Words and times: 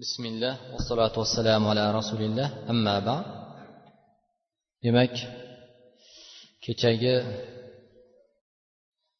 bismillah 0.00 0.54
vassalotu 0.72 1.16
vassalamu 1.22 1.66
ala 1.72 1.84
rasulillah. 2.00 2.48
Ammaba 2.72 3.16
demak 4.84 5.14
kechagi 6.64 7.14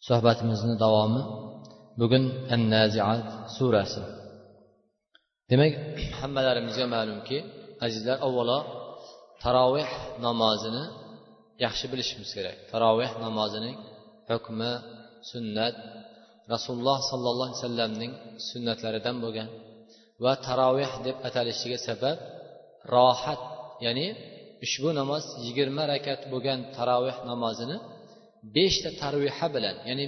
suhbatimizni 0.06 0.74
davomi 0.84 1.22
bugun 2.00 2.24
an 2.54 2.60
naziat 2.74 3.26
surasi. 3.56 4.02
Demak 5.50 5.72
hammalarimizga 6.20 6.86
ma'lumki 6.94 7.38
azizlar 7.84 8.16
avvalo 8.26 8.58
taroveh 9.42 9.90
namozini 10.26 10.84
yaxshi 11.64 11.86
bilishimiz 11.92 12.30
kerak. 12.36 12.56
Taroveh 12.72 13.10
namozining 13.24 13.76
hukmi 14.30 14.72
sunnat 15.30 15.74
rasululloh 16.52 16.98
sollallohu 17.10 17.48
alayhi 17.48 17.60
vasallamning 17.60 18.12
sunnatlaridan 18.48 19.16
bo'lgan. 19.24 19.48
Va 20.24 20.32
taroveh 20.46 20.92
deb 21.06 21.16
atalishiga 21.28 21.78
sabab 21.88 22.16
rohat 22.94 23.42
ya'ni 23.86 24.06
ushbu 24.64 24.90
namoz 25.00 25.24
yigirma 25.46 25.82
rakat 25.92 26.20
bo'lgan 26.32 26.58
taroveh 26.76 27.16
namozini 27.30 27.76
beshta 28.56 28.90
tarviha 29.02 29.46
bilan 29.56 29.76
ya'ni 29.88 30.06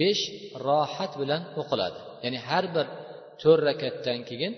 besh 0.00 0.22
rohat 0.68 1.12
bilan 1.20 1.42
o'qiladi. 1.60 1.98
Ya'ni 2.24 2.38
har 2.48 2.64
bir 2.74 2.86
to'rt 3.42 3.62
rakatdan 3.70 4.20
keyin 4.28 4.52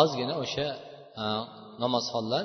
ozgina 0.00 0.34
o'sha 0.44 0.66
e, 1.22 1.24
namozxonlar 1.82 2.44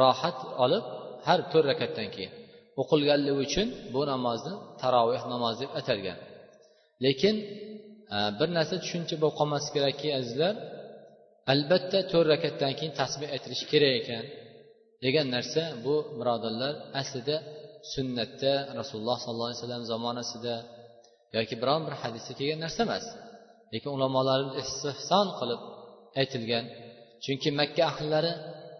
rohat 0.00 0.38
olib 0.64 0.84
har 1.26 1.40
to'rt 1.52 1.66
rakatdan 1.72 2.08
keyin 2.14 2.32
o'qilganligi 2.80 3.34
uchun 3.46 3.68
bu 3.94 4.00
namozni 4.12 4.54
taroveh 4.82 5.22
namozi 5.32 5.58
deb 5.64 5.70
atalgan. 5.80 6.18
Lekin 7.04 7.34
e, 8.14 8.16
bir 8.38 8.48
narsa 8.56 8.74
tushuncha 8.84 9.14
bo'lib 9.22 9.36
qolmasligi 9.40 9.72
kerakki 9.76 10.08
azizlar 10.20 10.54
albatta 11.52 11.98
to'rt 12.10 12.28
rakatdan 12.34 12.72
keyin 12.78 12.92
tasbeh 13.00 13.28
aytilishi 13.34 13.66
kerak 13.72 13.92
ekan 14.00 14.24
degan 15.04 15.26
narsa 15.36 15.62
bu 15.84 15.94
birodarlar 16.18 16.74
aslida 17.00 17.36
sunnatda 17.94 18.52
rasululloh 18.78 19.18
sollallohu 19.24 19.48
alayhi 19.50 19.60
vasallam 19.62 19.84
zamonasida 19.92 20.54
yoki 21.36 21.54
biron 21.62 21.80
bir 21.86 21.94
hadisda 22.02 22.32
kelgan 22.38 22.60
narsa 22.64 22.80
emas. 22.86 23.04
Lekin 23.72 23.90
ulamolarimiz 23.96 24.56
istihson 24.64 25.28
qilib 25.38 25.60
aytilgan. 26.20 26.64
Chunki 27.24 27.48
makka 27.60 27.82
ahllari 27.92 28.32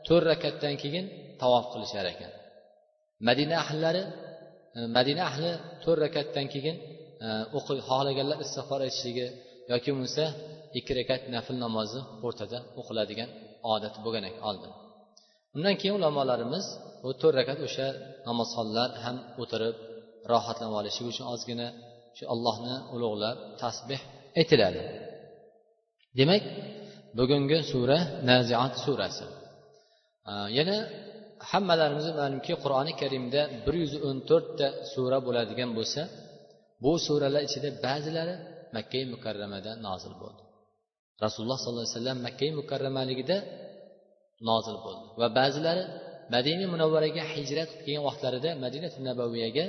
to'rt 0.06 0.25
rakatdan 0.33 0.75
keyin 0.83 1.05
tavof 1.42 1.64
qilishar 1.72 2.06
ekan. 2.12 2.31
Madina 3.28 3.56
ahllari 3.64 4.03
e, 4.77 4.78
madina 4.97 5.22
ahli 5.31 5.50
to'rt 5.84 6.00
rakatdan 6.06 6.47
keyin 6.55 6.77
e, 7.27 7.28
o'qi 7.58 7.72
xohlaganlar 7.88 8.38
istig'for 8.44 8.81
aytishligi 8.86 9.27
yoki 9.72 9.88
bo'lmasa 9.92 10.25
ikki 10.78 10.92
rakat 10.98 11.22
nafl 11.34 11.56
namozi 11.64 12.00
o'rtada 12.27 12.58
o'qiladigan 12.80 13.30
odat 13.72 13.94
bo'lgan 14.05 14.25
ekan 14.30 14.44
oldin 14.50 14.72
undan 15.56 15.75
keyin 15.81 15.94
ulamolarimiz 15.98 16.66
bu 17.03 17.11
to'rt 17.20 17.34
rakat 17.41 17.58
o'sha 17.66 17.86
namozxonlar 18.28 18.89
ham 19.05 19.16
o'tirib 19.42 19.77
rohatlanib 20.33 20.75
olishi 20.81 21.03
uchun 21.11 21.27
ozgina 21.34 21.69
shu 22.16 22.25
allohni 22.34 22.75
ulug'lab 22.94 23.36
tasbeh 23.62 24.00
aytiladi. 24.41 24.83
Demak 26.19 26.42
bugungi 27.19 27.59
sura 27.72 27.98
naziat 28.31 28.75
surasi. 28.84 29.27
Yana 30.59 30.77
hammalarimiz 31.50 32.06
ma'lumki 32.20 32.55
qur'oni 32.64 32.92
karimda 33.00 33.41
bir 33.64 33.75
yuz 33.83 33.92
o'n 34.09 34.19
to'rtta 34.31 34.66
sura 34.92 35.19
bo'ladigan 35.27 35.70
bo'lsa 35.78 36.03
bu 36.84 36.92
suralar 37.06 37.42
ichida 37.48 37.69
ba'zilari 37.86 38.34
makkai 38.77 39.05
mukarramada 39.14 39.70
nozil 39.86 40.14
bo'ldi. 40.22 40.44
Rasululloh 41.24 41.58
sollallohu 41.62 41.86
alayhi 41.86 41.98
vasallam 41.98 42.18
makkai 42.26 42.50
mukarramaligida 42.60 43.36
nozil 44.50 44.76
bo'ldi. 44.84 45.04
Va 45.20 45.28
ba'zilari 45.38 45.84
madina 46.34 46.66
munavvaraga 46.74 47.22
hijrat 47.34 47.70
qilib 47.70 47.84
kelgan 47.86 48.04
vaqtlarida 48.08 48.50
madina 48.64 48.88
nabaviyaga 49.08 49.66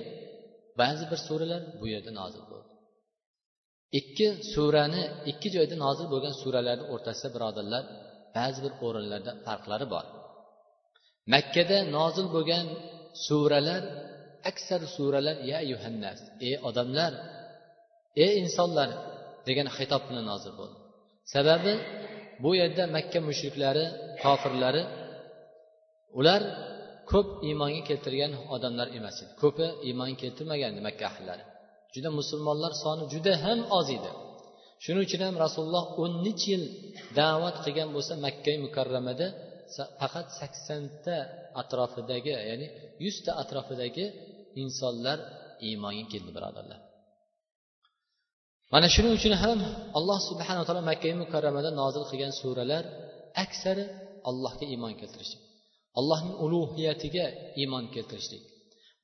ba'zi 0.81 1.03
bir 1.11 1.19
suralar 1.27 1.61
bu 1.79 1.85
yerda 1.93 2.11
nozil 2.21 2.43
bo'ldi. 2.51 2.69
Ikki 3.99 4.27
surani 4.53 5.03
ikki 5.31 5.47
joyda 5.55 5.75
nozil 5.85 6.07
bo'lgan 6.13 6.33
suralarni 6.41 6.85
o'rtasida 6.93 7.29
birodarlar 7.35 7.83
ba'zi 8.37 8.59
bir 8.65 8.73
o'rinlarda 8.85 9.31
farqlari 9.45 9.85
bor. 9.93 10.05
Makkada 11.33 11.77
nozil 11.97 12.27
bo'lgan 12.35 12.65
suralar 13.27 13.83
aksar 14.49 14.81
suralar 14.95 15.37
ya 15.51 15.59
yuhannas 15.71 16.19
ey 16.47 16.55
odamlar 16.69 17.11
ey 18.23 18.31
insonlar 18.43 18.89
degan 19.47 19.67
xitob 19.77 20.01
bilan 20.09 20.25
nozil 20.31 20.53
bo'ldi. 20.59 20.77
Sababi 21.33 21.73
bu 22.43 22.49
yerda 22.61 22.83
makka 22.95 23.19
mushriklari 23.29 23.85
kofirlari 24.23 24.83
ular 26.19 26.41
ko'p 27.11 27.27
iymonga 27.47 27.81
keltirgan 27.89 28.31
odamlar 28.55 28.87
emas 28.97 29.17
edi. 29.23 29.31
Ko'pi 29.43 29.65
iymon 29.87 30.11
keltirmagan 30.21 30.69
edi 30.73 30.81
makka 30.87 31.05
ahllari 31.11 31.43
juda 31.93 32.09
musulmonlar 32.19 32.71
soni 32.83 33.03
juda 33.13 33.33
ham 33.43 33.59
oz 33.79 33.87
edi. 33.97 34.11
Shuning 34.83 35.03
uchun 35.07 35.21
ham 35.27 35.35
rasululloh 35.45 35.85
o'n 36.03 36.13
necha 36.25 36.47
yil 36.51 36.63
da'vat 37.19 37.55
qilgan 37.63 37.89
bo'lsa 37.95 38.13
makka 38.25 38.51
mukarramada 38.65 39.27
faqat 39.99 40.27
saksonta 40.39 41.15
atrofidagi 41.61 42.31
ya'ni 42.49 42.67
yuzta 43.05 43.31
atrofidagi 43.41 44.05
insonlar 44.63 45.17
iymonga 45.67 46.05
keldi 46.13 46.31
birodarlar. 46.37 46.79
Mana 48.73 48.87
shuning 48.93 49.13
uchun 49.19 49.33
ham 49.43 49.59
alloh 49.99 50.19
subhanaa 50.29 50.65
taolo 50.67 50.81
makka 50.91 51.07
mukarramada 51.23 51.69
nozil 51.81 52.03
qilgan 52.11 52.33
suralar 52.41 52.83
aksari 53.43 53.85
allohga 54.29 54.65
iymon 54.73 54.93
keltirishlik. 54.99 55.41
Allohning 55.99 56.35
ulug'iyatiga 56.45 57.25
iymon 57.61 57.85
keltirishlik 57.93 58.43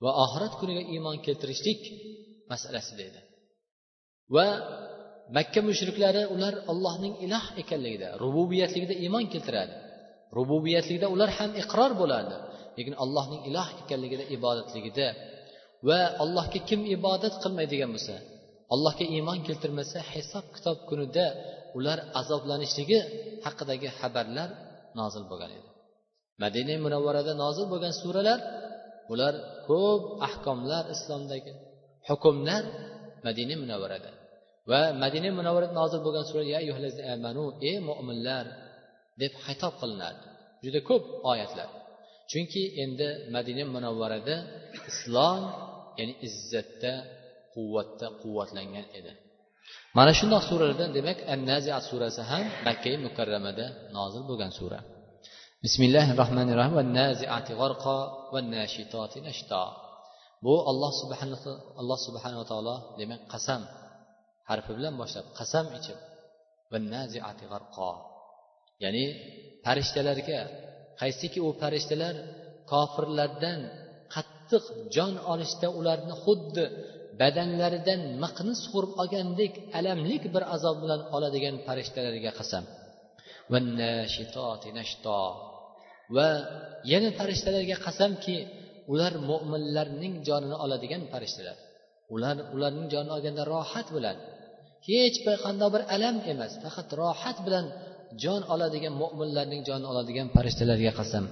va 0.03 0.09
oxirat 0.23 0.53
kuniga 0.59 0.83
iymon 0.93 1.17
keltirishlik 1.25 1.81
masalasida 2.51 3.03
edi 3.09 3.21
va 4.35 4.45
makka 5.37 5.59
mushriklari 5.69 6.23
ular 6.35 6.53
allohning 6.71 7.13
iloh 7.25 7.45
ekanligida 7.61 8.07
rububiyatligida 8.23 8.95
iymon 9.03 9.25
keltiradi. 9.33 9.73
Rububiyatligida 10.37 11.07
ular 11.15 11.29
ham 11.37 11.51
iqror 11.61 11.91
bo'ladi 12.01 12.35
lekin 12.77 12.93
allohning 13.03 13.41
iloh 13.49 13.67
ekanligida 13.81 14.23
ibodatligida 14.35 15.07
va 15.87 15.99
allohga 16.23 16.59
kim 16.69 16.81
ibodat 16.95 17.33
qilmaydigan 17.43 17.89
bo'lsa 17.95 18.15
allohga 18.73 19.05
iymon 19.15 19.39
keltirmasa 19.47 19.99
hisob 20.13 20.45
kitob 20.55 20.77
kunida 20.89 21.25
ular 21.77 21.97
azoblanishligi 22.21 22.99
haqidagi 23.45 23.89
xabarlar 23.99 24.49
nozil 24.99 25.23
bo'lgan 25.31 25.51
edi. 25.57 25.69
Madina 26.43 26.75
munavvarada 26.85 27.33
nozil 27.43 27.65
bo'lgan 27.71 27.93
suralar 28.01 28.39
ular 29.13 29.33
ko'p 29.67 30.03
ahkomlar 30.27 30.83
islomdagi 30.95 31.51
hukmlar 32.09 32.63
madina 33.25 33.55
munavvarada. 33.63 34.11
Va 34.69 34.81
madina 35.03 35.29
munavvarada 35.39 35.73
nozil 35.81 35.99
bo'lgan 36.05 36.25
sura 36.29 36.43
amanu 37.15 37.45
ey 37.69 37.77
mo'minlar 37.89 38.45
deb 39.21 39.33
xitob 39.45 39.73
qilinadi 39.81 40.21
juda 40.63 40.79
ko'p 40.89 41.03
oyatlar. 41.31 41.69
Chunki 42.31 42.63
endi 42.83 43.07
madina 43.35 43.63
munavvarada 43.75 44.35
islom 44.91 45.41
ya'ni 45.97 46.13
izzatda 46.27 46.93
quvvatda 47.53 48.07
quvvatlangan 48.21 48.85
edi. 48.99 49.11
Mana 49.97 50.11
shundoq 50.19 50.43
suralardan 50.49 50.89
demak 50.97 51.17
an 51.33 51.39
naziat 51.51 51.83
surasi 51.89 52.21
ham 52.31 52.43
makkai 52.67 52.95
mukarramada 53.05 53.65
nozil 53.97 54.23
bo'lgan 54.29 54.51
sura. 54.59 54.79
Bismillahi 55.65 56.11
rohmanir 56.21 56.55
rohim 56.59 56.73
va 56.79 56.83
naziati 56.99 57.53
g'arqo 57.61 57.97
va 58.33 58.39
nashitoti 58.55 59.19
nashto 59.27 59.63
bu 60.45 60.53
alloh 60.71 60.91
subhanahu 61.01 61.51
alloh 61.81 61.99
subhanava 62.07 62.43
taolo 62.51 62.75
demak 62.99 63.21
qasam 63.33 63.61
harfi 64.49 64.71
bilan 64.77 64.93
boshlab 65.01 65.25
qasam 65.39 65.65
ichib 65.77 65.99
va 66.71 66.77
naziati 66.93 67.45
g'arqo 67.51 67.91
ya'ni 68.83 69.05
farishtalarga 69.65 70.39
qaysiki 71.01 71.39
u 71.47 71.49
farishtalar 71.61 72.15
kofirlardan 72.71 73.59
qattiq 74.15 74.63
jon 74.95 75.13
olishda 75.33 75.67
ularni 75.79 76.13
xuddi 76.23 76.65
badanlaridan 77.21 78.01
miqni 78.23 78.53
sug'urib 78.63 78.93
olgandek 79.01 79.53
alamlik 79.79 80.23
bir 80.35 80.43
azob 80.55 80.77
bilan 80.83 81.01
oladigan 81.15 81.55
farishtalarga 81.67 82.31
qasam. 82.39 82.63
Va 86.15 86.27
yana 86.91 87.09
farishtalarga 87.19 87.77
qasamki 87.85 88.35
ular 88.93 89.13
mo'minlarning 89.29 90.13
jonini 90.27 90.57
oladigan 90.65 91.03
farishtalar. 91.11 91.57
Ular 92.13 92.35
ularning 92.55 92.87
jonini 92.93 93.13
olganda 93.17 93.43
rohat 93.53 93.87
bilan 93.97 94.17
hech 94.89 95.17
bir 95.25 95.35
qanday 95.45 95.69
bir 95.75 95.83
alam 95.95 96.15
emas 96.31 96.53
faqat 96.63 96.89
rohat 97.01 97.37
bilan 97.45 97.65
jon 98.23 98.41
oladigan 98.53 98.93
mo'minlarning 99.01 99.61
jonini 99.67 99.87
oladigan 99.93 100.27
farishtalarga 100.35 100.91
qasam. 100.99 101.25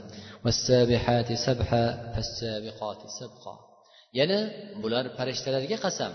Yana 4.18 4.40
bular 4.82 5.06
farishtalarga 5.18 5.78
qasam 5.86 6.12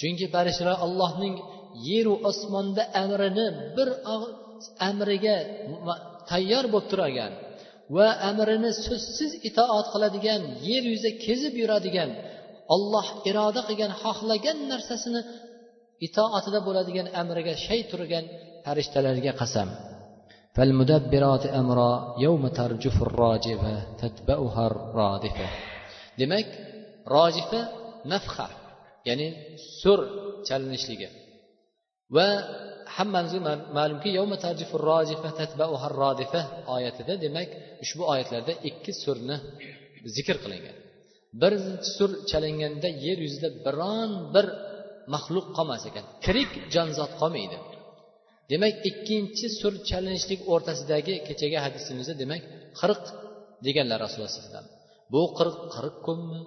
chunki 0.00 0.26
farishtalar 0.34 0.76
allohning 0.86 1.34
yeru 1.88 2.14
osmonda 2.30 2.82
amrini 3.02 3.46
bir 3.76 3.88
amriga 4.88 5.36
tayyor 6.30 6.64
bo'lib 6.74 6.88
turgan 6.92 7.32
va 7.96 8.08
amrini 8.30 8.70
so'zsiz 8.86 9.32
itoat 9.48 9.86
qiladigan 9.94 10.40
yer 10.68 10.82
yuzida 10.92 11.10
kezib 11.24 11.54
yuradigan 11.62 12.10
olloh 12.74 13.06
iroda 13.30 13.60
qilgan 13.68 13.92
xohlagan 14.02 14.58
narsasini 14.72 15.20
itoatida 16.06 16.60
bo'ladigan 16.66 17.06
amriga 17.20 17.54
shay 17.66 17.80
turgan 17.90 18.24
farishtalarga 18.64 19.32
qasam. 19.40 19.68
Demak 26.20 26.48
rojifa 27.14 27.60
nafha 28.12 28.48
ya'ni 29.08 29.28
sur 29.80 29.98
chalinishligi. 30.48 31.08
Va 32.16 32.26
hammamizga 32.96 33.40
ma'lumki 33.78 34.08
oyatida 36.76 37.14
demak 37.24 37.48
ushbu 37.84 38.02
oyatlarda 38.12 38.52
ikki 38.68 38.92
surni 39.02 39.36
zikr 40.16 40.36
qilingan. 40.44 40.76
Birinchi 41.42 41.88
sur 41.96 42.10
chalinganda 42.30 42.88
yer 43.04 43.18
yuzida 43.26 43.48
biron 43.66 44.10
bir 44.34 44.46
maxluq 45.14 45.46
qolmas 45.56 45.82
ekan 45.90 46.04
tirik 46.24 46.50
jonzot 46.74 47.12
qolmaydi. 47.20 47.56
Demak 48.52 48.74
ikkinchi 48.90 49.46
sur 49.60 49.72
chalinishlik 49.88 50.40
o'rtasidagi 50.52 51.14
kechagi 51.28 51.58
hadisimizda 51.64 52.14
demak 52.22 52.42
qirq 52.80 53.02
deganlar 53.66 53.98
rasululloh 54.04 54.30
alayhi 54.30 54.44
vasallam. 54.44 54.66
Bu 55.12 55.22
qirq 55.38 55.56
qirq 55.74 55.96
kunmi? 56.06 56.40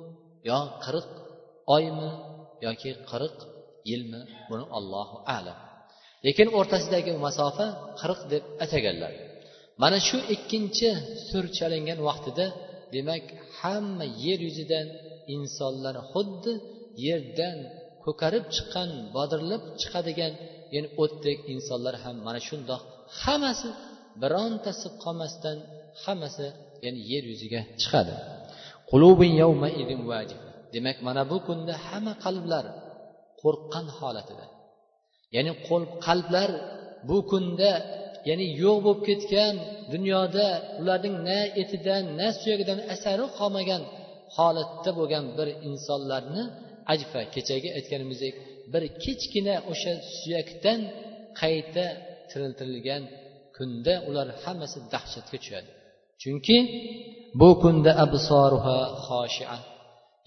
Yo 0.50 0.60
qirq 0.86 1.10
oymi 1.76 2.12
yoki 2.66 2.92
qirq 3.12 3.38
yilmi 3.90 4.22
buni 4.50 4.66
ollohu 4.78 5.18
alam. 5.38 5.60
Lekin 6.26 6.48
o'rtasidagi 6.58 7.12
masofa 7.26 7.66
qirq 8.00 8.20
deb 8.32 8.44
ataganlar. 8.64 9.14
Mana 9.82 9.98
shu 10.08 10.18
ikkinchi 10.36 10.90
sur 11.30 11.44
chalingan 11.58 12.00
vaqtida 12.08 12.46
demak 12.96 13.26
hamma 13.60 14.06
yer 14.26 14.40
yuzidan 14.48 14.88
insonlar 15.36 15.96
xuddi 16.12 16.54
yerdan 17.06 17.58
ko'karib 18.06 18.46
chiqqan 18.56 18.90
bodirlab 19.16 19.64
chiqadigan 19.82 20.34
ya'ni 20.74 20.90
o'tdek 21.04 21.38
insonlar 21.54 21.96
ham 22.04 22.16
mana 22.28 22.40
shundoq 22.48 22.82
hammasi 23.22 23.70
birontasi 24.22 24.88
qolmasdan 25.04 25.58
hammasi 26.04 26.48
ya'ni 26.86 27.00
yer 27.12 27.24
yuziga 27.32 27.62
chiqadi. 27.82 28.16
Demak 30.74 30.98
mana 31.08 31.22
bu 31.32 31.38
kunda 31.48 31.74
hamma 31.88 32.14
qalblar 32.26 32.66
qo'rqqan 33.42 33.86
holatida. 33.98 34.46
Ya'ni 35.36 35.52
qalblar 36.06 36.50
bu 37.10 37.18
kunda 37.32 37.72
ya'ni 38.30 38.46
yo'q 38.64 38.78
bo'lib 38.86 39.02
ketgan 39.10 39.54
dunyoda 39.94 40.48
ularning 40.82 41.16
na 41.30 41.40
etidan 41.62 42.04
na 42.20 42.28
suyagidan 42.40 42.80
asari 42.94 43.26
qolmagan 43.38 43.82
holatda 44.36 44.92
bo'lgan 45.00 45.26
bir 45.38 45.48
insonlarni 45.70 46.44
ajfa 46.94 47.22
kechagi 47.36 47.70
aytganimizdek 47.78 48.36
bir 48.74 48.84
kichkina 49.04 49.56
o'sha 49.72 49.94
suyakdan 50.20 50.80
qayta 51.42 51.86
tiriltirilgan 52.30 53.04
kunda 53.58 53.94
ular 54.10 54.28
hammasi 54.44 54.78
dahshatga 54.94 55.38
tushadi. 55.44 55.70
Chunki 56.22 56.58
bu 57.40 57.50
kunda 57.62 57.92
absoruha 58.06 58.78
xoshia. 59.08 59.56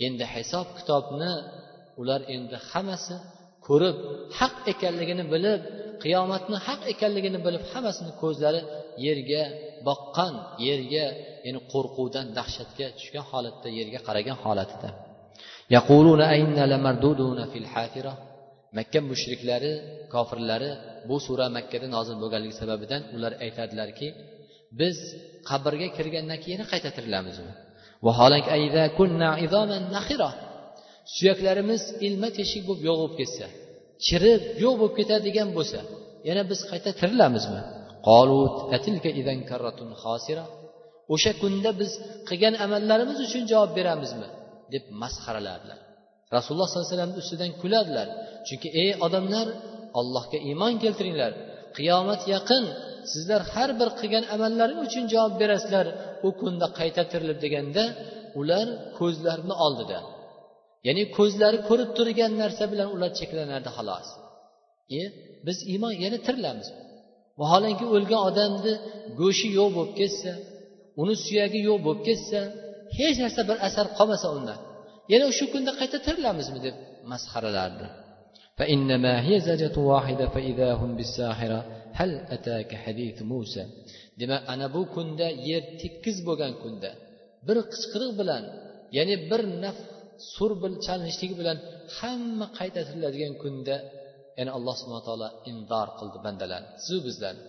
Endi 0.06 0.24
hisob 0.34 0.66
kitobni 0.78 1.32
ular 2.00 2.20
endi 2.34 2.56
hammasi 2.70 3.14
ko'rib 3.66 3.96
haq 4.38 4.54
ekanligini 4.72 5.24
bilib 5.32 5.60
qiyomatni 6.02 6.56
haq 6.66 6.80
ekanligini 6.92 7.38
bilib 7.46 7.62
hammasini 7.72 8.12
ko'zlari 8.22 8.60
yerga 9.06 9.42
boqqan 9.88 10.34
yerga 10.68 11.06
ya'ni 11.46 11.60
qo'rquvdan 11.72 12.26
dahshatga 12.38 12.86
tushgan 12.98 13.24
holatda 13.30 13.68
yerga 13.78 13.98
qaragan 14.06 14.36
holatida. 14.44 14.88
Makka 18.78 19.00
mushriklari 19.10 19.72
kofirlari 20.14 20.70
bu 21.08 21.16
sura 21.26 21.46
makkada 21.56 21.86
nozil 21.96 22.16
bo'lganligi 22.22 22.54
sababidan 22.62 23.02
ular 23.16 23.32
aytadilarki 23.44 24.08
biz 24.80 24.96
qabrga 25.48 25.88
kirgandan 25.96 26.38
keyin 26.44 26.62
qayta 26.72 26.90
tirilamizmi 26.96 27.52
suyaklarimiz 31.14 31.82
ilma 32.06 32.28
teshik 32.38 32.62
bo'lib 32.68 32.82
yo'q 32.88 32.96
bo'lib 33.02 33.14
ketsa 33.20 33.46
chirib 34.06 34.42
yo'q 34.64 34.74
bo'lib 34.80 34.94
ketadigan 34.98 35.48
bo'lsa 35.56 35.80
yana 36.28 36.42
biz 36.50 36.60
qayta 36.70 36.90
tirilamizmi? 37.00 37.60
O'sha 41.14 41.32
kunda 41.42 41.70
biz 41.80 41.90
qilgan 42.28 42.54
amallarimiz 42.64 43.18
uchun 43.26 43.42
javob 43.52 43.70
beramizmi? 43.78 44.28
deb 44.74 44.84
masxaraladilar 45.02 45.78
rasululloh 46.36 46.66
sollallohu 46.68 46.86
alayhi 46.86 46.96
vasallamni 46.96 47.18
ustidan 47.24 47.50
kuladilar. 47.62 48.08
Chunki 48.46 48.68
ey 48.82 48.90
odamlar 49.06 49.46
allohga 50.00 50.38
iymon 50.48 50.74
keltiringlar. 50.82 51.32
Qiyomat 51.76 52.22
yaqin 52.34 52.64
sizlar 53.12 53.40
har 53.54 53.70
bir 53.80 53.88
qilgan 54.00 54.24
amallaring 54.34 54.80
uchun 54.86 55.04
javob 55.12 55.34
berasizlar 55.42 55.86
u 56.26 56.28
kunda 56.40 56.66
qayta 56.78 57.02
tirilib 57.10 57.38
deganda 57.44 57.84
ular 58.40 58.66
ko'zlarini 58.98 59.54
oldida. 59.66 59.98
Ya'ni 60.86 61.04
ko'zlari 61.16 61.58
ko'rib 61.68 61.90
turgan 61.98 62.32
narsa 62.42 62.64
bilan 62.72 62.88
ular 62.94 63.10
cheklanardi 63.18 63.70
xolos. 63.76 64.08
E 64.98 65.00
biz 65.46 65.58
iymon 65.72 65.94
yana 66.04 66.18
tirilamiz. 66.26 66.68
Vaholanki 67.40 67.84
o'lgan 67.94 68.20
odamni 68.28 68.74
go'shti 69.20 69.48
yo'q 69.58 69.70
bo'lib 69.76 69.94
ketsa 70.00 70.32
uni 71.02 71.14
suyagi 71.24 71.60
yo'q 71.68 71.78
bo'lib 71.86 72.02
ketsa 72.08 72.40
hech 72.98 73.16
narsa 73.22 73.40
bir 73.48 73.56
asar 73.68 73.86
qolmasa 73.98 74.28
undan. 74.36 74.58
Yana 75.12 75.26
shu 75.38 75.44
kunda 75.52 75.72
qayta 75.80 75.96
tirilamizmi 76.06 76.60
deb 76.66 76.76
masxaralardi 77.10 77.86
demak 84.20 84.42
ana 84.52 84.66
bu 84.74 84.82
kunda 84.94 85.26
yer 85.48 85.62
tekis 85.82 86.18
bo'lgan 86.28 86.52
kunda 86.62 86.90
bir 87.46 87.56
qichqiriq 87.72 88.12
bilan 88.20 88.44
ya'ni 88.96 89.16
bir 89.30 89.42
naf 89.64 89.78
sur 90.34 90.50
chalinishligi 90.86 91.34
bilan 91.40 91.58
hamma 91.98 92.46
qayta 92.58 92.80
tiriladigan 92.88 93.34
kunda 93.42 93.76
ya'ni 94.38 94.50
alloh 94.58 94.74
subhana 94.80 95.02
taolo 95.08 95.28
indor 95.50 95.88
qildi 95.98 96.18
bandalarni 96.26 96.68
sizu 96.84 97.00
bizlarni 97.08 97.42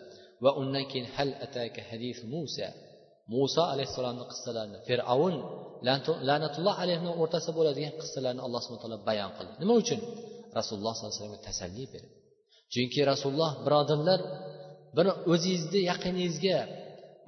va 0.43 0.51
undan 0.61 0.83
keyin 0.91 1.07
hal 1.15 1.29
ataka 1.45 1.81
hadis 1.89 2.17
musa 2.33 2.67
muso 3.33 3.63
alayhissalomni 3.73 4.25
qissalarini 4.31 4.79
fir'avn 4.87 5.35
la'natulloh 6.29 6.75
alayhini 6.83 7.11
o'rtasida 7.21 7.53
bo'ladigan 7.59 7.93
qissalarni 8.01 8.41
alloh 8.45 8.59
subhana 8.63 8.81
taolo 8.83 8.97
bayon 9.09 9.31
qildi 9.37 9.53
nima 9.61 9.73
uchun 9.83 9.99
rasululloh 10.57 10.93
sollallohu 10.95 11.13
alayhi 11.13 11.21
vasallamga 11.21 11.41
tasalli 11.49 11.85
berib. 11.93 12.11
Chunki 12.73 12.99
rasululloh 13.11 13.51
birodarlar 13.65 14.19
bir 14.97 15.07
o'zingizni 15.33 15.81
yaqiningizga 15.91 16.59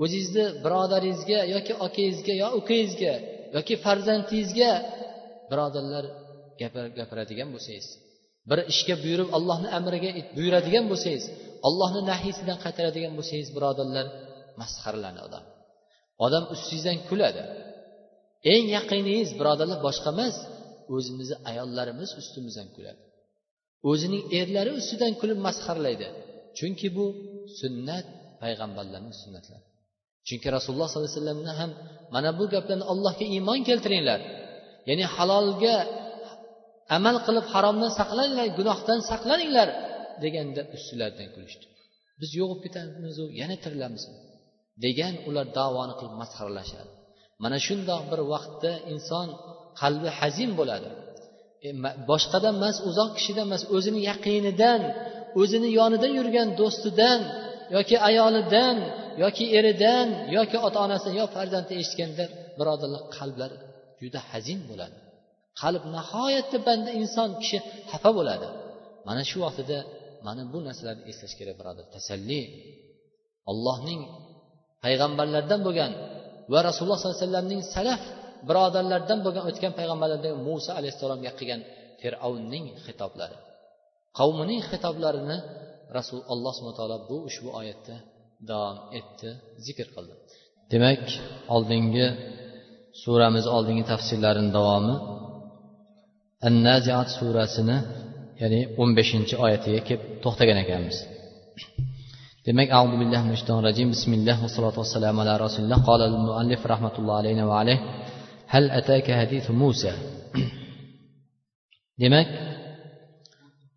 o'zingizni 0.03 0.45
birodaringizga 0.65 1.39
yoki 1.55 1.73
akangizga 1.87 2.33
yo 2.43 2.47
ukangizga 2.59 3.13
yoki 3.55 3.73
farzandingizga 3.85 4.71
birodarlar 5.51 6.03
gapiradigan 6.99 7.49
bo'lsangiz 7.55 7.87
bir 8.49 8.59
ishga 8.73 8.95
buyurib 9.03 9.29
allohni 9.37 9.67
amriga 9.77 10.09
buyuradigan 10.37 10.85
bo'lsangiz 10.91 11.23
allohni 11.67 12.01
nahiysidan 12.11 12.57
qaytaradigan 12.65 13.13
bo'lsangiz 13.17 13.49
birodarlar 13.57 14.05
masxaralanadi 14.61 15.21
odam. 15.27 15.43
Odam 16.25 16.43
ustingizdan 16.53 16.97
kuladi. 17.09 17.43
Eng 18.53 18.65
yaqiningiz 18.77 19.29
birodarlar 19.39 19.79
boshqa 19.87 20.09
emas 20.15 20.35
o'zimizni 20.95 21.37
ayollarimiz 21.49 22.09
ustimizdan 22.21 22.67
kuladi. 22.75 23.01
O'zining 23.89 24.23
erlari 24.39 24.71
ustidan 24.79 25.13
kulib 25.21 25.39
masxarlaydi. 25.47 26.07
Chunki 26.57 26.87
bu 26.97 27.05
sunnat 27.59 28.05
payg'ambarlarni 28.41 29.13
sunnatlari. 29.23 29.63
Chunki 30.27 30.47
rasululloh 30.57 30.87
sollallohu 30.89 31.11
alayhi 31.11 31.21
vasallamni 31.21 31.53
ham 31.61 31.71
mana 32.15 32.29
bu 32.39 32.43
gaplarni 32.53 32.85
allohga 32.93 33.25
iymon 33.35 33.59
keltiringlar. 33.69 34.19
Ya'ni 34.89 35.05
halolga 35.15 35.75
amal 36.97 37.17
qilib 37.25 37.45
haromdan 37.53 37.91
saqlaninglar 37.99 38.47
gunohdan 38.59 38.99
saqlaninglar 39.11 39.69
deganda 40.23 40.61
ustilaridan 40.75 41.27
kulishdi. 41.35 41.65
Biz 42.21 42.29
yo'q 42.39 42.47
bo'lib 42.51 42.63
ketamizu 42.65 43.25
yana 43.41 43.55
tirilamiz 43.63 44.03
degan 44.85 45.13
ular 45.29 45.45
davoni 45.59 45.93
qilib 45.99 46.15
masxaralashadi 46.21 46.91
mana 47.43 47.57
shundoq 47.67 48.01
bir 48.11 48.19
vaqtda 48.33 48.71
inson 48.93 49.27
qalbi 49.81 50.09
hazin 50.19 50.51
bo'ladi. 50.59 50.89
E, 51.65 51.69
boshqadan 52.09 52.53
emas 52.59 52.77
uzoq 52.89 53.11
kishidan 53.17 53.45
emas 53.49 53.63
o'zini 53.75 54.01
yaqinidan 54.09 54.81
o'zini 55.41 55.69
yonida 55.79 56.07
yurgan 56.17 56.47
do'stidan 56.59 57.19
yoki 57.75 57.95
ayolidan 58.09 58.75
yoki 59.23 59.45
eridan 59.57 60.07
yoki 60.37 60.57
ota 60.67 60.77
onasidan 60.85 61.15
yo 61.21 61.25
farzandidan 61.35 61.77
eshitganda 61.83 62.25
birodarlar 62.59 63.03
qalblar 63.17 63.51
juda 64.01 64.19
hazin 64.31 64.59
bo'ladi. 64.69 64.97
Qalb 65.61 65.83
nihoyatda 65.97 66.57
banda 66.67 66.91
inson 67.01 67.29
kishi 67.41 67.57
xafa 67.91 68.11
bo'ladi. 68.19 68.47
Mana 69.07 69.21
shu 69.29 69.37
vaqtida 69.45 69.77
mana 70.27 70.41
bu 70.53 70.57
narsalarni 70.67 71.03
eslash 71.11 71.33
kerak 71.39 71.55
birodar 71.61 71.85
tasalli. 71.95 72.41
Allohning 73.51 74.01
payg'ambarlardan 74.83 75.59
bo'lgan 75.67 75.91
va 76.51 76.59
rasululloh 76.67 76.97
sollallohu 76.99 77.17
alayhi 77.19 77.27
vasallamning 77.27 77.61
salaf 77.75 78.01
birodarlardan 78.47 79.19
bo'lgan 79.25 79.43
o'tgan 79.49 79.73
payg'ambarlardan 79.79 80.33
muso 80.47 80.71
alayhissalomga 80.79 81.31
qilgan 81.39 81.61
fir'avnning 82.01 82.65
xitoblari. 82.85 83.37
Qavmining 84.19 84.61
xitoblarini 84.69 85.37
rasul 85.97 86.19
alloh 86.33 86.51
subhana 86.57 86.77
taolo 86.79 86.97
bu 87.09 87.17
ushbu 87.29 87.49
oyatda 87.59 87.95
davom 88.49 88.77
etdi 88.99 89.29
zikr 89.65 89.87
qildi. 89.95 90.13
Demak 90.71 91.03
oldingi 91.55 92.07
suramiz 93.03 93.45
oldingi 93.55 93.83
tafsirlarini 93.91 94.51
davomi 94.57 94.95
an 96.47 96.53
naziat 96.67 97.07
surasini 97.17 97.77
ya'ni 98.41 98.59
o'n 98.81 98.89
beshinchi 98.97 99.35
oyatiga 99.45 99.79
kelib 99.87 100.01
to'xtagan 100.23 100.57
ekanmiz. 100.65 100.97
Demak 102.47 102.69
audu 102.79 102.95
billahi 103.01 103.23
min 103.29 103.35
shaytonir 103.39 103.63
rajim. 103.69 103.87
Bismillah 103.95 104.37
vassalotu 104.45 104.77
vassalamu 104.83 105.19
ala 105.23 105.33
rasulilloh 105.45 105.79
qala 105.89 106.03
al 106.11 106.17
muallif 106.27 106.61
rahmatullohi 106.73 107.17
alayhi 107.21 107.45
va 107.51 107.57
alayh 107.63 107.79
hal 108.53 108.65
ataka 108.79 109.11
hadithu 109.21 109.51
musa 109.61 109.93
demak 112.01 112.27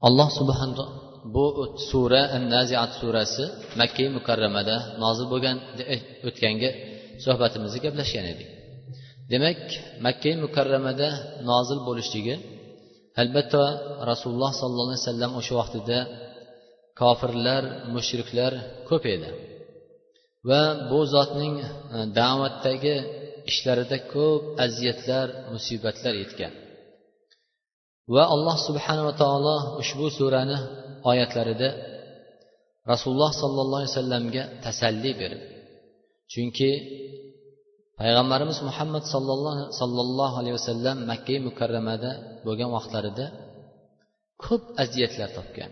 alloh 0.06 0.28
subhan 0.38 0.70
bu 1.34 1.46
sura 1.90 2.22
an 2.36 2.42
naziat 2.54 2.90
surasi 3.00 3.44
makka 3.80 4.04
mukarramada 4.16 4.76
nozil 5.02 5.26
bo'lgan 5.32 5.56
o'tgangi 6.28 6.70
suhbatimizda 7.24 7.78
gaplashgan 7.86 8.26
edik 8.32 8.48
demak 9.32 9.60
makka 10.06 10.30
mukarramada 10.44 11.08
nozil 11.50 11.78
bo'lishligi 11.88 12.34
albatta 13.22 13.64
rasululloh 14.10 14.52
sollallohu 14.60 14.88
alayhi 14.90 15.04
vasallam 15.04 15.32
o'sha 15.40 15.54
vaqtida 15.60 15.98
kofirlar 17.00 17.62
mushriklar 17.94 18.52
ko'p 18.88 19.04
edi 19.16 19.30
va 20.48 20.62
bu 20.90 21.00
zotning 21.14 21.54
da'vatdagi 22.18 22.96
ishlarida 23.50 23.96
ko'p 24.12 24.42
aziyatlar 24.64 25.26
musibatlar 25.54 26.14
yetgan. 26.22 26.52
Va 28.14 28.24
alloh 28.34 28.56
subhanava 28.68 29.12
taolo 29.22 29.56
ushbu 29.82 30.06
surani 30.18 30.58
oyatlarida 31.10 31.68
rasululloh 32.90 33.32
sollallohu 33.42 33.80
alayhi 33.80 33.94
vasallamga 33.94 34.42
tasalli 34.64 35.10
berib 35.20 35.42
chunki 36.32 36.70
payg'ambarimiz 38.00 38.58
muhammad 38.68 39.04
sollallohu 39.80 40.34
alayhi 40.40 40.56
vasallam 40.58 40.96
makka 41.10 41.36
mukarramada 41.48 42.10
bo'lgan 42.46 42.70
vaqtlarida 42.76 43.26
ko'p 44.44 44.64
aziyatlar 44.82 45.30
topgan. 45.38 45.70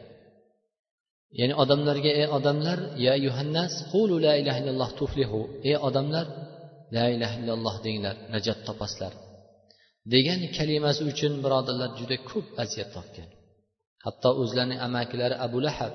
Ya'ni 1.38 1.54
odamlarga 1.62 2.10
ey 2.20 2.26
odamlar 2.38 2.78
ya 3.06 3.14
yuhannas 3.26 3.72
qulu 3.92 4.14
la 4.26 4.32
ilaha 4.40 4.58
illalloh 4.62 4.90
tuflihu. 5.00 5.40
Ey 5.68 5.76
odamlar 5.88 6.26
la 6.94 7.04
ilaha 7.14 7.34
illalloh 7.40 7.74
denglar 7.86 8.16
najot 8.34 8.58
topasizlar 8.68 9.12
degan 10.12 10.40
kalimasi 10.56 11.02
uchun 11.10 11.32
birodarlar 11.44 11.90
juda 11.98 12.16
ko'p 12.30 12.46
aziyat 12.62 12.88
tortgan 12.96 13.28
hatto 14.04 14.28
o'zlarining 14.42 14.80
amakilari 14.86 15.36
abu 15.46 15.58
lahab 15.66 15.94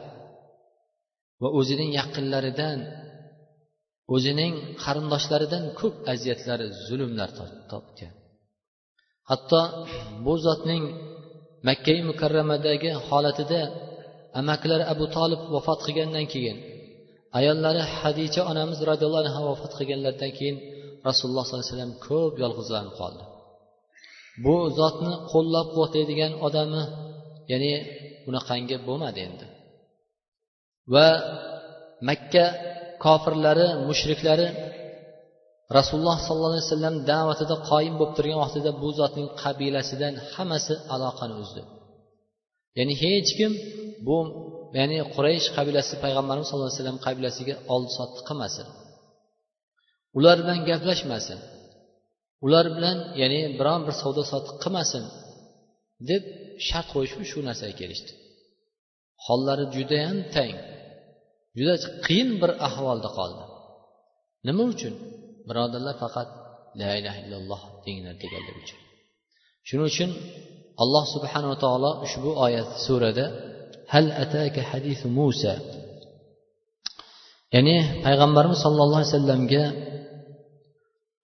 va 1.42 1.50
o'zining 1.60 1.90
yaqinlaridan 2.00 2.80
o'zining 4.16 4.54
qarindoshlaridan 4.84 5.64
ko'p 5.80 5.96
aziyatlari 6.14 6.68
zulmlar 6.88 7.30
topgan. 7.72 8.14
Hatto 9.30 9.62
bu 10.26 10.34
zotning 10.46 10.84
makkai 11.68 12.00
mukarramadagi 12.10 12.90
holatida 13.08 13.62
amakilari 14.40 14.86
abu 14.94 15.06
tolib 15.16 15.42
vafot 15.56 15.80
qilgandan 15.86 16.26
keyin 16.34 16.58
ayollari 17.40 17.82
hadicha 18.00 18.42
onamiz 18.52 18.80
roziyallohu 18.90 19.24
anhu 19.26 19.42
vafot 19.52 19.72
qilganlaridan 19.80 20.32
keyin 20.38 20.58
rasululloh 21.08 21.44
sollallohu 21.46 21.64
alayhi 21.64 21.76
vasallam 21.76 21.94
ko'p 22.08 22.34
yolg'izlanib 22.44 22.94
qoldi. 23.02 23.24
Bu 24.46 24.56
zotni 24.80 25.14
qo'llab 25.32 25.68
quvvatlaydigan 25.74 26.34
odami 26.48 26.84
ya'ni 27.52 27.74
bunaqangi 28.26 28.76
bo'lmadi 28.88 29.20
endi. 29.28 29.46
Va 30.94 31.08
makka 32.10 32.46
kofirlari 33.06 33.68
mushriklari 33.90 34.48
rasululloh 35.78 36.18
sollallohu 36.28 36.54
alayhi 36.56 36.68
vasallam 36.70 36.96
da'vatida 37.12 37.56
qoyim 37.70 37.94
bo'lib 38.00 38.14
turgan 38.18 38.40
vaqtida 38.44 38.72
bu 38.82 38.90
zotning 39.00 39.28
qabilasidan 39.44 40.14
hammasi 40.34 40.74
aloqani 40.96 41.36
uzdi. 41.44 41.62
Ya'ni 42.78 42.94
hech 43.04 43.30
kim 43.40 43.52
bu 44.08 44.18
ya'ni 44.78 44.98
quraysh 45.16 45.48
qabilasi 45.58 45.94
payg'ambarimiz 46.04 46.48
sallallohu 46.48 46.70
alayhi 46.70 46.80
vasallam 46.80 47.00
qabilasiga 47.06 47.56
oldi 47.74 47.92
sotdi 47.98 48.20
qilmasin. 48.30 48.68
Ular 50.18 50.38
bilan 50.44 50.60
gaplashmasin. 50.70 51.40
Ular 52.46 52.66
bilan 52.76 52.98
ya'ni 53.22 53.42
biron 53.60 53.82
bir 53.88 53.96
savdo 54.02 54.22
sotiq 54.32 54.56
qilmasin 54.64 55.04
deb 56.10 56.24
shart 56.68 56.88
qo'yishib 56.94 57.22
shu 57.32 57.40
narsaga 57.48 57.76
kelishdi. 57.82 58.12
Hollari 59.26 59.66
judayam 59.76 60.18
tang 60.36 60.56
juda 61.58 61.76
qiyin 62.06 62.30
bir 62.42 62.52
ahvolda 62.68 63.10
qoldi. 63.18 63.44
Nima 64.48 64.64
uchun? 64.74 64.94
Birodarlar 65.50 65.96
faqat 66.04 66.30
la 66.82 66.90
ilaha 67.00 67.20
illalloh 67.24 67.62
denglar 67.86 68.16
deganligi 68.24 68.60
uchun. 68.64 68.80
Shuning 69.68 69.88
uchun 69.92 70.10
alloh 70.84 71.04
subhanava 71.14 71.56
taolo 71.64 71.92
ushbu 72.06 72.30
oyat 72.46 72.70
surada 72.86 73.26
hal 73.94 74.06
ataka 74.24 74.62
hadis 74.72 75.00
musa? 75.18 75.54
Ya'ni 77.56 77.78
payg'ambarimiz 78.06 78.60
sollallohu 78.66 79.00
alayhi 79.02 79.14
vasallamga 79.14 79.64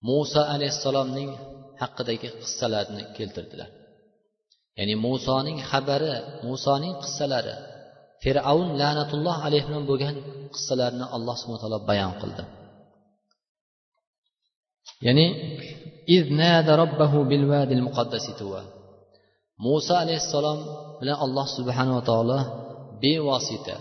muso 0.08 0.42
alayhissalomning 0.54 1.32
haqidagi 1.82 2.30
qissalarni 2.42 3.04
keltirdilar. 3.18 3.70
Ya'ni 4.80 4.96
musoning 5.08 5.58
xabari 5.70 6.14
musoning 6.48 6.94
qissalari 7.04 7.56
fir'avn 8.24 8.70
la'natulloh 8.82 9.38
alayhi 9.48 9.66
bilan 9.70 9.84
bo'lgan 9.90 10.16
qissalarni 10.56 11.06
alloh 11.16 11.36
subhana 11.42 11.60
taolo 11.64 11.80
bayon 11.90 12.14
qildi. 12.22 12.44
Ya'ni 15.06 15.26
muso 19.66 19.94
alayhissalom 20.04 20.60
bilan 21.00 21.18
alloh 21.26 21.48
subhanava 21.58 22.02
taolo 22.10 22.40
bevosita 23.02 23.76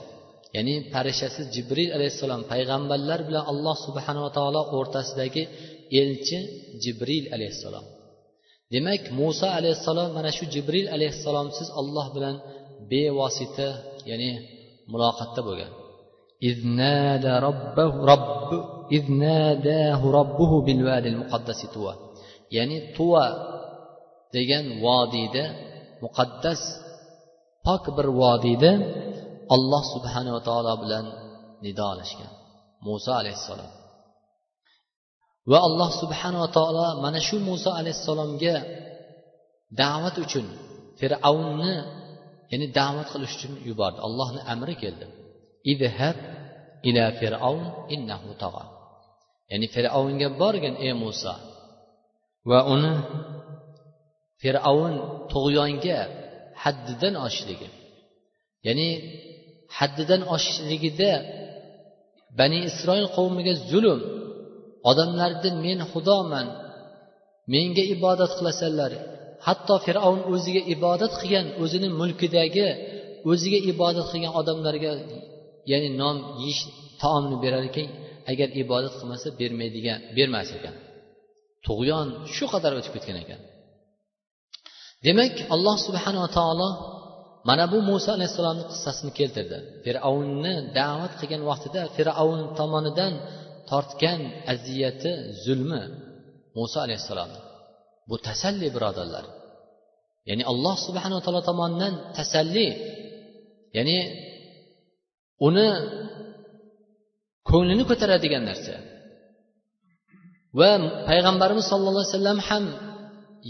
ya'ni 0.56 0.74
parishasi 0.94 1.40
jibril 1.54 1.90
alayhissalom 1.96 2.42
payg'ambarlar 2.52 3.20
bilan 3.28 3.44
alloh 3.52 3.76
subhanava 3.86 4.30
taolo 4.38 4.60
o'rtasidagi 4.76 5.42
elchi 6.00 6.38
jibril 6.82 7.24
alayhissalom. 7.34 7.86
Demak 8.72 9.02
muso 9.18 9.46
alayhissalom 9.58 10.08
mana 10.16 10.30
shu 10.36 10.44
jibril 10.54 10.86
alayhissalomsiz 10.96 11.68
olloh 11.80 12.06
bilan 12.16 12.36
bevosita 12.90 13.68
ya'ni 14.10 14.30
muloqotda 14.92 15.40
bo'lgan. 15.48 15.72
Ya'ni 22.56 22.78
tuva 22.96 23.26
degan 24.34 24.64
vodiyda 24.84 25.44
muqaddas 26.04 26.60
pok 27.66 27.84
bir 27.96 28.06
vodiyda 28.20 28.72
alloh 29.54 29.82
subhanava 29.94 30.40
taolo 30.48 30.74
bilan 30.82 31.04
nidolashgan 31.64 32.32
muso 32.86 33.12
alayhissalom. 33.20 33.70
Va 35.50 35.58
alloh 35.68 35.90
subhanava 36.02 36.48
taolo 36.58 36.86
mana 37.04 37.18
shu 37.28 37.36
muso 37.48 37.70
alayhissalomga 37.80 38.56
da'vat 39.80 40.16
uchun 40.24 40.46
fir'avnni 41.00 41.74
ya'ni 42.50 42.66
da'vat 42.78 43.08
qilish 43.12 43.34
uchun 43.36 43.52
yubordi. 43.68 43.98
Allohni 44.08 44.40
amri 44.52 44.74
keldi. 44.82 45.06
Idhab 45.72 46.16
ila 46.88 47.04
fir'avn 47.20 47.66
innahu 47.94 48.28
tag'a 48.42 48.64
ya'ni 49.50 49.66
fir'avnga 49.74 50.28
borgin 50.40 50.74
ey 50.86 50.92
muso 51.02 51.34
va 52.50 52.58
uni 52.74 52.92
fir'avn 54.42 54.94
tug'yonga 55.32 55.98
haddidan 56.62 57.14
oshishligi 57.26 57.68
ya'ni 58.66 58.88
haddidan 59.78 60.22
oshishligida 60.34 61.12
bani 62.38 62.58
isroil 62.68 63.06
qavmiga 63.16 63.54
zulm 63.70 64.00
odamlarni 64.90 65.50
men 65.64 65.78
xudoman. 65.92 66.46
Menga 67.52 67.84
ibodat 67.94 68.32
qilasanlar 68.38 68.92
hatto 69.46 69.74
fir'avn 69.86 70.20
o'ziga 70.32 70.62
ibodat 70.74 71.12
qilgan 71.20 71.46
o'zini 71.62 71.88
mulkidagi 72.00 72.68
o'ziga 73.30 73.58
ibodat 73.72 74.06
qilgan 74.12 74.32
odamlarga 74.40 74.92
ya'ni 75.70 75.88
non 76.00 76.16
yeyish 76.42 76.62
taomni 77.02 77.36
berar 77.44 77.62
ekan 77.70 77.88
agar 78.30 78.48
ibodat 78.62 78.92
qilmasa 78.98 79.28
bermaydigan 79.40 79.98
bermas 80.16 80.48
ekan. 80.58 80.74
Tug'yon 81.66 82.08
shu 82.34 82.44
qadar 82.52 82.72
o'tib 82.78 82.92
ketgan 82.96 83.18
ekan. 83.24 83.40
Demak 85.06 85.34
alloh 85.54 85.76
subhanava 85.86 86.28
taolo 86.38 86.68
mana 87.48 87.64
bu 87.72 87.78
muso 87.90 88.10
alayhissalomni 88.16 88.64
qissasini 88.72 89.12
keltirdi. 89.18 89.58
Fir'avnni 89.84 90.54
da'vat 90.78 91.12
qilgan 91.20 91.42
vaqtida 91.50 91.82
fir'avn 91.96 92.40
tomonidan 92.58 93.12
tortgan 93.70 94.20
aziyati 94.52 95.10
zulmi 95.44 95.82
muso 96.56 96.78
alayhissalom. 96.86 97.30
Bu 98.08 98.16
tasalli 98.26 98.68
birodarlar. 98.76 99.24
Ya'ni 100.28 100.44
alloh 100.52 100.76
subhanaa 100.86 101.20
taolo 101.24 101.40
tomonidan 101.50 101.94
tasalli. 102.18 102.68
Ya'ni 103.76 103.98
uni 105.46 105.68
ko'nglini 107.50 107.84
ko'taradigan 107.90 108.42
narsa. 108.50 108.74
Va 110.58 110.70
payg'ambarimiz 111.08 111.64
sollallohu 111.70 112.02
alayhi 112.04 112.14
vasallam 112.16 112.40
ham 112.48 112.64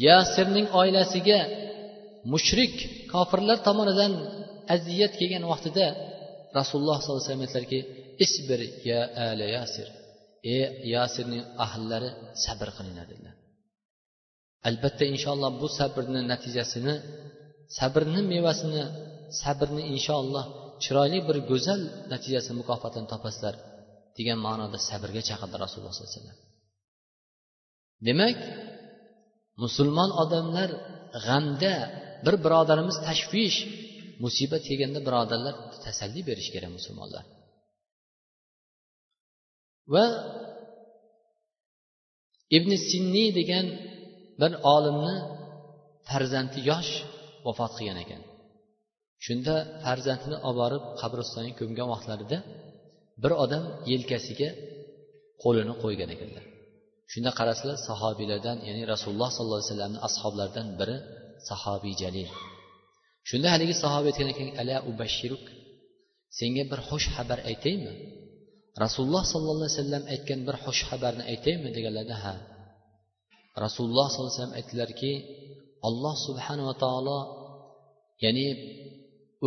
yasirning 0.07 0.67
oilasiga 0.81 1.41
mushrik 2.33 2.75
kofirlar 3.13 3.59
tomonidan 3.69 4.13
aziyat 4.75 5.13
kelgan 5.21 5.45
vaqtida 5.53 5.87
rasululloh 6.59 6.97
sollallohu 7.01 7.21
alayhi 7.21 7.29
vasallam 7.29 7.47
aytdilarki 7.47 7.81
isbir 8.25 8.61
ya 8.91 9.01
ali 9.29 9.47
yasir. 9.57 9.89
Ey 10.55 10.65
yasirning 10.95 11.43
ahllari 11.65 12.11
sabr 12.45 12.69
qilinglar 12.77 13.07
dedilar. 13.13 13.35
Albatta 14.69 15.05
inshaalloh 15.15 15.51
bu 15.61 15.67
sabrni 15.79 16.21
natijasini 16.33 16.95
sabrni 17.79 18.21
mevasini 18.33 18.83
sabrni 19.43 19.83
inshaalloh 19.95 20.45
chiroyli 20.83 21.19
bir 21.29 21.37
go'zal 21.51 21.81
natijasi 22.13 22.51
mukofotini 22.61 23.07
topasizlar 23.13 23.55
degan 24.19 24.39
ma'noda 24.47 24.79
sabrga 24.91 25.23
chaqirdi 25.29 25.57
rasululloh 25.65 25.95
sollallohu 25.95 26.13
alayhi 26.13 26.23
vasallam. 26.23 26.39
Demak 28.09 28.39
musulmon 29.63 30.11
odamlar 30.23 30.71
g'amda 31.27 31.75
bir 32.25 32.35
birodarimiz 32.45 32.97
tashvish 33.09 33.59
musibat 34.25 34.63
kelganda 34.69 35.01
birodarlar 35.09 35.55
tasalli 35.85 36.21
berish 36.29 36.49
kerak 36.55 36.71
musulmonlar. 36.79 37.25
Va 39.95 40.05
ibn 42.57 42.71
sinni 42.89 43.27
degan 43.39 43.67
bir 44.41 44.53
olimni 44.75 45.15
farzandi 46.09 46.59
yosh 46.71 46.93
vafot 47.47 47.73
qilgan 47.79 47.99
ekan. 48.05 48.23
Shunda 49.25 49.55
farzandini 49.85 50.37
olib 50.49 50.59
borib 50.63 50.83
qabristonga 51.01 51.53
ko'mgan 51.61 51.89
vaqtlarida 51.93 52.39
bir 53.23 53.33
odam 53.45 53.65
yelkasiga 53.93 54.49
qo'lini 55.43 55.75
qo'ygan 55.83 56.11
ekanlar. 56.15 56.45
Shunda 57.13 57.31
qarasalar 57.39 57.79
sahobiylardan 57.89 58.57
ya'ni 58.69 58.83
rasululloh 58.93 59.31
sollallohu 59.37 59.61
alayhi 59.61 59.71
vasallamni 59.73 60.01
ashoblaridan 60.09 60.67
biri 60.81 60.97
sahobiy 61.51 61.95
jalil. 62.03 62.29
Shunda 63.29 63.49
haligi 63.55 63.75
sahobiy 63.85 64.11
aytgan 64.13 64.29
ekan 64.35 64.49
ala 64.61 64.77
ubashiruk 64.91 65.45
senga 66.39 66.65
bir 66.71 66.81
xush 66.89 67.07
xabar 67.17 67.39
aytaymi? 67.51 67.93
Rasululloh 68.85 69.25
sollallohu 69.33 69.67
alayhi 69.67 69.79
vasallam 69.81 70.05
aytgan 70.15 70.41
bir 70.47 70.57
xush 70.65 70.83
xabarni 70.91 71.25
aytaymi 71.33 71.69
deganlarida 71.77 72.17
ha. 72.25 72.35
Rasululloh 73.65 74.07
sollallohu 74.11 74.31
alayhi 74.31 74.41
vasallam 74.41 74.59
aytdilarki 74.61 75.13
alloh 75.89 76.15
subhanava 76.27 76.75
taolo 76.85 77.19
ya'ni 78.25 78.47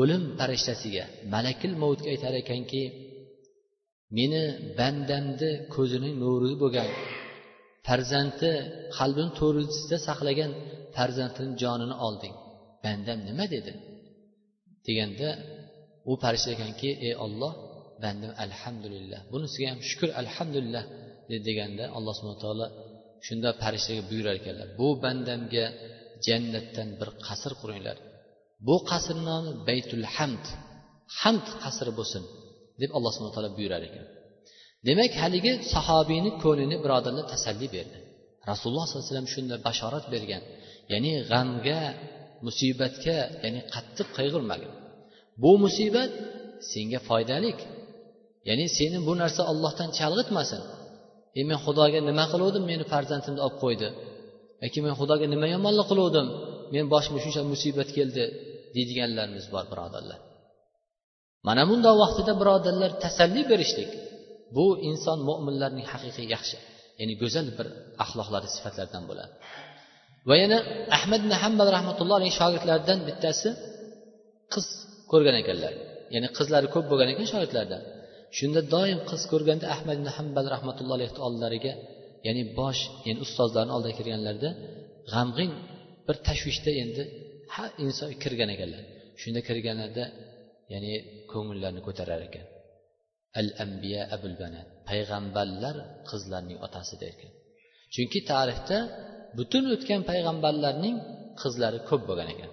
o'lim 0.02 0.24
farishtasiga 0.40 1.04
malakil 1.34 1.74
mavutga 1.82 2.10
aytar 2.14 2.34
ekanki 2.44 2.84
meni 4.18 4.44
bandamni 4.80 5.52
ko'zining 5.76 6.14
nuri 6.24 6.54
bo'lgan 6.64 6.90
farzandi 7.88 8.52
qalbini 8.98 9.32
to'risida 9.40 9.98
saqlagan 10.08 10.52
farzandini 10.96 11.52
jonini 11.62 11.96
olding. 12.08 12.36
Bandam 12.84 13.20
nima 13.28 13.46
dedi? 13.56 13.72
Deganda 14.86 15.30
u 16.10 16.12
farishta 16.24 16.50
ekanki 16.56 16.90
ey 17.08 17.14
olloh 17.26 17.54
bandim 18.04 18.32
alhamdulillah. 18.46 19.20
Bunisiga 19.34 19.68
ham 19.72 19.80
shukur 19.90 20.10
alhamdulillah 20.22 20.84
deganda 21.48 21.84
alloh 21.98 22.14
subhana 22.18 22.40
taolo 22.46 22.66
shunda 23.28 23.50
farishtaga 23.62 24.02
buyurar 24.10 24.36
ekanlar. 24.42 24.68
Bu 24.80 24.88
bandamga 25.04 25.66
jannatdan 26.28 26.90
bir 27.00 27.10
qasr 27.28 27.52
quringlar. 27.62 27.98
Bu 28.68 28.76
qasr 28.92 29.18
nomi 29.30 29.52
baytul 29.70 30.06
hamd. 30.16 30.46
Hamd 31.22 31.48
qasri 31.64 31.92
bo'lsin 32.00 32.24
deb 32.82 32.90
alloh 32.98 33.12
subhana 33.16 33.34
taolo 33.36 33.50
buyurar 33.58 33.82
ekan. 33.90 34.06
Demak 34.88 35.14
haligi 35.22 35.54
sahobiyni 35.74 36.32
ko'nglini 36.44 36.78
birodarlar 36.84 37.26
tasalli 37.34 37.68
berdi. 37.76 37.98
Rasululloh 38.52 38.86
sollallohu 38.86 39.04
alayhi 39.04 39.14
vasallam 39.14 39.32
shunda 39.36 39.56
bashorat 39.68 40.06
bergan 40.14 40.44
ya'ni 40.92 41.12
g'amga 41.32 41.82
musibatga 42.48 43.18
ya'ni 43.44 43.62
qattiq 43.74 44.08
qayg'urmagin. 44.18 44.72
Bu 45.44 45.52
musibat 45.64 46.12
senga 46.72 47.00
foydalik 47.10 47.60
ya'ni 48.48 48.66
seni 48.78 48.98
bu 49.08 49.14
narsa 49.22 49.42
ollohdan 49.52 49.90
chalg'itmasin. 50.00 50.62
E 51.40 51.42
men 51.50 51.60
xudoga 51.66 52.00
nima 52.10 52.26
qiluvdim? 52.34 52.64
Meni 52.72 52.86
farzandimni 52.92 53.42
olib 53.48 53.58
qo'ydi. 53.64 53.88
Yoki 54.64 54.80
men 54.86 54.94
xudoga 55.00 55.26
nima 55.34 55.48
yomonlik 55.56 55.88
qiluvdim? 55.92 56.28
Men 56.74 56.86
boshimga 56.94 57.20
shuncha 57.26 57.42
musibat 57.54 57.90
keldi 57.98 58.24
deydiganlarimiz 58.76 59.46
bor 59.54 59.66
birodarlar. 59.72 60.20
Mana 61.48 61.64
bundoq 61.70 61.96
vaqtida 62.04 62.34
birodarlar 62.42 62.92
tasalli 63.04 63.42
berishlik. 63.52 63.92
Bu 64.56 64.66
inson 64.90 65.20
mo'minlarning 65.30 65.86
haqiqiy 65.94 66.28
yaxshi 66.36 66.58
ya'ni 67.00 67.14
go'zal 67.22 67.48
bir 67.58 67.68
axloqlari 68.04 68.48
sifatlaridan 68.56 69.04
bo'ladi. 69.10 69.34
Va 70.30 70.36
yana 70.44 70.58
ahmad 70.98 71.20
ibn 71.24 71.34
hambal 71.44 71.68
rahmatulloh 71.78 72.16
alayhi 72.20 72.36
shogirdlaridan 72.42 73.00
bittasi 73.08 73.50
qiz 74.54 74.66
ko'rgan 75.12 75.36
ekanlar. 75.42 75.74
Ya'ni 76.14 76.28
qizlari 76.38 76.68
ko'p 76.76 76.86
bo'lgan 76.92 77.10
ekan 77.14 77.28
shogirdlardan. 77.34 77.82
Shunda 78.38 78.62
doim 78.76 79.00
qiz 79.10 79.22
ko'rganda 79.32 79.66
ahmad 79.76 79.96
ibn 80.00 80.10
hambal 80.18 80.46
rahmatullohi 80.56 80.98
alayhi 81.00 81.22
oldilariga 81.28 81.74
ya'ni 82.28 82.44
bosh 82.60 82.82
ya'ni 83.08 83.20
ustozlarni 83.26 83.72
oldiga 83.78 83.96
kirganlarida 84.00 84.50
g'amg'in 85.12 85.52
bir 86.08 86.16
tashvishda 86.28 86.72
endi 86.84 87.04
ha 87.54 87.66
inson 87.86 88.12
kirgan 88.24 88.50
ekanlar. 88.56 88.84
Shunda 89.22 89.40
kirganlarida 89.48 90.06
ya'ni 90.74 90.94
ko'ngillarni 91.32 91.82
ko'tarar 91.88 92.22
ekan. 92.30 92.46
Al 93.40 93.48
ambiya 93.66 94.02
abul 94.16 94.36
banat 94.42 94.68
payg'ambarlar 94.90 95.76
qizlarning 96.10 96.58
otasi 96.66 96.96
derkan 97.04 97.32
chunki 97.94 98.20
tarixda 98.32 98.78
butun 99.38 99.64
o'tgan 99.74 100.02
payg'ambarlarning 100.12 100.96
qizlari 101.42 101.80
ko'p 101.90 102.02
bo'lgan 102.10 102.30
ekan. 102.36 102.52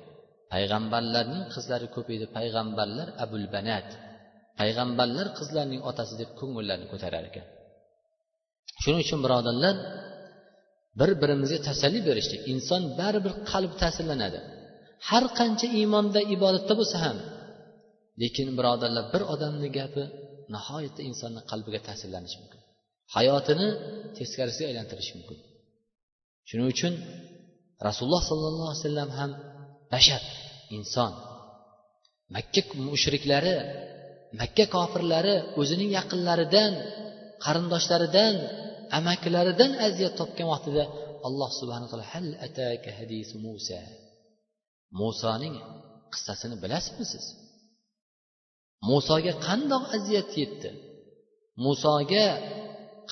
Payg'ambarlarning 0.54 1.44
qizlari 1.54 1.86
ko'p 1.94 2.08
edi 2.16 2.26
payg'ambarlar 2.36 3.08
abul 3.24 3.46
banat. 3.56 3.88
Payg'ambarlar 4.58 5.26
qizlarning 5.38 5.80
otasi 5.90 6.14
deb 6.20 6.30
ko'ngillarni 6.40 6.86
ko'tarar 6.92 7.24
ekan. 7.30 7.46
Shuning 8.82 9.00
uchun 9.06 9.20
birodarlar 9.24 9.74
bir 11.00 11.10
birimizga 11.22 11.58
tasalli 11.68 12.00
berishlik 12.08 12.42
inson 12.52 12.82
baribir 13.00 13.32
qalb 13.50 13.72
ta'sirlanadi. 13.82 14.38
Har 15.08 15.24
qancha 15.38 15.66
iymonda 15.78 16.20
ibodatda 16.34 16.74
bo'lsa 16.80 16.96
ham 17.04 17.18
lekin 18.22 18.48
birodarlar 18.58 19.04
bir 19.14 19.22
odamni 19.34 19.68
gapi 19.78 20.04
nihoyatda 20.54 21.02
insonni 21.10 21.40
qalbiga 21.50 21.80
ta'sirlanishi 21.88 22.36
mumkin. 22.42 22.60
Hayotini 23.16 23.68
teskarisiga 24.16 24.66
aylantirishi 24.70 25.12
mumkin. 25.18 25.38
Shuning 26.48 26.68
uchun 26.74 26.92
rasululloh 27.88 28.22
sollallohu 28.30 28.68
alayhi 28.70 28.82
vasallam 28.84 29.10
ham 29.18 29.30
bashar 29.92 30.22
inson. 30.76 31.12
Makka 32.34 32.62
mushriklari 32.88 33.54
makka 34.40 34.64
kofirlari 34.74 35.34
o'zining 35.60 35.90
yaqinlaridan 35.98 36.72
qarindoshlaridan 37.44 38.34
amakilaridan 38.98 39.70
aziyat 39.86 40.14
topgan 40.20 40.48
vaqtida 40.52 40.84
alloh 41.26 41.50
subhana 41.60 41.86
taolo 41.90 42.06
hal 42.12 42.26
ataka 42.46 42.90
hadisu 42.98 43.34
musa? 43.46 43.80
Musoning 45.00 45.54
qissasini 46.12 46.56
bilasizmi 46.62 47.06
siz? 47.12 47.24
Musoga 48.90 49.32
qandoq 49.46 49.84
aziyat 49.96 50.30
yetdi? 50.40 50.70
Musoga 51.64 52.26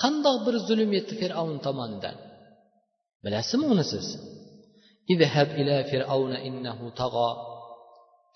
qandoq 0.00 0.36
bir 0.46 0.54
zulm 0.68 0.90
yetdi 0.96 1.14
fir'avn 1.20 1.56
tomonidan? 1.66 2.16
Bilasizmi 3.24 3.66
uni 3.74 3.84
siz? 3.92 4.06
Idhab 5.12 5.48
ila 5.60 5.76
fir'avna 5.90 6.38
innahu 6.48 6.84
tag'o 7.00 7.30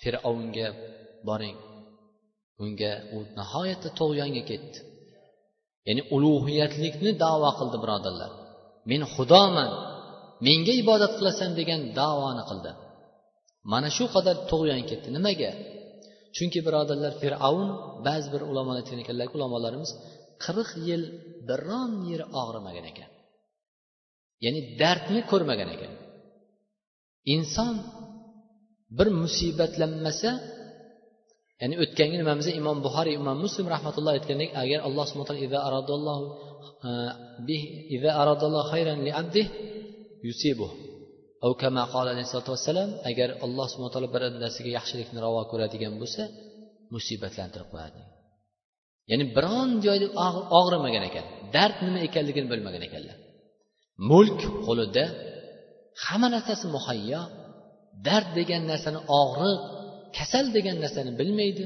fir'avnga 0.02 0.68
boring. 1.28 1.58
Unga 2.62 2.92
u 3.16 3.18
nihoyatda 3.38 3.88
tug'yonga 4.00 4.42
ketdi. 4.50 4.78
Ya'ni 5.88 6.02
ulug'iyatlikni 6.16 7.10
davo 7.24 7.50
qildi 7.58 7.78
birodarlar. 7.84 8.30
Men 8.90 9.02
xudoman 9.14 9.70
menga 10.46 10.74
ibodat 10.82 11.12
qilasan 11.18 11.50
degan 11.60 11.80
davoni 12.00 12.42
qildi. 12.50 12.70
Mana 13.72 13.88
shu 13.96 14.04
qadar 14.14 14.36
tug'yon 14.50 14.82
ketdi. 14.90 15.08
Nimaga? 15.16 15.52
Chunki 16.36 16.60
birodarlar 16.66 17.12
fir'avn 17.22 17.68
ba'zi 18.06 18.28
bir 18.34 18.42
ulamolar 18.50 18.80
aytgan 18.82 18.98
ekanlarki 19.04 19.34
ulamolarimiz 19.38 19.90
qirq 20.44 20.70
yil 20.88 21.02
biron 21.48 21.92
yeri 22.10 22.24
og'rimagan 22.40 22.84
ekan. 22.92 23.10
Ya'ni 24.44 24.60
dardni 24.80 25.20
ko'rmagan 25.30 25.68
ekan. 25.76 25.92
Inson 27.34 27.74
bir 28.98 29.08
musibatlanmasa 29.22 30.30
ya'ni 31.60 31.74
o'tgangi 31.84 32.16
nimamizda? 32.22 32.52
Imom 32.60 32.78
buxoriy 32.86 33.14
imom 33.20 33.36
muslim 33.44 33.66
rahmatulloh 33.74 34.12
aytgandek 34.16 34.50
agar 34.62 34.78
alloh 34.88 35.04
subhana 35.10 35.26
taolo 35.28 35.38
au 41.46 41.52
e, 41.52 41.56
qala 41.94 42.10
agar 43.10 43.28
alloh 43.44 43.66
subhan 43.72 43.90
taolo 43.94 44.08
bir 44.14 44.22
bandasiga 44.26 44.70
yaxshilikni 44.78 45.18
ravo 45.24 45.40
ko'radigan 45.52 45.92
bo'lsa 46.00 46.22
musibatlantirib 46.94 47.68
qo'yadi 47.72 48.00
ya'ni 49.10 49.24
biron 49.36 49.70
joyda 49.84 50.06
og'rimagan 50.60 51.02
ekan 51.10 51.26
dard 51.54 51.76
nima 51.86 52.00
ekanligini 52.08 52.48
bilmagan 52.52 52.82
ekanlar. 52.88 53.16
Mulk 54.10 54.40
qo'lida 54.66 55.04
hamma 56.04 56.28
narsasi 56.34 56.66
muhayyo 56.76 57.22
dard 58.06 58.28
degan 58.38 58.62
narsani 58.70 59.00
og'riq 59.20 59.60
kasal 60.16 60.46
degan 60.56 60.76
narsani 60.84 61.12
bilmaydi 61.20 61.64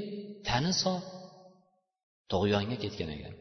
tani 0.48 0.72
sog' 0.83 1.05
tug'yonga 2.31 2.76
ketgan 2.85 3.11
ekan. 3.16 3.35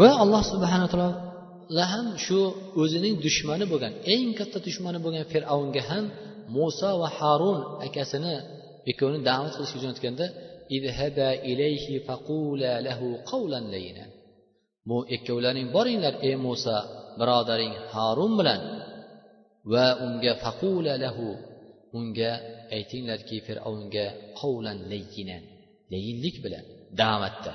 Va 0.00 0.10
alloh 0.22 0.42
subhana 0.52 0.86
taolo 0.92 1.84
ham 1.92 2.06
shu 2.24 2.38
o'zining 2.82 3.14
dushmani 3.26 3.64
bo'lgan 3.72 3.92
eng 4.14 4.28
katta 4.38 4.58
dushmani 4.66 4.98
bo'lgan 5.04 5.24
fir'avnga 5.32 5.82
ham 5.90 6.04
muso 6.56 6.90
va 7.00 7.08
harun 7.18 7.60
akasini 7.86 8.34
ikkovini 8.90 9.20
da'vat 9.28 9.52
qilishga 9.56 9.78
jo'natganda 9.84 10.26
bu 14.88 14.98
ikkovlaring 15.16 15.68
boringlar 15.76 16.14
ey 16.28 16.36
muso 16.46 16.76
birodaring 17.18 17.72
harun 17.92 18.32
bilan. 18.38 18.60
Va 19.72 19.86
unga 20.06 20.32
faqula 20.42 20.94
lahu 21.04 21.26
unga 21.98 22.32
aytinglarki 22.76 23.36
fir'avnga 23.46 24.06
qavlan 24.40 24.78
layyinan 24.92 25.42
layinlik 25.92 26.36
bilan 26.44 26.64
da'vatda. 27.02 27.54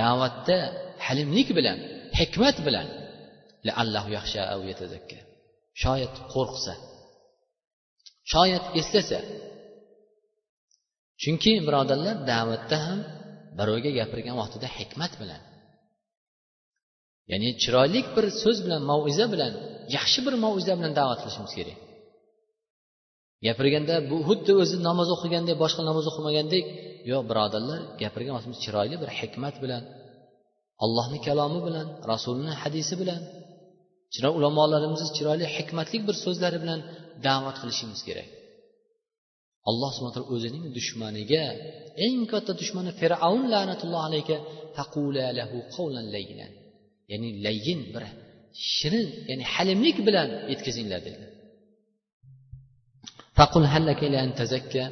Da'vatda 0.00 0.58
halimlik 1.06 1.48
bilan 1.58 1.78
hikmat 2.20 2.56
bilan. 2.66 2.88
Shoyat 5.82 6.14
qo'rqsa 6.34 6.74
shoyat 8.32 8.64
eslasa. 8.80 9.20
Chunki 11.22 11.52
birodarlar 11.66 12.16
da'vatda 12.32 12.76
ham 12.86 13.00
birovga 13.58 13.90
gapirgan 13.98 14.36
vaqtida 14.42 14.68
hikmat 14.78 15.12
bilan 15.20 15.42
ya'ni 17.30 17.48
chiroyli 17.62 18.00
bir 18.16 18.26
so'z 18.42 18.58
bilan 18.64 18.82
mauiza 18.90 19.26
bilan 19.34 19.52
yaxshi 19.96 20.20
bir 20.26 20.34
mauiza 20.44 20.72
bilan 20.78 20.92
da'vat 21.00 21.18
qilishimiz 21.22 21.52
kerak. 21.58 21.78
Gapirganda 23.46 23.94
bu 24.10 24.16
xuddi 24.28 24.52
o'zi 24.62 24.76
namoz 24.88 25.08
o'qigandek 25.14 25.56
boshqa 25.62 25.82
namoz 25.90 26.04
o'qimagandek 26.10 26.64
yo'q 27.10 27.22
birodarlar 27.30 27.80
gapirgan 28.02 28.34
vaqtimiz 28.36 28.58
chiroyli 28.64 28.96
bir 29.02 29.10
hikmat 29.18 29.56
bilan 29.64 29.82
allohni 30.84 31.18
kalomi 31.26 31.60
bilan 31.66 31.86
rasulini 32.12 32.54
hadisi 32.62 32.94
bilan 33.02 33.20
ulamolarimiz 34.38 35.00
chiroyli 35.16 35.46
hikmatli 35.56 35.98
bir 36.08 36.16
so'zlari 36.24 36.58
bilan 36.64 36.80
da'vat 37.26 37.56
qilishimiz 37.62 38.00
kerak. 38.08 38.28
Alloh 39.70 39.90
subhana 39.96 40.14
taolo 40.16 40.28
o'zining 40.36 40.64
dushmaniga 40.76 41.44
eng 42.06 42.20
katta 42.32 42.52
dushmani 42.60 42.90
fir'avn 43.00 43.42
la'natullohi 43.54 44.06
alayhi 44.10 44.34
ya'ni 47.12 47.28
layyin 47.46 47.80
bir 47.94 48.04
shirin 48.76 49.08
ya'ni 49.30 49.44
halimlik 49.54 49.96
bilan 50.08 50.28
yetkazinglar 50.52 51.00
dedilar. 51.06 51.30
Faqul 53.38 53.64
hallaka 53.72 54.04
an 54.24 54.30
tazakka. 54.40 54.84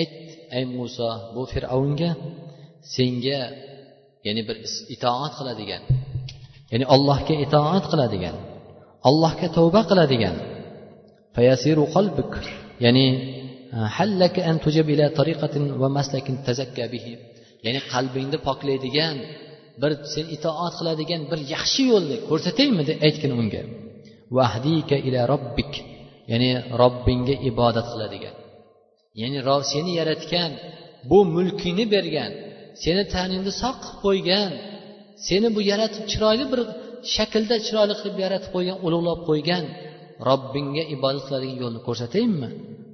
Ayt 0.00 0.14
ey 0.56 0.64
muso 0.76 1.10
bu 1.34 1.42
fir'avnga 1.52 2.10
senga 2.94 3.40
ya'ni 4.26 4.42
bir 4.48 4.56
itoat 4.94 5.32
qiladigan 5.38 5.82
ya'ni 6.72 6.84
allohga 6.94 7.34
itoat 7.44 7.84
qiladigan 7.92 8.36
allohga 9.08 9.46
tavba 9.56 9.80
qiladigan. 9.90 10.36
Fayasiru 11.36 11.84
qalbuk 11.94 12.32
ya'ni 12.84 13.06
e, 13.76 13.78
hallaka 13.96 14.40
an 14.50 14.56
tujab 14.64 14.86
ila 14.94 15.06
tariqatin 15.18 15.64
va 15.80 15.88
maslakin 15.98 16.34
tazakka 16.46 16.84
bihi. 16.94 17.12
Ya'ni 17.64 17.80
qalbingni 17.92 18.38
poklaydigan 18.48 19.16
bir 19.80 19.92
sen 20.14 20.26
itoat 20.36 20.74
qiladigan 20.80 21.20
bir 21.30 21.40
yaxshi 21.54 21.82
yo'lni 21.92 22.16
ko'rsataymi 22.28 22.82
deb 22.88 22.98
aytgin 23.06 23.32
unga. 23.40 23.62
Vahdika 24.36 24.96
ila 25.08 25.20
robbik 25.32 25.72
ya'ni 26.31 26.49
robbingga 26.81 27.35
ibodat 27.49 27.87
qiladigan 27.93 28.35
ya'ni 29.21 29.39
seni 29.71 29.91
yaratgan 29.99 30.51
bu 31.09 31.19
mulkingni 31.35 31.85
bergan 31.93 32.31
seni 32.83 33.03
taningni 33.13 33.51
sog' 33.61 33.79
qilib 33.83 33.99
qo'ygan 34.05 34.51
seni 35.27 35.47
bu 35.55 35.61
yaratib 35.71 36.03
chiroyli 36.11 36.45
bir 36.51 36.59
shaklda 37.15 37.55
chiroyli 37.65 37.93
qilib 38.01 38.17
yaratib 38.25 38.51
qo'ygan 38.55 38.77
ulug'lab 38.85 39.19
qo'ygan 39.29 39.63
robbingga 40.29 40.83
ibodat 40.95 41.23
qiladigan 41.27 41.57
yo'lni 41.63 41.79
ko'rsatayinmi 41.87 42.49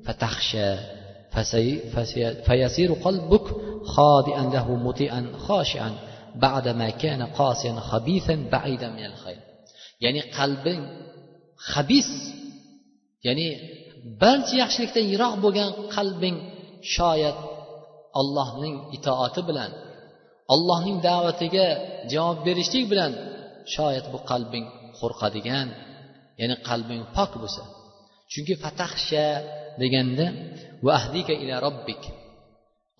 fataxsha 0.05 0.69
فيسير 2.47 2.93
قلبك 2.93 3.47
خاضعا 3.95 4.43
له 4.55 4.75
مطيعا 4.75 5.21
خاشعا 5.47 5.91
بعدما 6.35 6.89
كان 6.89 7.21
قاسيا 7.23 7.73
خبيثا 7.73 8.35
بعيدا 8.51 8.89
من 8.89 9.05
الخير 9.05 9.41
ya'ni 10.03 10.21
qalbing 10.37 10.81
habis 11.71 12.09
ya'ni 13.26 13.46
barcha 14.22 14.54
yaxshilikdan 14.62 15.04
yiroq 15.12 15.34
bo'lgan 15.44 15.70
qalbing 15.96 16.36
shoyat 16.96 17.38
allohning 18.20 18.76
itoati 18.96 19.40
bilan 19.48 19.70
allohning 20.54 20.96
da'vatiga 21.08 21.66
javob 22.12 22.38
berishlik 22.46 22.84
bilan 22.92 23.12
shoyat 23.74 24.06
bu 24.12 24.18
qalbing 24.30 24.66
qo'rqadigan 24.98 25.68
ya'ni 26.40 26.56
qalbing 26.68 27.02
pok 27.16 27.32
bo'lsa. 27.42 27.62
Chunki 28.32 28.54
fatahsha 28.64 29.26
deganda 29.82 30.26
va 30.84 30.90
ahdika 31.00 31.34
ila 31.42 31.54
robbik 31.66 32.02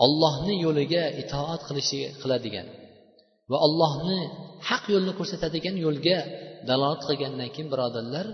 ollohni 0.04 0.54
yo'liga 0.64 1.04
itoat 1.22 1.60
qilishi 1.68 2.00
qiladigan 2.20 2.66
va 3.50 3.56
ollohni 3.66 4.20
haq 4.68 4.84
yo'lni 4.94 5.12
ko'rsatadigan 5.18 5.76
yo'lga 5.84 6.18
dalolat 6.68 7.02
qilgandan 7.08 7.48
keyin 7.54 7.68
birodarlar 7.72 8.26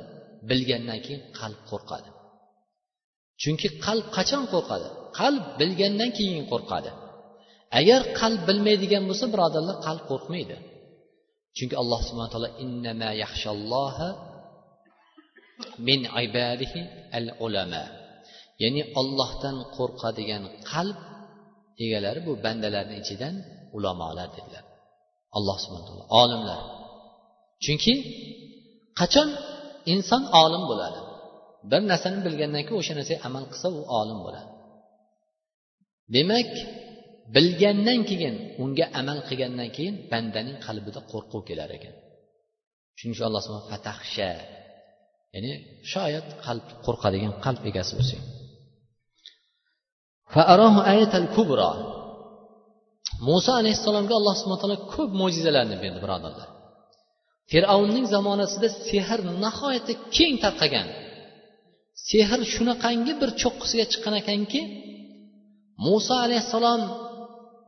bilgandan 0.49 0.99
keyin 1.05 1.23
qalb 1.39 1.61
qo'rqadi. 1.71 2.09
Chunki 3.43 3.69
qalb 3.87 4.07
qachon 4.17 4.45
qo'rqadi? 4.53 4.89
Qalb 5.21 5.45
bilgandan 5.61 6.11
keyin 6.19 6.45
qo'rqadi. 6.53 6.91
Agar 7.81 8.01
qalb 8.21 8.41
bilmaydigan 8.49 9.05
bo'lsa 9.09 9.27
birodarlar 9.33 9.77
qalb 9.87 10.03
qo'rqmaydi. 10.11 10.57
Chunki 11.57 11.75
alloh 11.83 12.01
subhana 12.09 12.31
taolo 12.35 12.51
innama 12.65 13.11
yaxshalloha 13.23 14.09
min 15.89 16.01
ibadihi 16.25 16.81
al 17.19 17.27
ulama 17.47 17.85
ya'ni 18.63 18.83
ollohdan 19.01 19.57
qo'rqadigan 19.77 20.43
qalb 20.73 20.99
egalari 21.85 22.21
bu 22.29 22.33
bandalarni 22.45 22.97
ichidan 23.03 23.35
ulamolar 23.77 24.29
dedilar. 24.37 24.65
Alloh 25.39 25.57
subhana 25.63 25.85
taolo 25.89 26.05
olimlar. 26.23 26.61
Chunki 27.65 27.95
qachon 29.01 29.29
inson 29.93 30.23
olim 30.43 30.63
bo'ladi. 30.71 31.01
Bir 31.71 31.81
narsani 31.91 32.19
bilgandan 32.27 32.63
keyin 32.67 32.79
o'sha 32.83 32.93
narsaga 32.99 33.21
amal 33.29 33.45
qilsa 33.53 33.69
u 33.79 33.81
olim 34.01 34.19
bo'ladi. 34.27 34.51
Demak 36.17 36.51
bilgandan 37.35 38.01
keyin 38.11 38.35
unga 38.63 38.87
amal 39.01 39.19
qilgandan 39.29 39.71
keyin 39.77 39.95
bandaning 40.13 40.57
qalbida 40.67 41.01
qo'rquv 41.13 41.43
kelar 41.49 41.71
ekan. 41.79 41.95
Shuning 42.99 43.15
uchun 43.15 43.27
alloh 43.29 43.43
fatahsha 43.71 44.31
ya'ni 45.35 45.53
shoyat 45.93 46.27
qalb 46.47 46.67
qo'rqadigan 46.87 47.33
qalb 47.45 47.63
egasi 47.71 47.93
bo'lsang. 47.99 48.23
Muso 53.29 53.53
alayhissalomga 53.61 54.15
alloh 54.21 54.35
subhana 54.41 54.61
taolo 54.63 54.79
ko'p 54.95 55.11
mo'jizalarni 55.21 55.77
berdi 55.83 55.99
birodarlar. 56.05 56.49
Fir'avnning 57.53 58.07
zamonasida 58.15 58.69
sehr 58.89 59.19
nihoyatda 59.45 59.93
keng 60.17 60.35
tarqagan. 60.45 60.89
Sehr 62.09 62.41
shunaqangi 62.55 63.13
bir 63.21 63.31
cho'qqisiga 63.43 63.85
chiqqan 63.93 64.15
ekanki 64.23 64.61
muso 65.87 66.15
alayhissalom 66.27 66.83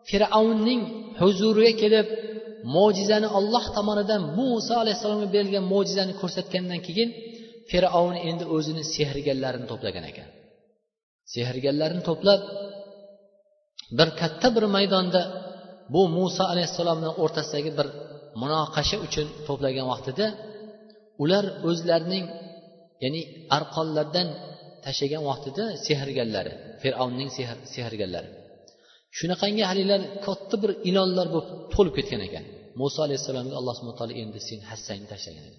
fir'avnning 0.09 0.83
huzuriga 1.21 1.73
kelib 1.83 2.07
mo'jizani 2.75 3.29
olloh 3.39 3.65
tomonidan 3.77 4.23
muso 4.39 4.75
alayhissalomga 4.83 5.29
berilgan 5.35 5.65
mo'jizani 5.73 6.15
ko'rsatgandan 6.21 6.81
keyin 6.87 7.09
fir'avn 7.71 8.17
endi 8.29 8.45
o'zini 8.57 8.83
sehrgarlarini 8.95 9.67
to'plagan 9.71 10.05
ekan. 10.11 10.29
Sehrgarlarini 11.35 12.03
to'plab 12.09 12.41
bir 13.99 14.09
katta 14.21 14.49
bir 14.57 14.65
maydonda 14.77 15.21
bu 15.95 16.03
muso 16.17 16.43
alayhissalomni 16.53 17.11
o'rtasidagi 17.23 17.71
bir 17.79 17.89
munoqasha 18.43 18.97
uchun 19.07 19.27
to'plagan 19.47 19.87
vaqtida 19.93 20.27
ular 21.23 21.45
o'zlarining 21.69 22.25
ya'ni 23.05 23.23
arqonlardan 23.57 24.29
tashlagan 24.85 25.23
vaqtida 25.31 25.65
sehrgarlari 25.87 26.53
fir'avnning 26.83 27.31
sehrgarlari. 27.75 28.31
Shunaqangi 29.19 29.63
haligi 29.71 29.97
katta 30.27 30.57
bir 30.63 30.71
ilonlar 30.89 31.27
bo'lib 31.35 31.49
to'lib 31.75 31.95
ketgan 31.99 32.21
ekan. 32.29 32.45
Muso 32.81 32.99
alayhissalomga 33.07 33.55
alloh 33.61 33.75
subhana 33.79 33.97
taolo 34.01 34.15
endi 34.23 34.39
sen 34.49 34.61
hassangni 34.71 35.07
tashlagan 35.13 35.55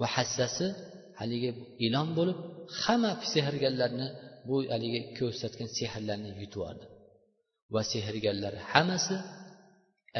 va 0.00 0.06
hassasi 0.16 0.66
haligi 1.20 1.50
ilon 1.86 2.08
bo'lib 2.18 2.38
hamma 2.82 3.12
sehrgarlarni 3.32 4.08
bu 4.48 4.56
haligi 4.74 5.00
ko'rsatgan 5.18 5.68
sehrlarni 5.78 6.28
yutib 6.32 6.42
yubordi 6.54 6.86
va 7.74 7.82
sehrgarlar 7.92 8.54
hammasi 8.72 9.16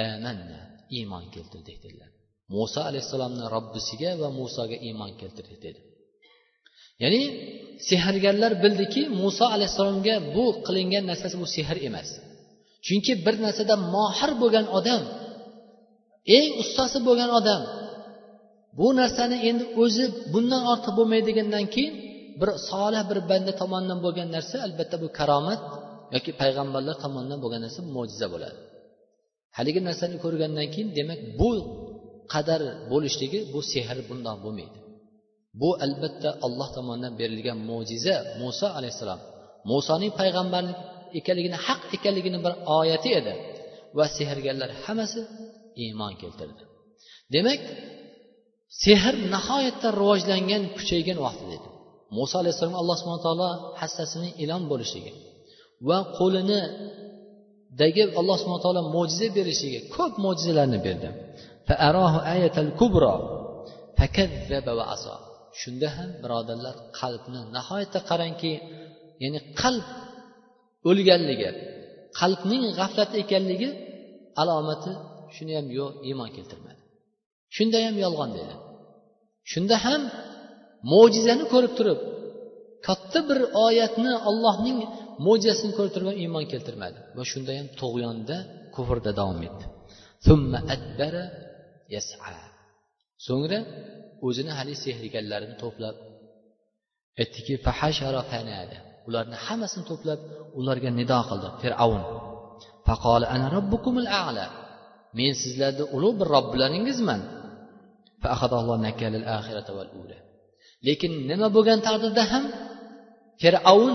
amanna 0.07 0.61
iymon 0.99 1.25
keltirdik 1.35 1.79
dedilar. 1.85 2.11
Muso 2.55 2.81
alayhissalomni 2.90 3.44
robbisiga 3.55 4.11
va 4.20 4.29
musoga 4.40 4.77
iymon 4.88 5.11
keltirdik 5.20 5.59
dedi. 5.66 5.81
Ya'ni 7.03 7.22
sehrgarlar 7.88 8.53
bildiki 8.64 9.03
muso 9.22 9.44
alayhissalomga 9.55 10.14
bu 10.35 10.44
qilingan 10.66 11.05
narsasi 11.11 11.37
bu 11.42 11.46
sehr 11.55 11.77
emas. 11.88 12.09
Chunki 12.87 13.12
bir 13.27 13.35
narsada 13.44 13.75
mohir 13.94 14.31
bo'lgan 14.42 14.66
odam 14.79 15.03
eng 16.38 16.51
ustasi 16.62 16.99
bo'lgan 17.09 17.31
odam 17.38 17.62
bu 18.79 18.87
narsani 19.01 19.37
endi 19.49 19.64
o'zi 19.83 20.05
bundan 20.33 20.62
ortiq 20.72 20.92
bo'lmaydigandan 20.99 21.64
keyin 21.75 21.94
bir 22.40 22.51
solih 22.70 23.03
bir 23.11 23.18
banda 23.31 23.53
tomonidan 23.61 23.99
bo'lgan 24.05 24.29
narsa 24.37 24.57
albatta 24.66 24.96
bu 25.03 25.09
karomat 25.18 25.61
yoki 26.14 26.31
payg'ambarlar 26.40 26.94
tomonidan 27.05 27.38
bo'lgan 27.44 27.61
narsa 27.66 27.81
mo'jiza 27.96 28.27
bo'ladi. 28.35 28.59
Haligi 29.57 29.81
narsani 29.88 30.16
ko'rgandan 30.25 30.66
keyin 30.75 30.88
demak 30.99 31.21
bu 31.40 31.51
qadar 32.33 32.61
bo'lishligi 32.92 33.40
bu 33.53 33.61
sehr 33.73 33.99
bundoq 34.09 34.38
bo'lmaydi. 34.45 34.79
Bu 35.61 35.71
albatta 35.87 36.31
alloh 36.47 36.69
tomonidan 36.77 37.12
berilgan 37.21 37.59
mo'jiza. 37.71 38.16
Muso 38.42 38.66
alayhissalom 38.79 39.21
musoning 39.71 40.12
payg'ambarlik 40.21 40.79
ekanligini 41.19 41.59
haq 41.66 41.81
ekanligini 41.97 42.38
bir 42.45 42.55
oyati 42.79 43.11
edi 43.21 43.33
va 43.99 44.05
sehrgarlar 44.19 44.71
hammasi 44.85 45.21
iymon 45.85 46.12
keltirdi. 46.23 46.62
Demak 47.35 47.61
sehr 48.85 49.14
nihoyatda 49.35 49.88
rivojlangan 50.01 50.62
kuchaygan 50.77 51.19
vaqtida 51.27 51.53
edi. 51.59 51.69
Muso 52.16 52.35
alayhissalom 52.42 52.77
alloh 52.81 52.97
subhana 53.01 53.23
taolo 53.27 53.49
hassasini 53.81 54.29
ilon 54.42 54.62
bo'lishligi 54.71 55.12
va 55.88 55.99
qo'lini 56.19 56.61
dagi 57.81 58.03
alloh 58.21 58.37
subhana 58.41 58.62
taolo 58.67 58.83
mo'jiza 58.97 59.27
berishiga 59.37 59.81
ko'p 59.95 60.12
mo'jizalarni 60.25 60.79
berdi. 60.87 61.09
Shunda 65.61 65.89
ham 65.97 66.11
birodarlar 66.23 66.77
qalbni 67.01 67.41
nihoyatda 67.57 68.01
qarangki 68.11 68.53
ya'ni 69.23 69.41
qalb 69.61 69.87
o'lganligi 70.91 71.51
qalbning 72.21 72.62
g'aflat 72.79 73.11
ekanligi 73.23 73.69
alomati 74.41 74.93
shuni 75.35 75.53
ham 75.59 75.67
yo'q 75.79 75.91
iymon 76.09 76.31
keltirmadi. 76.37 76.81
Shunda 77.57 77.79
ham 77.87 77.97
yolg'on 78.05 78.31
dedi. 78.39 78.55
Shunda 79.53 79.77
ham 79.87 80.03
mo'jizani 80.93 81.45
ko'rib 81.53 81.73
turib 81.79 82.01
katta 82.87 83.19
bir 83.29 83.39
oyatni 83.67 84.12
ollohning 84.31 84.79
mo'jizasini 85.25 85.73
ko'rib 85.77 85.93
turib 85.95 86.09
ham 86.11 86.19
iymon 86.25 86.45
keltirmadi. 86.53 86.99
Va 87.17 87.23
shunda 87.33 87.53
ham 87.59 87.69
tug'yonda 87.81 88.37
kufrda 88.75 89.11
davom 89.21 89.41
etdi. 89.49 89.65
So'ngra 93.27 93.59
o'zini 94.27 94.53
haligi 94.59 94.79
sehrgarlarini 94.87 95.57
to'plab 95.63 95.97
aytdiki 97.23 97.55
ularni 99.09 99.37
hammasini 99.47 99.85
to'plab 99.91 100.21
ularga 100.61 100.91
nido 101.01 101.21
qildi 101.29 101.49
fir'avn. 101.63 102.03
Ana 103.35 103.47
robbukumul 103.57 104.09
a'la. 104.25 104.47
Men 105.19 105.33
sizlarni 105.43 105.85
ulug' 105.97 106.17
bir 106.21 106.29
robbilaringizman. 106.37 107.21
Lekin 110.87 111.13
nima 111.31 111.49
bo'lgan 111.57 111.79
taqdirda 111.87 112.23
ham 112.33 112.45
fir'avn 113.43 113.95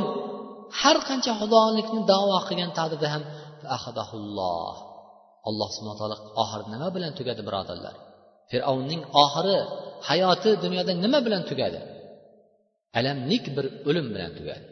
har 0.79 0.97
qancha 1.09 1.31
xudolikni 1.41 2.01
davo 2.11 2.37
qilgan 2.47 2.71
taqdirda 2.79 3.07
ham 3.13 3.23
alloh 5.49 5.69
subhana 5.75 5.97
taolo 6.01 6.17
oxiri 6.41 6.65
nima 6.73 6.87
bilan 6.95 7.11
tugadi 7.19 7.41
birodarlar? 7.47 7.95
Fir'avnning 8.51 9.01
oxiri 9.23 9.57
hayoti 10.09 10.51
dunyoda 10.63 10.91
nima 11.03 11.19
bilan 11.25 11.43
tugadi? 11.49 11.79
Alamlik 12.99 13.45
bir 13.55 13.65
o'lim 13.89 14.07
bilan 14.15 14.31
tugadi. 14.39 14.63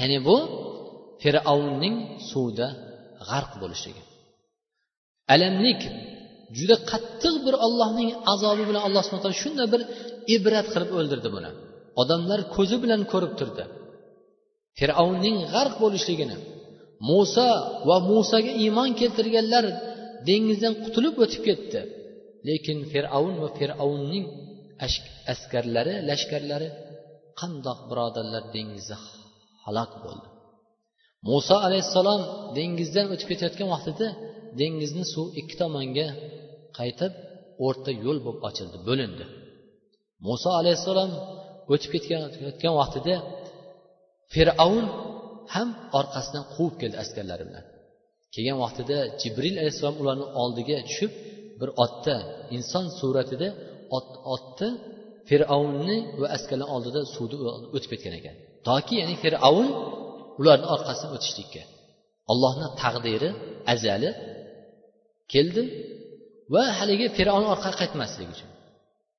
Ya'ni 0.00 0.18
bu 0.28 0.36
fir'avnning 1.22 1.96
suvda 2.30 2.66
g'arq 3.28 3.52
bo'lishligi. 3.62 4.02
Alamlik 5.34 5.80
juda 6.58 6.76
qattiq 6.90 7.34
bir 7.46 7.54
ollohning 7.66 8.10
azobi 8.32 8.64
bilan 8.68 8.82
alloh 8.86 9.02
subhana 9.04 9.22
taolo 9.24 9.38
shunday 9.42 9.66
bir 9.74 9.82
ibrat 10.34 10.66
qilib 10.74 10.90
o'ldirdi 10.98 11.28
buni. 11.36 11.50
Odamlar 12.02 12.40
ko'zi 12.56 12.76
bilan 12.84 13.00
ko'rib 13.12 13.32
turdi. 13.40 13.64
Fir'avnning 14.78 15.38
g'arq 15.52 15.74
bo'lishligini 15.82 16.36
muso 17.10 17.48
va 17.88 17.96
musoga 18.10 18.52
iymon 18.64 18.90
keltirganlar 19.00 19.64
dengizdan 20.28 20.74
qutulib 20.84 21.14
o'tib 21.24 21.42
ketdi. 21.48 21.80
Lekin 22.48 22.78
fir'avn 22.92 23.34
va 23.42 23.48
fir'avnning 23.58 24.24
askarlari 25.32 25.94
lashkarlari 26.08 26.68
qandoq 27.40 27.78
birodarlar 27.90 28.42
dengizda 28.56 28.96
halok 29.64 29.92
bo'ldi. 30.04 30.28
Muso 31.28 31.56
alayhissalom 31.66 32.22
dengizdan 32.58 33.06
o'tib 33.14 33.28
ketayotgan 33.32 33.68
vaqtida 33.74 34.08
dengizni 34.60 35.04
suv 35.14 35.26
ikki 35.40 35.54
tomonga 35.62 36.06
qaytib 36.78 37.12
o'rta 37.66 37.90
yo'l 38.04 38.18
bo'lib 38.26 38.42
ochildi 38.48 38.78
bo'lindi. 38.88 39.24
Muso 40.26 40.50
alayhissalom 40.60 41.10
o'tib 41.72 41.90
ketayotgan 41.94 42.74
vaqtida 42.80 43.14
fir'avn 44.34 44.86
ham 45.54 45.68
orqasidan 45.98 46.44
quvib 46.54 46.74
keldi 46.80 46.96
askarlari 47.04 47.44
bilan. 47.48 47.64
Kelgan 48.34 48.58
vaqtida 48.64 48.98
jibril 49.20 49.56
alayhissalom 49.62 49.96
ularni 50.02 50.26
oldiga 50.42 50.76
tushib 50.88 51.12
bir 51.60 51.68
otda 51.84 52.16
inson 52.56 52.84
suratida 52.98 53.48
ot 53.96 54.08
otni 54.34 54.68
fir'avnni 55.28 55.96
va 56.20 56.26
askarlar 56.36 56.68
oldida 56.76 57.00
suvni 57.14 57.36
o'tib 57.76 57.90
ketgan 57.92 58.14
ekan. 58.20 58.34
Toki 58.68 58.94
ya'ni 59.00 59.14
fir'avn 59.24 59.68
ularni 60.40 60.66
orqasidan 60.74 61.10
o'tishlikka 61.16 61.62
allohni 62.32 62.68
taqdiri 62.82 63.30
azali 63.74 64.10
keldi 65.32 65.62
va 66.54 66.62
haligi 66.78 67.06
fir'avn 67.18 67.46
orqaga 67.54 67.76
qaytmaslik 67.82 68.28
uchun. 68.34 68.50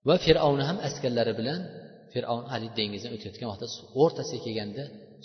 Va 0.07 0.15
fir'avni 0.25 0.63
ham 0.69 0.77
askarlari 0.87 1.33
bilan 1.39 1.59
fir'avn 2.13 2.45
haligi 2.53 2.73
dengizdan 2.79 3.11
o'tayotgan 3.15 3.47
vaqtda 3.51 3.67
o'rtasiga 4.01 4.41
kelganda 4.45 4.83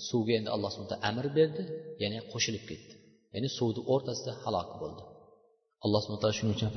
suvga 0.09 0.33
endi 0.39 0.51
alloh 0.57 0.71
subhana 0.75 0.97
amr 1.11 1.27
berdi 1.39 1.63
ya'ni 2.03 2.19
qo'shilib 2.33 2.65
ketdi. 2.71 2.95
Ya'ni 3.35 3.49
suvni 3.59 3.81
o'rtasida 3.93 4.33
halok 4.45 4.71
bo'ldi. 4.83 5.03
Alloh 5.85 6.01
subhana 6.05 6.21
taolo 6.23 6.37
shuning 6.39 6.55
uchun 6.59 6.71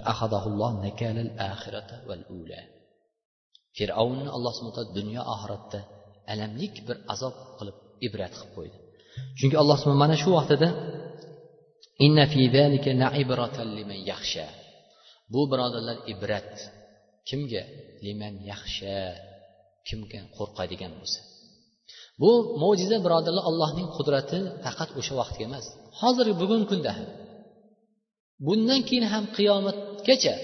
fir'avnni 3.77 4.29
alloh 4.38 4.51
subhana 4.55 4.75
taolo 4.77 4.91
dunyo 4.99 5.21
oxiratda 5.36 5.79
alamlik 6.32 6.75
bir 6.88 6.97
azob 7.13 7.36
qilib 7.58 7.77
ibrat 8.08 8.34
qilib 8.39 8.51
qo'ydi. 8.58 8.77
Chunki 9.39 9.55
alloh 9.62 9.77
subhana 9.82 9.99
mana 10.03 10.15
shu 10.21 10.29
vaqtida 10.38 10.69
bu 15.34 15.41
birodarlar 15.51 15.97
ibrat 16.13 16.53
kimga? 17.29 17.63
Liman 18.05 18.36
yaxsha 18.51 18.97
kimga 19.88 20.19
qo'rqadigan 20.38 20.93
bo'lsa. 20.99 21.19
Bu 22.21 22.32
mo'jiza 22.62 22.97
birodarlar 23.05 23.43
allohning 23.49 23.88
qudrati 23.97 24.39
faqat 24.63 24.89
o'sha 24.99 25.13
vaqtga 25.21 25.43
emas. 25.49 25.65
Hozirgi 25.99 26.34
bugungi 26.41 26.67
kunda 26.71 26.91
ham. 26.97 27.08
Bundan 28.45 28.82
keyin 28.88 29.05
ham 29.13 29.23
qiyomatgacha 29.38 30.36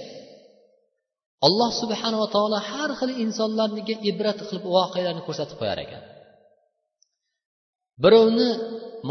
alloh 1.47 1.69
subhanava 1.81 2.27
taolo 2.35 2.57
har 2.69 2.89
xil 2.99 3.11
insonlarniga 3.23 3.95
ibrat 4.09 4.39
qilib 4.47 4.65
voqealarni 4.75 5.21
ko'rsatib 5.27 5.57
qo'yar 5.61 5.79
ekan. 5.85 6.03
Birovni 8.03 8.49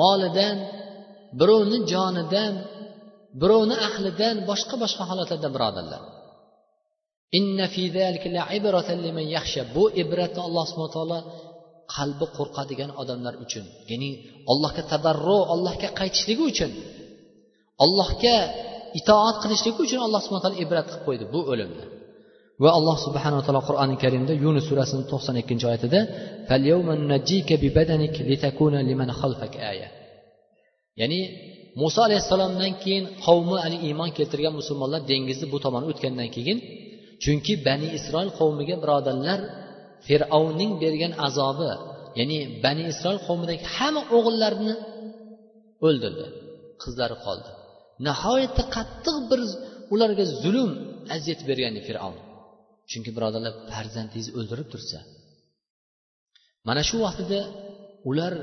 molidan 0.01 0.57
birovni 1.41 1.79
jonidan 1.93 2.55
birovni 3.41 3.77
ahlidan 3.89 4.37
boshqa 4.51 4.75
boshqa 4.83 5.03
holatlarda 5.11 5.49
birodarlar. 5.57 6.03
Bu 9.77 9.85
ibratni 10.03 10.41
alloh 10.47 10.65
subhana 10.71 10.93
taolo 10.97 11.19
qalbi 11.95 12.27
qo'rqadigan 12.37 12.91
odamlar 13.03 13.35
uchun. 13.45 13.65
Ya'ni 13.91 14.11
allohga 14.53 14.83
tabarru 14.93 15.39
allohga 15.55 15.89
qaytishligi 15.99 16.43
uchun. 16.53 16.71
Allohga 17.85 18.37
itoat 19.01 19.37
qilishligi 19.43 19.81
uchun 19.87 20.01
alloh 20.07 20.21
subhana 20.25 20.43
taolo 20.45 20.59
ibrat 20.65 20.87
qilib 20.91 21.03
qo'ydi 21.07 21.25
bu 21.35 21.41
o'limni. 21.53 21.85
Va 22.63 22.71
alloh 22.79 22.97
subhanava 23.07 23.43
taolo 23.47 23.63
qur'oni 23.69 23.97
karimda 24.05 24.33
yunus 24.45 24.65
surasini 24.71 25.05
to'qson 25.13 25.35
ikkinchi 25.43 25.65
oyatida 25.71 26.01
ya'ni 31.01 31.21
muso 31.81 32.01
alayhissalomdan 32.07 32.73
keyin 32.83 33.05
qavmi 33.27 33.57
hali 33.65 33.77
iymon 33.89 34.11
keltirgan 34.17 34.55
musulmonlar 34.61 35.01
dengizni 35.11 35.47
bu 35.53 35.59
tomon 35.65 35.83
o'tgandan 35.91 36.29
keyin 36.37 36.59
chunki 37.23 37.53
bani 37.67 37.87
isroil 37.99 38.31
qavmiga 38.39 38.77
birodarlar 38.83 39.39
fir'avnning 40.07 40.73
bergan 40.83 41.13
azobi 41.27 41.71
ya'ni 42.19 42.39
bani 42.65 42.83
isroil 42.93 43.21
qavmidagi 43.27 43.63
hamma 43.77 44.03
o'g'illarini 44.17 44.75
o'ldirdi 45.87 46.27
qizlari 46.83 47.17
qoldi. 47.27 47.51
Nihoyatda 48.07 48.63
qattiq 48.77 49.17
bir 49.31 49.41
ularga 49.95 50.25
zulm 50.43 50.71
aziyat 51.15 51.41
bergan 51.49 51.75
fir'avn. 51.89 52.19
Chunki 52.91 53.11
birodarlar 53.17 53.55
farzandingizni 53.73 54.33
o'ldirib 54.39 54.69
tursa. 54.73 54.99
Mana 56.69 56.83
shu 56.89 56.97
vaqtida 57.07 57.41
ular 58.11 58.35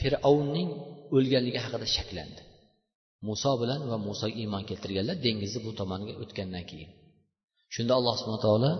fir'avnning 0.00 0.68
o'lganligi 1.16 1.58
haqida 1.64 1.86
shaklandi. 1.96 2.42
Muso 3.28 3.52
bilan 3.62 3.80
va 3.90 3.98
musoga 4.08 4.34
iymon 4.42 4.62
keltirganlar 4.70 5.16
dengizni 5.26 5.60
bu 5.66 5.70
tomoniga 5.80 6.14
o'tgandan 6.22 6.64
keyin. 6.70 6.90
Shunda 7.74 7.92
alloh 7.98 8.14
subhana 8.20 8.40
taolo 8.46 8.70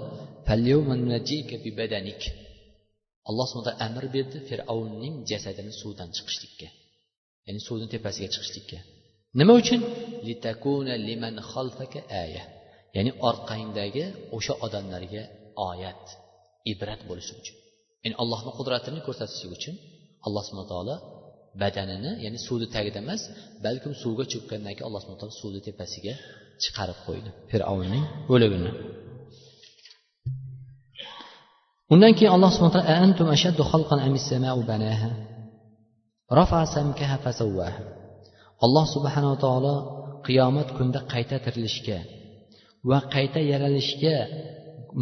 alloh 3.31 3.46
subhana 3.53 3.72
amr 3.87 4.05
berdi 4.14 4.38
fir'avnning 4.48 5.14
jasadini 5.31 5.72
suvdan 5.81 6.09
chiqishlikka 6.16 6.68
ya'ni 7.46 7.61
suvni 7.66 7.87
tepasiga 7.94 8.29
chiqishlikka. 8.35 8.79
Nima 9.38 9.53
uchun? 9.61 9.81
Liman 11.09 11.35
aya. 12.24 12.44
Ya'ni 12.96 13.11
orqangdagi 13.29 14.05
o'sha 14.37 14.55
odamlarga 14.66 15.22
oyat 15.68 16.05
ibrat 16.72 17.00
bo'lishi 17.09 17.33
uchun. 17.40 17.57
Ya'ni 18.03 18.16
allohni 18.22 18.50
qudratini 18.59 19.00
ko'rsatishlik 19.07 19.50
uchun 19.59 19.74
alloh 20.26 20.42
subhana 20.48 20.66
taolo 20.72 20.94
badanini 21.62 22.11
ya'ni 22.24 22.38
suvni 22.46 22.66
tagida 22.74 22.98
emas 23.05 23.22
balkim 23.66 23.92
suvga 24.03 24.24
cho'kkandan 24.33 24.72
keyin 24.76 24.87
alloh 24.88 25.00
subhana 25.03 25.20
taolo 25.22 25.35
suvni 25.42 25.61
tepasiga 25.68 26.14
chiqarib 26.64 26.98
qo'ydi 27.06 27.30
fir'avnning 27.50 28.04
o'ligini 28.34 28.72
undan 31.92 32.12
keyin 32.18 32.32
alloh 32.36 32.50
subhana 32.54 32.72
taolo 32.76 32.88
alloh 38.64 38.84
subhanava 38.94 39.36
taolo 39.44 39.74
qiyomat 40.26 40.68
kunida 40.76 41.00
qayta 41.12 41.36
tirilishga 41.44 41.98
va 42.90 42.98
qayta 43.14 43.40
yaralishga 43.52 44.16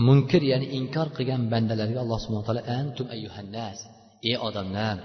munkir 0.06 0.42
ya'ni 0.52 0.66
inkor 0.78 1.06
qilgan 1.16 1.42
bandalarga 1.52 1.98
alloh 2.04 2.18
subhana 2.24 2.44
taolo 2.48 2.62
antum 2.78 3.06
ayyuhannas 3.14 3.78
ey 4.30 4.36
odamlar 4.48 4.96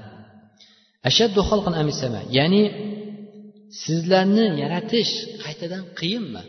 ashaddu 1.09 1.39
xalqan 1.49 1.73
amisama 1.81 2.21
ya'ni 2.37 2.61
sizlarni 3.81 4.45
yaratish 4.61 5.13
qaytadan 5.43 5.83
qiyinmi? 5.99 6.43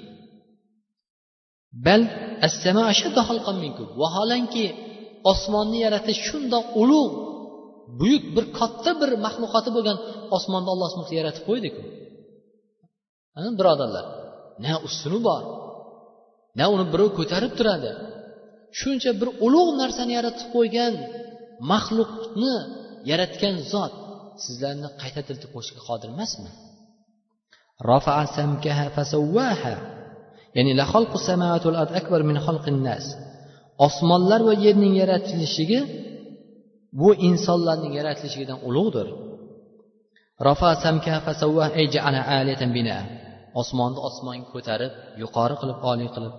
Bal 1.87 2.03
vaholanki 4.03 4.67
osmonni 5.33 5.79
yaratish 5.87 6.21
shundoq 6.29 6.67
ulug' 6.83 7.15
buyuk 8.01 8.25
bir 8.37 8.45
katta 8.59 8.91
bir 9.01 9.11
maxluqoti 9.27 9.71
bo'lgan 9.77 9.99
osmonni 10.37 10.69
alloh 10.75 10.89
subhana 10.93 11.17
yaratib 11.21 11.45
qo'ydiku 11.51 11.83
birodarlar 13.59 14.07
na 14.65 14.73
ustuni 14.87 15.21
bor 15.29 15.43
na 16.59 16.65
uni 16.75 16.85
birov 16.93 17.11
ko'tarib 17.19 17.53
turadi. 17.59 17.91
Shuncha 18.81 19.11
bir 19.21 19.29
ulug' 19.47 19.73
narsani 19.83 20.13
yaratib 20.19 20.49
qo'ygan 20.57 20.95
maxluqni 21.73 22.55
yaratgan 23.11 23.57
zot 23.73 23.95
sizlarni 24.45 24.89
qayta 25.03 25.21
tiriltib 25.27 25.51
qo'yishga 25.55 25.81
qodir 25.89 26.09
emasmi? 26.17 26.51
رفع 27.83 28.25
سمكها 28.25 28.89
فسواها. 28.89 29.95
ya'ni 30.57 30.73
la 30.81 30.85
xalqu 30.93 31.17
samavati 31.29 31.67
ard 31.83 31.93
akbar 32.01 32.21
min 32.31 32.37
xalqin 32.47 32.77
nas 32.89 33.05
osmonlar 33.87 34.41
va 34.49 34.55
yerning 34.65 34.95
yaratilishligi 35.03 35.81
bu 37.01 37.09
insonlarning 37.29 37.93
yaratilishligidan 37.99 38.59
ulug'dir 38.69 39.09
rafa 40.47 40.71
samka 40.85 41.15
fasavva 41.27 41.67
ey 41.81 41.87
ja'ala 41.95 42.21
aliyatan 42.39 42.71
bina 42.77 42.99
osmonni 43.61 44.01
osmonga 44.09 44.47
ko'tarib 44.55 44.93
yuqori 45.23 45.55
qilib 45.61 45.79
oliy 45.91 46.09
qilib 46.15 46.35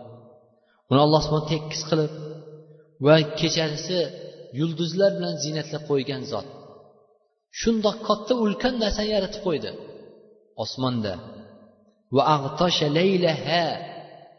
uni 0.91 0.99
alloh 1.05 1.21
subhana 1.25 1.45
tekis 1.53 1.81
qilib 1.89 2.11
va 3.05 3.15
kechasi 3.39 3.99
yulduzlar 4.59 5.11
bilan 5.17 5.35
ziynatlab 5.43 5.83
qo'ygan 5.91 6.21
zot 6.31 6.47
shundoq 7.61 7.97
katta 8.07 8.33
ulkan 8.45 8.73
narsani 8.83 9.09
yaratib 9.15 9.41
qo'ydi 9.47 9.71
osmonda. 10.63 11.13
Va 12.15 12.23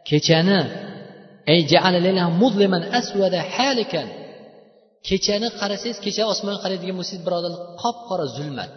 kechani 0.09 0.59
kechani 5.07 5.47
qarasangiz 5.59 5.97
kecha 6.05 6.23
osmonga 6.33 6.59
qaraydigan 6.63 6.95
bo'lsangiz 6.99 7.23
birodarlar 7.27 7.63
qop 7.81 7.97
qora 8.09 8.25
zulmat. 8.37 8.71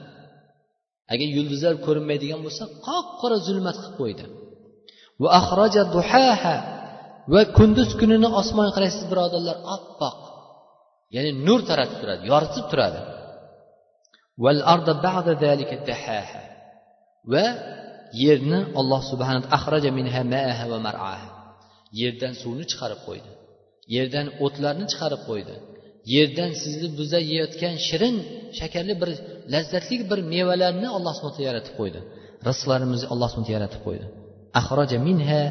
Agar 1.12 1.28
yulduzlar 1.36 1.74
ko'rinmaydigan 1.86 2.40
bo'lsa 2.46 2.64
qop 2.86 3.06
qora 3.20 3.36
zulmat 3.46 3.76
qilib 3.82 3.94
qo'ydi. 4.00 4.24
Va 5.22 5.28
axroja 5.40 5.82
duhaha 5.94 6.56
va 7.32 7.40
kunduz 7.58 7.90
kunini 8.00 8.28
osmonga 8.40 8.72
qaraysiz 8.76 9.04
birodarlar 9.12 9.56
oppoq 9.76 10.18
ya'ni 11.14 11.30
nur 11.46 11.60
taratib 11.68 11.98
turadi 12.02 12.22
yoritib 12.32 12.66
turadi. 12.70 13.00
Va 17.32 17.46
yerni 18.24 18.60
alloh 18.80 19.00
subhana 19.12 19.40
axraja 19.56 19.90
minha 19.98 20.22
maaha 20.34 20.64
va 20.72 20.78
mar'aha. 20.86 21.28
Yerdan 22.00 22.32
suvni 22.42 22.64
chiqarib 22.70 23.00
qo'ydi. 23.08 23.30
Yerdan 23.94 24.26
o'tlarni 24.44 24.86
chiqarib 24.92 25.22
qo'ydi. 25.28 25.54
Yerdan 26.14 26.50
sizni 26.62 26.88
biza 26.98 27.20
yeyotgan 27.30 27.74
shirin 27.86 28.16
shakarli 28.58 28.94
bir 29.00 29.10
lazzatli 29.54 29.96
bir 30.10 30.20
mevalarni 30.34 30.88
alloh 30.96 31.12
subhana 31.18 31.42
yaratib 31.48 31.74
qo'ydi. 31.80 32.00
Rizqlarimizni 32.48 33.06
alloh 33.12 33.28
subhana 33.32 33.52
yaratib 33.56 33.80
qo'ydi. 33.86 34.06
Axroja 34.60 34.98
minha 35.08 35.42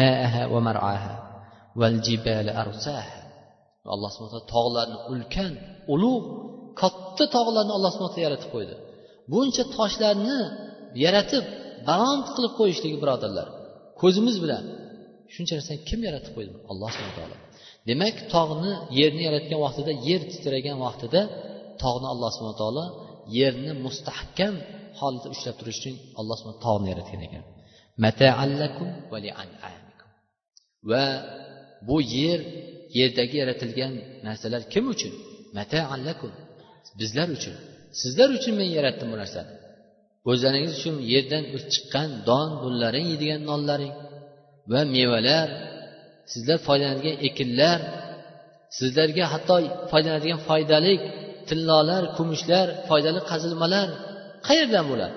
maaha 0.00 0.42
va 0.52 0.60
mar'aha. 0.68 1.14
Val 1.80 1.96
jibala 2.06 2.52
arsaha. 2.62 3.18
Alloh 3.94 4.10
subhana 4.16 4.40
tog'larni 4.54 4.98
ulkan 5.12 5.52
ulug' 5.94 6.26
katta 6.80 7.24
tog'larni 7.36 7.72
alloh 7.76 7.90
subhana 7.96 8.20
yaratib 8.26 8.50
qo'ydi. 8.54 8.74
Buncha 9.32 9.62
toshlarni 9.76 10.38
yaratib 11.04 11.44
baland 11.88 12.24
qilib 12.34 12.52
qo'yishligi 12.60 12.98
birodarlar 13.02 13.48
ko'zimiz 14.00 14.36
bilan 14.44 14.64
shuncha 15.34 15.52
narsani 15.58 15.78
kim 15.88 16.00
yaratib 16.08 16.32
qo'ydi? 16.36 16.52
Alloh 16.70 16.88
subhana 16.94 17.14
taolo. 17.18 17.36
Demak 17.88 18.16
tog'ni 18.34 18.72
yerni 18.98 19.22
yaratgan 19.28 19.58
vaqtida 19.66 19.92
yer 20.08 20.22
titragan 20.32 20.76
vaqtida 20.86 21.20
tog'ni 21.82 22.06
alloh 22.14 22.30
subhana 22.36 22.56
taolo 22.62 22.84
yerni 23.38 23.72
mustahkam 23.86 24.54
holatda 24.98 25.28
ushlab 25.34 25.54
turish 25.60 25.78
uchun 25.80 25.94
alloh 26.20 26.36
subhana 26.40 26.58
tog'ni 26.66 26.86
yaratgan 26.92 27.20
ekan. 27.26 27.42
Mataallakum 28.04 28.88
va 30.90 31.04
bu 31.88 31.96
yer 32.18 32.40
yerdagi 32.98 33.36
yaratilgan 33.42 33.92
narsalar 34.26 34.62
kim 34.72 34.84
uchun? 34.94 35.12
Mataallakum 35.58 36.32
bizlar 37.00 37.28
uchun. 37.36 37.56
Sizlar 38.00 38.28
uchun 38.38 38.54
men 38.60 38.68
yaratdim 38.78 39.08
bu 39.12 39.16
narsani. 39.22 39.50
O'zlaringiz 40.30 40.72
uchun 40.78 40.96
yerdan 41.12 41.42
chiqqan 41.72 42.08
don 42.28 42.48
bunlaring 42.62 43.06
yeydigan 43.12 43.42
nonlaring 43.50 43.94
va 44.72 44.80
mevalar 44.96 45.48
sizlar 46.32 46.58
foydalanadigan 46.66 47.16
ekinlar 47.28 47.78
sizlarga 48.78 49.24
hatto 49.32 49.56
foydalanadigan 49.90 50.40
foydali 50.48 50.94
tillolar 51.48 52.02
kumushlar 52.16 52.66
foydali 52.88 53.20
qazilmalar 53.30 53.88
qayerdan 54.48 54.84
bo'ladi? 54.90 55.16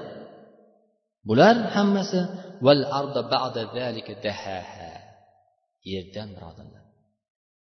Bular 1.30 1.56
hammasi 1.76 2.20
val 2.66 2.82
arda 3.00 3.22
ba'da 3.34 3.62
zalika 3.78 4.14
dahaha 4.26 4.94
yerdan 5.92 6.30
birodarlar. 6.36 6.84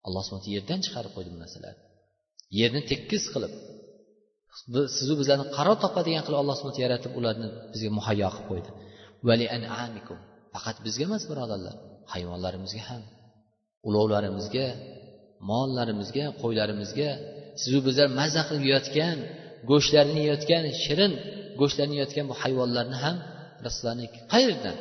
Alloh 0.06 0.22
subhanahu 0.26 0.52
yerdan 0.58 0.80
chiqarib 0.86 1.12
qo'ydi 1.16 1.30
bu 1.36 1.40
narsalarni 1.44 1.84
yerni 2.60 2.82
tekis 2.92 3.24
qilib 3.34 3.54
sizu 4.98 5.14
bizlarni 5.22 5.46
qaror 5.58 5.78
topadigan 5.84 6.24
qilib 6.26 6.40
alloh 6.44 6.56
subhana 6.60 6.82
yaratib 6.86 7.12
ularni 7.20 7.48
bizga 7.74 7.90
muhayyo 7.98 8.30
qilib 8.36 8.48
qo'ydi. 8.50 8.70
Faqat 10.54 10.78
bizga 10.86 11.04
emas 11.10 11.24
birodarlar 11.32 11.76
hayvonlarimizga 12.14 12.82
ham 12.90 13.04
ulovlarimizga 13.88 14.68
mollarimizga 15.50 16.26
qo'ylarimizga. 16.42 17.10
Sizu 17.62 17.80
bizlar 17.88 18.08
mazza 18.20 18.42
qilib 18.48 18.64
yeyotgan 18.70 19.18
go'shtlarini 19.72 20.20
yeyotgan 20.26 20.64
shirin 20.84 21.14
go'shtlarini 21.60 21.96
yeyotgan 22.00 22.26
bu 22.32 22.36
hayvonlarni 22.42 22.98
ham 23.04 23.18
rizqlarni 23.66 24.06
qayerdan 24.34 24.78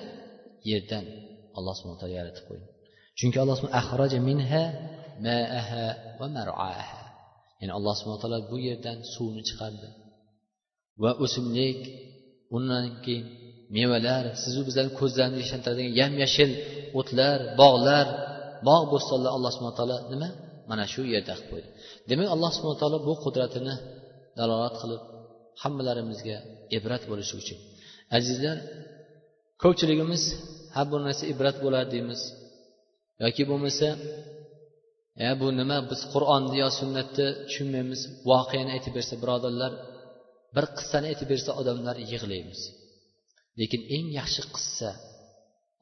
yerdan 0.71 1.05
alloh 1.59 1.75
subhana 1.79 1.99
taolo 2.01 2.15
yaratib 2.21 2.45
qo'ydi? 2.49 2.67
Chunki 3.19 3.39
alloh 3.43 3.57
ahroja 3.81 4.19
minha 4.29 4.65
maaha 5.27 5.85
va 6.21 6.27
mar'aha 6.37 7.06
ya'ni 7.61 7.73
alloh 7.79 7.95
subhana 7.99 8.21
taolo 8.23 8.39
bu 8.51 8.57
yerdan 8.69 8.99
suvni 9.15 9.43
chiqardi. 9.49 9.89
Va 11.03 11.11
o'simlik 11.25 11.81
undan 12.57 12.85
keyin 13.05 13.25
mevalar 13.77 14.25
sizu 14.43 14.61
bizlarni 14.69 14.93
ko'zlarimizni 15.01 15.43
ishontiradigan 15.47 15.93
yam 16.01 16.13
yashil 16.23 16.51
o'tlar 16.99 17.39
bog'lar 17.61 18.07
bog' 18.69 18.85
bo'stonlar 18.93 19.31
alloh 19.37 19.51
subhana 19.55 19.77
taolo 19.81 19.97
nima? 20.13 20.29
Mana 20.71 20.85
shu 20.93 21.01
yerda 21.15 21.33
qilib 21.37 21.49
qo'ydi. 21.53 21.69
Demak 22.11 22.29
alloh 22.35 22.51
subhana 22.57 22.79
taolo 22.83 22.99
bu 23.09 23.13
qudratini 23.25 23.75
dalolat 24.39 24.75
qilib 24.83 25.03
hammalarimizga 25.63 26.39
ibrat 26.77 27.03
bo'lishi 27.11 27.35
uchun. 27.43 27.59
Azizlar 28.17 28.57
ko'pchiligimiz 29.63 30.23
ha 30.75 30.83
bu 30.91 30.97
narsa 31.07 31.25
ibrat 31.33 31.57
bo'ladi 31.65 31.89
deymiz. 31.95 32.21
Yoki 33.25 33.43
bo'lmasa 33.51 33.89
ya 35.25 35.31
bu 35.41 35.47
nima? 35.61 35.79
Biz 35.91 36.01
qur'onni 36.15 36.57
yo 36.63 36.69
sunnatni 36.81 37.27
tushunmaymiz. 37.49 38.01
Voqeani 38.31 38.71
aytib 38.77 38.93
bersa 38.99 39.15
birodarlar 39.23 39.73
bir 40.57 40.67
qissani 40.77 41.07
aytib 41.13 41.29
bersa 41.33 41.51
odamlar 41.61 41.97
yig'laymiz. 42.13 42.61
Lekin 43.61 43.83
eng 43.97 44.07
yaxshi 44.19 44.43
qissa 44.57 44.91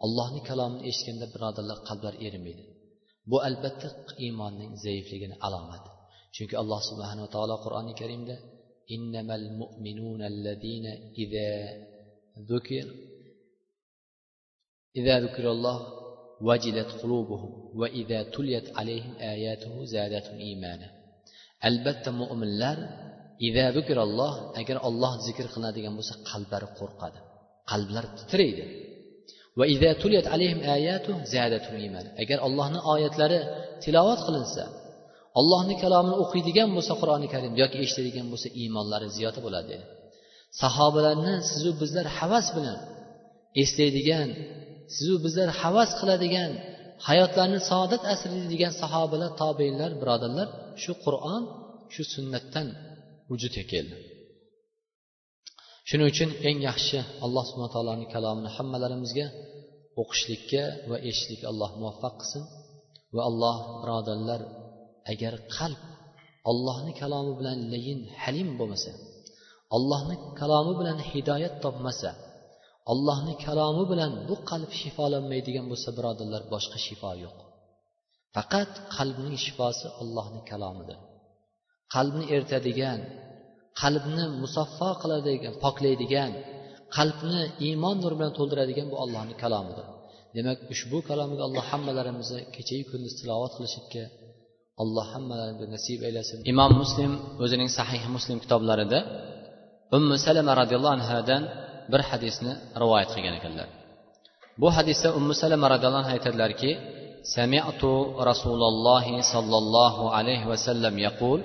allohni 0.05 0.41
kalomini 0.49 0.83
eshitganda 0.91 1.27
birodarlar 1.35 1.79
qalblar 1.89 2.15
erimaydi. 2.27 2.65
Bu 3.31 3.37
albatta 3.49 3.89
iymonning 4.25 4.73
zaifligini 4.85 5.37
alomati 5.47 5.91
chunki 6.35 6.55
alloh 6.63 6.81
subhanava 6.91 7.29
taolo 7.35 7.57
qur'oni 7.65 7.93
karimda 8.01 8.37
innamal 8.95 9.45
mu'minuna 9.61 10.25
allazina 10.33 10.93
idza 11.23 11.51
zukir 12.51 12.87
idza 14.99 15.15
zukiralloh 15.25 15.77
وجلت 16.42 16.90
قلوبهم 17.02 17.52
وإذا 17.80 18.24
تليت 18.24 18.78
عليهم 18.78 19.14
آياته 19.36 19.74
زادتهم 19.86 20.38
إيمانا 20.40 21.00
albatta 21.68 22.10
mo'minlar 22.22 22.78
ida 23.48 23.66
zikiralloh 23.78 24.34
agar 24.62 24.78
olloh 24.88 25.14
zikr 25.28 25.46
qilinadigan 25.54 25.94
bo'lsa 26.00 26.14
qalblari 26.30 26.68
qo'rqadi 26.80 27.20
qalblari 27.72 28.10
titraydi 28.20 28.66
va 29.60 29.66
ida 29.76 29.90
tuliyat 30.02 30.28
alayhim 30.36 30.60
ayatu 30.78 31.12
zadatum 31.34 31.76
iman 31.88 32.06
agar 32.24 32.38
allohni 32.48 32.80
oyatlari 32.94 33.40
tilovat 33.84 34.20
qilinsa 34.28 34.64
allohni 35.40 35.76
kalomini 35.84 36.18
o'qiydigan 36.24 36.70
bo'lsa 36.76 36.94
qur'oni 37.02 37.28
karim 37.34 37.54
yoki 37.62 37.78
eshitadigan 37.84 38.28
bo'lsa 38.32 38.48
iymonlari 38.62 39.08
ziyoda 39.16 39.40
bo'ladi 39.46 39.68
dedi 39.74 39.86
sahobalarni 40.62 41.36
sizu 41.50 41.72
bizlar 41.82 42.06
havas 42.18 42.48
bilan 42.56 42.80
eslaydigan 43.62 44.30
sizu 44.95 45.15
bizlar 45.25 45.49
havas 45.63 45.91
qiladigan 46.01 46.51
hayotlarni 47.09 47.61
saodat 47.71 48.03
degan 48.53 48.73
sahobalar 48.83 49.31
tobeinlar 49.43 49.91
birodarlar 50.01 50.49
shu 50.83 50.93
qur'on 51.05 51.43
shu 51.95 52.03
sunnatdan 52.15 52.69
vujudga 53.31 53.65
keldi. 53.73 53.97
Shuning 55.89 56.09
uchun 56.13 56.31
eng 56.49 56.59
yaxshi 56.69 56.99
alloh 57.25 57.45
subhana 57.49 57.71
taoloni 57.77 58.07
kalomini 58.15 58.51
hammalarimizga 58.57 59.27
o'qishlikka 60.01 60.63
va 60.91 60.97
eshitishlikka 61.09 61.47
alloh 61.53 61.71
muvaffaq 61.81 62.15
qilsin. 62.21 62.43
Va 63.17 63.23
alloh 63.31 63.57
birodarlar 63.83 64.41
agar 65.13 65.35
qalb 65.57 65.81
ollohni 66.51 66.93
kalomi 67.01 67.33
bilan 67.41 67.59
layin 67.73 68.01
halim 68.23 68.49
bo'lmasa 68.59 68.93
ollohni 69.77 70.17
kalomi 70.41 70.73
bilan 70.81 70.99
hidoyat 71.11 71.55
topmasa 71.65 72.11
allohni 72.93 73.35
kalomi 73.45 73.85
bilan 73.93 74.13
bu 74.29 74.35
qalb 74.51 74.71
shifolanmaydigan 74.81 75.67
bo'lsa 75.71 75.91
birodarlar 75.99 76.43
boshqa 76.55 76.79
shifo 76.87 77.11
yo'q. 77.25 77.39
Faqat 78.37 78.73
qalbning 78.97 79.37
shifosi 79.45 79.87
allohni 80.03 80.41
kalomidir. 80.51 80.99
Qalbni 81.95 82.25
eritadigan 82.35 82.99
qalbni 83.83 84.25
musaffo 84.43 84.91
qiladigan 85.03 85.55
poklaydigan 85.65 86.31
qalbni 86.97 87.43
iymon 87.67 87.97
nuri 88.03 88.15
bilan 88.19 88.33
to'ldiradigan 88.39 88.87
bu 88.93 88.97
allohni 89.05 89.35
kalomidir. 89.43 89.87
Demak 90.37 90.59
ushbu 90.75 90.99
kalomiga 91.09 91.43
alloh 91.49 91.65
hammalarimizni 91.73 92.41
kechayu 92.57 92.85
kunduz 92.91 93.13
tilovat 93.21 93.53
qilishlikka 93.57 94.05
alloh 94.83 95.07
hammalarimizga 95.15 95.67
nasib 95.77 95.99
aylasin. 96.09 96.39
Imom 96.53 96.73
muslim 96.83 97.13
o'zining 97.45 97.71
sahih 97.79 98.03
muslim 98.17 98.37
kitoblarida 98.45 98.99
ummu 99.97 100.15
salama 100.27 100.53
roziyallohu 100.61 100.95
anhudan 100.99 101.43
bir 101.92 102.02
hadisni 102.10 102.54
rivoyat 102.82 103.10
qilgan 103.16 103.36
ekanlar 103.40 103.68
bu 104.62 104.68
hadisda 104.78 105.10
ummu 105.20 105.34
salama 105.42 105.66
roziyallohu 105.74 106.02
anhu 106.04 106.14
aytadilarki 106.18 106.72
سمعت 107.38 107.84
رسول 108.30 108.62
الله 108.72 109.22
صلى 109.34 109.58
الله 109.64 109.96
عليه 110.18 110.42
وسلم 110.52 111.00
يقول 111.00 111.40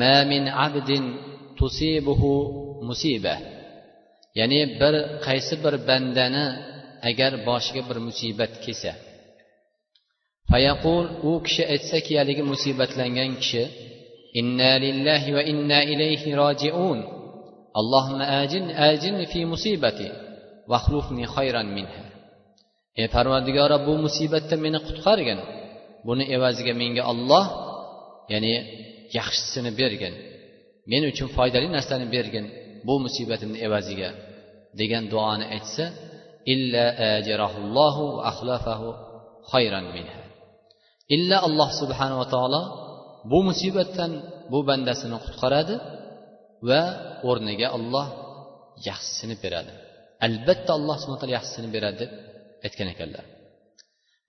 ما 0.00 0.24
من 0.24 0.48
عبد 0.48 0.90
تصيبه 1.60 2.22
مصيبة 2.88 3.36
ya'ni 4.40 4.60
bir 4.80 4.94
qaysi 5.26 5.54
bir 5.64 5.74
bandani 5.88 6.46
agar 7.08 7.32
boshiga 7.48 7.82
bir 7.88 7.98
musibat 8.06 8.52
kelsa 8.64 8.92
fayaqul 10.50 11.04
u 11.28 11.32
kishi 11.46 11.62
aytsaki 11.74 12.12
haligi 12.20 12.42
musibatlangan 12.52 13.30
kishi 13.40 13.62
inna 14.40 14.72
lillahi 14.84 15.28
va 15.36 15.42
inna 15.52 15.80
ilayhi 15.92 16.30
rojiun 16.42 16.98
allohimma 17.79 18.25
ajin 18.41 18.65
ajinni 18.89 19.25
fi 19.31 19.39
musibati 19.53 20.07
vaxlufni 20.71 21.25
xayran 21.35 21.67
minha. 21.77 22.03
Ey 23.01 23.07
parvardigora 23.15 23.77
bu 23.87 23.93
musibatdan 24.05 24.59
meni 24.65 24.79
qutqargin. 24.87 25.39
Buni 26.07 26.23
evaziga 26.35 26.73
menga 26.81 27.03
olloh 27.11 27.45
ya'ni 28.33 28.53
yaxshisini 29.17 29.71
bergin. 29.79 30.13
Men 30.91 31.01
uchun 31.11 31.27
foydali 31.35 31.67
narsani 31.77 32.05
bergin 32.15 32.45
bu 32.87 32.93
musibatimni 33.05 33.57
evaziga 33.67 34.09
degan 34.79 35.03
duoni 35.13 35.45
aytsa 35.55 35.85
illa 36.53 36.83
ajrahullohu 37.19 38.03
va 38.17 38.21
axlafahu 38.31 38.87
xayran 39.51 39.85
minha. 39.95 40.19
Illa 41.15 41.37
alloh 41.47 41.69
subhanava 41.81 42.25
taolo 42.33 42.61
bu 43.31 43.39
musibatdan 43.49 44.11
bu 44.51 44.59
bandasini 44.69 45.17
qutqaradi. 45.25 45.75
Va 46.69 46.81
o'rniga 47.29 47.67
olloh 47.77 48.07
yaxshisini 48.89 49.35
beradi. 49.43 49.73
Albatta 50.27 50.71
alloh 50.77 50.95
subhana 51.01 51.19
taolo 51.21 51.33
yaxshisini 51.39 51.69
beradi 51.75 51.97
deb 52.01 52.11
aytgan 52.65 52.87
ekanlar. 52.93 53.25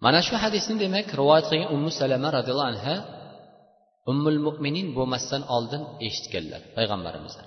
Mana 0.04 0.20
shu 0.26 0.34
hadisni 0.44 0.74
demak 0.84 1.06
rivoyat 1.20 1.44
qilgan 1.50 1.70
ummu 1.76 1.90
salama 2.00 2.28
roziyallohu 2.38 2.70
anha 2.74 2.96
ummul 4.10 4.38
mo'minin 4.46 4.86
bo'lmasdan 4.96 5.42
oldin 5.56 5.82
eshitganlar 6.06 6.60
payg'ambarimizdan. 6.76 7.46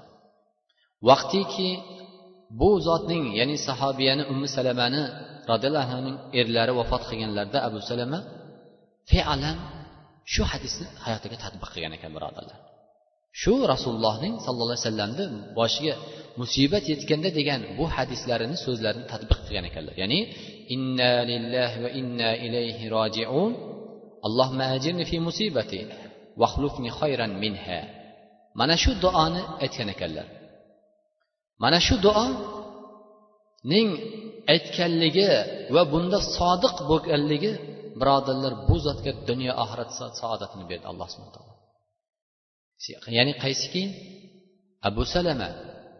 Vaqtiki 1.09 1.69
bu 2.59 2.69
zotning 2.88 3.25
ya'ni 3.39 3.55
sahobiyani 3.67 4.23
ummu 4.32 4.47
salamani 4.57 5.03
roziyallohu 5.51 5.86
anhuning 5.86 6.17
erlari 6.39 6.73
vafot 6.79 7.03
qilganlarida 7.09 7.59
abu 7.67 7.79
salama 7.89 8.19
fe'lan 9.11 9.43
shu 10.34 10.43
hadisni 10.51 10.86
hayotiga 11.05 11.38
tadbiq 11.43 11.69
qilgan 11.73 11.93
ekan 11.97 12.11
birodarlar. 12.17 12.57
Shu 13.41 13.53
rasulullohning 13.73 14.34
sallallohu 14.45 14.75
alayhi 14.75 14.86
vasallamni 14.88 15.25
boshiga 15.59 15.95
musibat 16.41 16.84
yetganda 16.91 17.29
degan 17.39 17.61
bu 17.77 17.86
hadislarini 17.95 18.57
so'zlarini 18.65 19.05
tadbiq 19.13 19.39
qilgan 19.45 19.65
ekanlar. 19.69 19.95
Ya'ni 20.01 20.19
inna 20.75 21.13
lillahi 21.32 21.77
va 21.84 21.89
inna 22.01 22.29
ilayhi 22.45 22.86
rojiun. 22.97 23.51
Allohma 24.27 24.65
ajirni 24.75 25.03
fi 25.11 25.17
musibati 25.27 25.79
vahlufni 26.41 26.89
xayran 26.99 27.32
minha. 27.43 27.82
Mana 28.59 28.75
shu 28.84 28.91
duoni 29.03 29.41
aytgan 29.63 29.89
ekanlar. 29.95 30.27
Mana 31.63 31.79
shu 31.88 31.95
duoning 32.05 33.89
aytganligi 34.53 35.29
va 35.75 35.82
bunda 35.93 36.19
sodiq 36.38 36.75
bo'lganligi 36.89 37.51
birodarlar 37.99 38.53
bu 38.67 38.75
zotga 38.86 39.11
dunyo 39.29 39.53
oxirat 39.63 39.89
saodatini 40.21 40.65
berdi 40.71 40.86
alloh 40.91 41.07
subhana 41.13 41.34
taolo 41.38 41.61
ya'ni 43.17 43.34
qaysiki 43.43 43.84
abu 44.89 45.03
salama. 45.13 45.49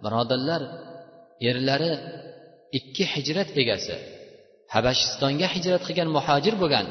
Birodarlar 0.04 0.62
erlari 1.50 1.92
ikki 2.78 3.04
hijrat 3.14 3.50
egasi 3.62 3.96
habashistonga 4.74 5.48
hijrat 5.56 5.82
qilgan 5.88 6.10
muhojir 6.18 6.56
bo'lgan 6.62 6.86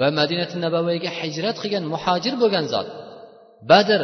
va 0.00 0.08
madinati 0.18 0.56
nabaviyga 0.64 1.10
hijrat 1.20 1.56
qilgan 1.62 1.84
muhojir 1.94 2.34
bo'lgan 2.42 2.64
zot. 2.74 2.88
Badr 3.70 4.02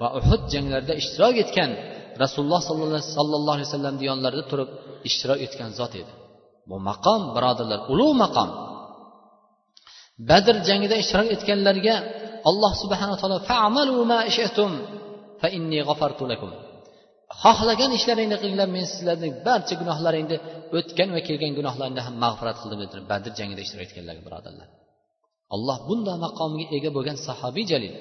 va 0.00 0.08
uhud 0.18 0.42
janglarida 0.52 0.94
ishtirok 1.02 1.34
etgan 1.44 1.70
rasululloh 2.22 2.60
sollallohu 3.16 3.56
alayhi 3.56 3.68
vasallam 3.70 3.96
yonlarida 4.08 4.44
turib 4.50 4.70
ishtirok 5.08 5.38
etgan 5.46 5.70
zot 5.78 5.92
edi. 6.00 6.12
Bu 6.68 6.76
maqom 6.90 7.20
birodarlar 7.36 7.80
ulug' 7.92 8.16
maqom. 8.24 8.50
Badr 10.30 10.54
jangida 10.68 10.96
ishtirok 11.02 11.28
etganlarga 11.36 11.96
alloh 12.50 12.72
subhana 12.82 13.14
taolo 13.20 13.38
fa 15.40 15.46
inni 15.56 15.80
g'afartu 15.88 16.24
lakum. 16.32 16.50
Xohlagan 17.42 17.90
ishlaringni 17.98 18.36
qilinglar 18.42 18.68
men 18.76 18.84
sizlarning 18.92 19.34
barcha 19.46 19.74
gunohlaringni 19.80 20.36
o'tgan 20.78 21.08
va 21.16 21.20
kelgan 21.28 21.52
gunohlaringni 21.58 22.02
ham 22.06 22.14
mag'firat 22.24 22.56
qildim 22.62 22.78
dedi 22.84 22.96
badr 23.10 23.30
jangida 23.38 23.60
ishtirok 23.64 23.84
etganlarga 23.88 24.22
birodarlar. 24.28 24.68
Alloh 25.54 25.78
bundoq 25.88 26.16
maqomiga 26.26 26.66
ega 26.76 26.90
bo'lgan 26.96 27.16
sahobiy 27.26 27.64
jalil 27.72 27.94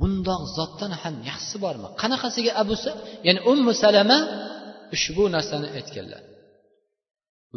bundoq 0.00 0.42
zotdan 0.56 0.92
ham 1.02 1.14
yaxshisi 1.28 1.58
bormi? 1.64 1.88
Qanaqasiga 2.02 2.52
abu 2.62 2.74
ya'ni 3.26 3.40
ummu 3.52 3.72
salama 3.84 4.18
ushbu 4.96 5.24
narsani 5.34 5.68
aytganlar. 5.78 6.22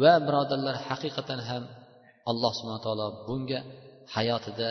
Va 0.02 0.14
birodarlar 0.26 0.76
haqiqatan 0.88 1.40
ham 1.48 1.62
alloh 2.30 2.52
subhana 2.58 2.80
taolo 2.86 3.06
bunga 3.28 3.60
hayotida 4.14 4.68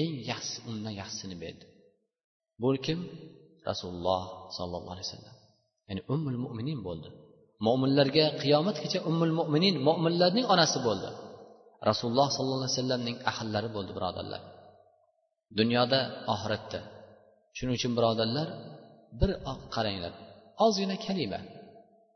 eng 0.00 0.12
yaxshi 0.30 0.58
undan 0.70 0.94
yaxshisini 1.00 1.36
berdi. 1.42 1.64
Bu 2.60 2.68
kim? 2.86 2.98
Rasululloh 3.70 4.22
sollallohu 4.56 4.94
alayhi 4.94 5.08
vasallam. 5.08 5.36
Ya'ni 5.88 6.02
ummul 6.14 6.38
mo'minin 6.44 6.78
bo'ldi. 6.88 7.08
Mo'minlarga 7.66 8.26
qiyomatgacha 8.42 8.98
ummul 9.10 9.34
mo'minin 9.38 9.74
mo'minlarning 9.88 10.46
onasi 10.54 10.78
bo'ldi. 10.88 11.10
Rasululloh 11.88 12.28
sollallohu 12.36 12.62
alayhi 12.64 12.76
vasallamning 12.78 13.16
ahillari 13.30 13.68
bo'ldi 13.76 13.92
birodarlar. 13.96 14.42
Dunyoda 15.58 16.00
oxiratda. 16.34 16.80
Shuning 17.56 17.74
uchun 17.78 17.92
birodarlar 17.98 18.48
bir 19.20 19.30
qaranglar. 19.74 20.12
Ozgina 20.64 20.96
kalima. 21.06 21.40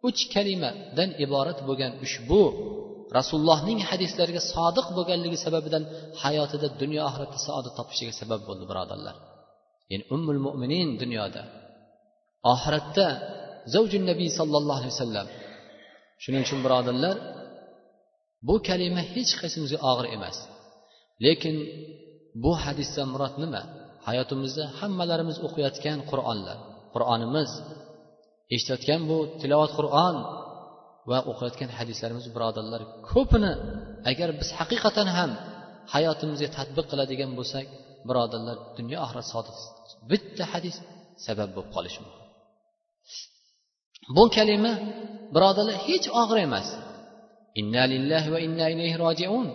Uch 0.08 0.20
kalimadan 0.34 1.10
iborat 1.24 1.58
bo'lgan 1.68 1.92
ushbu 2.04 2.40
rasulullohning 3.18 3.80
hadislariga 3.90 4.42
sodiq 4.54 4.86
bo'lganligi 4.96 5.38
sababidan 5.46 5.84
hayotida 6.22 6.68
dunyo 6.82 7.00
oxiratda 7.08 7.38
saodat 7.46 7.74
topishiga 7.80 8.12
sabab 8.20 8.40
bo'ldi 8.48 8.64
birodarlar. 8.70 9.16
Ya'ni 9.90 10.04
ummul 10.14 10.40
mo'minin 10.46 10.88
dunyoda. 11.02 11.42
Oxiratda 12.52 13.06
zavjun 13.74 14.02
nabiy 14.10 14.30
sollallohu 14.38 14.78
alayhi 14.80 14.94
vasallam. 14.96 15.26
Shuning 16.22 16.42
uchun 16.46 16.60
birodarlar 16.66 17.16
bu 18.48 18.54
kalima 18.68 19.02
hech 19.14 19.32
qaysimizga 19.40 19.78
og'ir 19.90 20.06
emas. 20.16 20.36
Lekin 21.24 21.56
bu 22.42 22.52
hadisdan 22.64 23.06
murod 23.14 23.34
nima? 23.42 23.62
Hayotimizda 24.08 24.64
hammalarimiz 24.78 25.36
o'qiyotgan 25.46 25.98
qur'onlar 26.10 26.58
qur'onimiz 26.94 27.50
eshitayotgan 28.54 29.00
bu 29.10 29.18
tilovat 29.40 29.72
qur'on 29.78 30.14
va 31.10 31.18
o'qiyotgan 31.30 31.70
hadislarimiz 31.78 32.26
birodarlar 32.34 32.82
ko'pini 33.10 33.52
agar 34.10 34.28
biz 34.40 34.48
haqiqatan 34.58 35.08
ham 35.16 35.30
hayotimizga 35.94 36.48
tadbiq 36.56 36.86
qiladigan 36.92 37.30
bo'lsak 37.38 37.66
birodarlar 38.08 38.56
dunyo 38.78 38.98
oxirat 39.04 39.26
sodiq 39.32 39.56
bitta 40.10 40.44
hadis 40.52 40.76
sabab 41.26 41.50
bo'lib 41.56 41.70
qolishi 41.76 42.00
mumkin. 42.04 42.26
Bu 44.16 44.24
kalima 44.36 44.72
birodarlar 45.34 45.76
hech 45.86 46.06
og'ir 46.20 46.38
emas. 46.46 46.68
Inna 47.60 47.82
lillahi 47.92 48.28
va 48.34 48.38
inna 48.46 48.66
ilayhi 48.74 48.96
rojiun. 49.04 49.46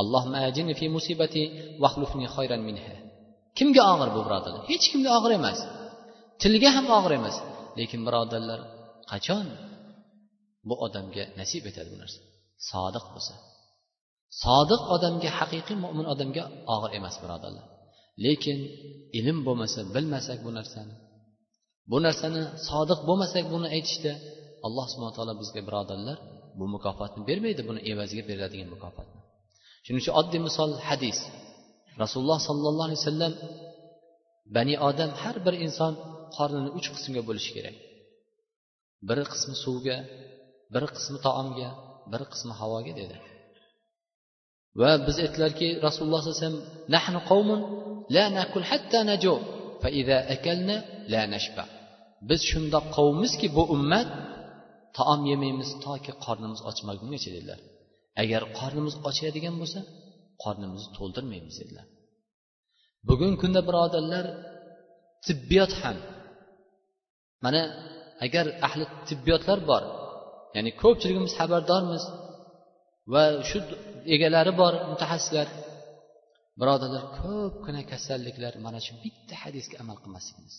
Allohma 0.00 0.38
ajini 0.48 0.72
fi 0.80 0.86
musibati 0.96 1.42
vahlufni 1.82 2.26
khayran 2.34 2.62
minha. 2.68 2.94
Kimga 3.58 3.82
og'ir 3.92 4.08
bu 4.16 4.20
birodarlar? 4.26 4.62
Hech 4.70 4.84
kimga 4.92 5.10
og'ir 5.18 5.32
emas. 5.40 5.58
Tilga 6.42 6.70
ham 6.76 6.86
og'ir 6.98 7.12
emas. 7.20 7.36
Lekin 7.78 8.00
birodarlar 8.06 8.60
qachon? 9.10 9.46
Bu 10.68 10.74
odamga 10.86 11.24
nasib 11.40 11.62
etadi 11.70 11.88
bu 11.94 11.98
narsa. 12.02 12.20
Sodiq 12.70 13.04
bo'lsa. 13.14 13.34
Sodiq 14.44 14.82
odamga 14.94 15.30
haqiqiy 15.38 15.76
mo'min 15.84 16.06
odamga 16.12 16.44
og'ir 16.74 16.90
emas 16.98 17.16
birodarlar. 17.22 17.66
Lekin 18.24 18.58
ilm 19.18 19.38
bo'lmasa 19.46 19.80
bilmasak 19.94 20.38
bu 20.46 20.50
narsani 20.58 20.94
bu 21.90 21.98
narsani 22.06 22.42
sodiq 22.68 23.00
bo'lmasak 23.08 23.44
buni 23.54 23.68
aytishda 23.76 24.12
alloh 24.66 24.86
subhana 24.92 25.12
taolo 25.16 25.34
bizga 25.42 25.60
birodarlar 25.68 26.18
bu 26.58 26.64
mukofotni 26.74 27.22
bermaydi 27.28 27.62
buni 27.68 27.80
evaziga 27.90 28.22
beriladigan 28.28 28.68
mukofotni 28.74 29.20
shuning 29.84 30.00
uchun 30.02 30.14
oddiy 30.20 30.40
misol 30.48 30.70
hadis. 30.88 31.18
Rasululloh 32.02 32.38
sollallohu 32.48 32.86
alayhi 32.88 33.00
vasallam 33.02 33.32
bani 34.56 34.74
odam 34.88 35.10
har 35.22 35.36
bir 35.46 35.54
inson 35.66 35.92
qornini 36.36 36.70
uch 36.78 36.88
qismga 36.94 37.22
bo'lishi 37.28 37.50
kerak. 37.56 37.76
Bir 39.08 39.18
qismi 39.32 39.54
suvga 39.64 39.96
bir 40.72 40.84
qismi 40.96 41.18
taomga 41.26 41.68
bir 42.12 42.22
qismi 42.32 42.52
havoga 42.60 42.92
dedi. 43.00 43.16
Va 44.80 44.90
biz 45.06 45.16
aytdilarki 45.24 45.66
rasululloh 45.86 46.20
sallallohu 46.20 46.36
alayhi 46.38 46.46
vasallam 46.46 46.60
nahnu 46.94 47.20
qavmun 47.30 47.60
la 48.16 48.24
nakul 48.38 48.66
hatta 48.70 48.98
najo 49.10 49.34
fa 49.82 49.88
idza 50.00 50.18
akalna 50.34 50.76
la 51.12 51.22
nashba. 51.34 51.64
Biz 52.28 52.40
shundoq 52.50 52.84
qavmmizki 52.96 53.46
bu 53.56 53.62
ummat 53.76 54.08
taom 54.96 55.20
yemaymiz 55.30 55.70
toki 55.84 56.12
qornimiz 56.24 56.60
ochmagungacha 56.70 57.30
dedilar. 57.36 57.60
Agar 58.22 58.42
qornimiz 58.58 58.94
ochadigan 59.08 59.54
bo'lsa 59.60 59.80
qornimizni 60.44 60.90
to'ldirmaymiz 60.98 61.56
dedilar. 61.60 61.86
Bugungi 63.08 63.36
kunda 63.42 63.60
birodarlar 63.68 64.26
tibbiyot 65.26 65.72
ham 65.82 65.96
mana 67.44 67.62
agar 68.26 68.46
ahli 68.66 68.84
tibbiyotlar 69.08 69.58
bor 69.70 69.82
ya'ni 70.56 70.70
ko'pchiligimiz 70.82 71.32
xabardormiz. 71.38 72.04
Va 73.12 73.22
shu 73.48 73.58
egalari 74.14 74.52
bor 74.60 74.72
mutaxassislar 74.92 75.48
birodarlar 76.60 77.04
ko'pgina 77.20 77.82
kasalliklar 77.92 78.52
mana 78.66 78.80
shu 78.86 78.92
bitta 79.04 79.34
hadisga 79.44 79.76
amal 79.82 79.96
qilmasligimiz 80.02 80.56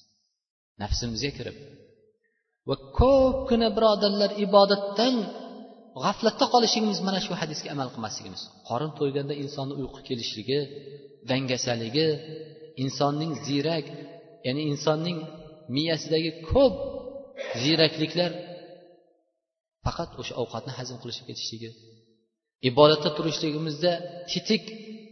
nafsimizga 0.81 1.31
kirib 1.37 1.57
va 2.69 2.75
ko'pgina 2.99 3.67
birodarlar 3.77 4.31
ibodatdan 4.45 5.15
g'aflatda 6.03 6.45
qolishligimiz 6.53 6.99
mana 7.07 7.19
shu 7.25 7.33
hadisga 7.41 7.67
amal 7.75 7.89
qilmasligimiz 7.93 8.41
qorin 8.69 8.91
to'yganda 8.99 9.33
insonni 9.43 9.73
uyqu 9.81 9.99
kelishligi 10.07 10.59
dangasaligi 11.29 12.07
insonning 12.83 13.31
ziyrak 13.47 13.85
ya'ni 14.47 14.61
insonning 14.71 15.17
miyasidagi 15.75 16.31
ko'p 16.51 16.73
ziyrakliklar 17.63 18.31
faqat 19.85 20.11
o'sha 20.21 20.33
ovqatni 20.43 20.71
hazm 20.79 20.95
qilishib 21.01 21.25
ketishligi. 21.29 21.69
Ibodatda 22.69 23.09
turishligimizda 23.17 23.91
tetik 24.31 24.63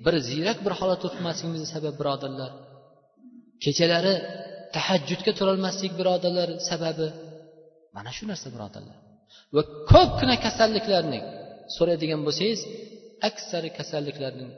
bir 0.06 0.16
ziyrak 0.30 0.58
bir 0.66 0.74
holatda 0.80 1.08
turmasligimizni 1.14 1.70
sabab 1.76 1.94
birodarlar. 2.02 2.52
Kechalari 3.64 4.16
tahajjudga 4.76 5.32
turolmaslik 5.40 5.92
birodarlar 6.00 6.50
sababi 6.70 7.08
mana 7.96 8.12
shu 8.18 8.24
narsa 8.32 8.48
birodarlar. 8.56 8.98
Va 9.56 9.62
ko'pgina 9.92 10.36
kasalliklarning 10.46 11.24
so'raydigan 11.76 12.22
bo'lsangiz 12.28 12.62
aksari 13.30 13.70
kasalliklarning 13.78 14.52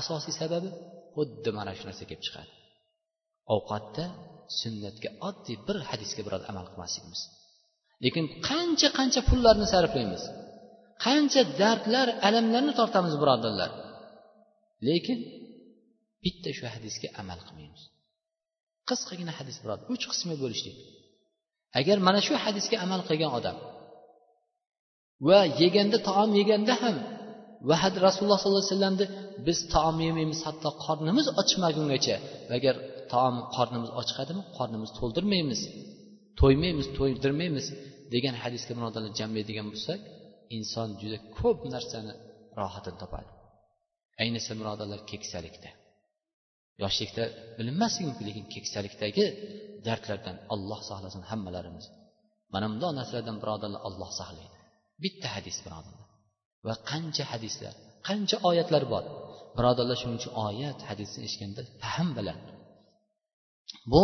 asosiy 0.00 0.34
sababi 0.42 0.68
xuddi 1.16 1.50
mana 1.58 1.72
shu 1.78 1.84
narsa 1.88 2.04
kelib 2.08 2.22
chiqadi. 2.26 2.52
Ovqatda 3.54 4.04
sunnatga 4.60 5.08
oddiy 5.28 5.56
bir 5.66 5.76
hadisga 5.90 6.22
biroz 6.26 6.42
amal 6.50 6.64
qilmasligimiz. 6.70 7.20
Lekin 8.04 8.24
qancha 8.48 8.88
qancha 8.98 9.20
pullarni 9.28 9.66
sarflaymiz. 9.74 10.22
Qancha 11.04 11.42
dardlar 11.60 12.08
alamlarni 12.26 12.72
tortamiz 12.80 13.14
birodarlar. 13.22 13.70
Lekin 14.88 15.18
bitta 16.24 16.50
shu 16.58 16.64
hadisga 16.74 17.08
amal 17.20 17.38
qilmaymiz. 17.46 17.82
Qisqagina 18.88 19.32
hadis 19.38 19.56
birodar 19.62 19.84
uch 19.94 20.04
qismga 20.10 20.36
bo'lishlik. 20.42 20.76
Agar 21.80 21.96
mana 22.06 22.20
shu 22.26 22.34
hadisga 22.44 22.76
amal 22.84 23.00
qilgan 23.08 23.32
odam 23.38 23.56
va 25.28 25.40
yeganda 25.62 25.98
taom 26.08 26.30
yeganda 26.40 26.74
ham 26.82 26.96
va 27.68 27.76
rasululloh 28.06 28.38
sollallohu 28.40 28.64
alayhi 28.64 28.74
vasallamni 28.74 29.06
biz 29.46 29.58
taom 29.74 29.96
yemaymiz 30.06 30.40
hatto 30.46 30.70
qornimiz 30.86 31.26
ochmagungacha 31.40 32.16
agar 32.56 32.74
taom 33.12 33.36
qornimiz 33.56 33.90
ochqadimi 34.00 34.42
qornimiz 34.58 34.90
to'ldirmaymiz. 34.98 35.60
To'ymaymiz 36.40 36.86
to'ydirmaymiz 36.98 37.66
degan 38.14 38.34
hadisga 38.42 38.72
birodarlar 38.78 39.12
jamlaydigan 39.20 39.66
bo'lsak 39.72 40.00
inson 40.56 40.88
juda 41.00 41.18
ko'p 41.38 41.60
narsani 41.74 42.12
rohatini 42.60 42.98
topadi. 43.02 43.30
Ayniqsa 44.22 44.52
birodarlar 44.60 45.00
keksalikda. 45.10 45.70
Yoshlikda 46.82 47.24
bilinmasligi 47.58 48.06
mumkin 48.08 48.24
lekin 48.30 48.46
keksalikdagi 48.54 49.24
dardlardan 49.86 50.36
alloh 50.54 50.80
saqlasin 50.90 51.22
hammalarimiz. 51.30 51.86
Mana 52.52 52.66
bundoq 52.72 52.92
narsalardan 52.98 53.36
birodarlar 53.42 53.80
olloh 53.88 54.10
saqlaydi 54.20 54.56
bitta 55.04 55.28
hadis 55.36 55.56
birodarlar. 55.64 56.08
Va 56.66 56.74
qancha 56.90 57.24
hadislar 57.32 57.74
qancha 58.08 58.36
oyatlar 58.48 58.84
bor. 58.92 59.04
Birodarlar 59.56 59.96
shuning 60.00 60.18
uchun 60.20 60.32
oyat 60.48 60.78
hadisni 60.88 61.20
eshitganda 61.26 61.62
fahm 61.82 62.08
bilan 62.18 62.38
bu 63.92 64.02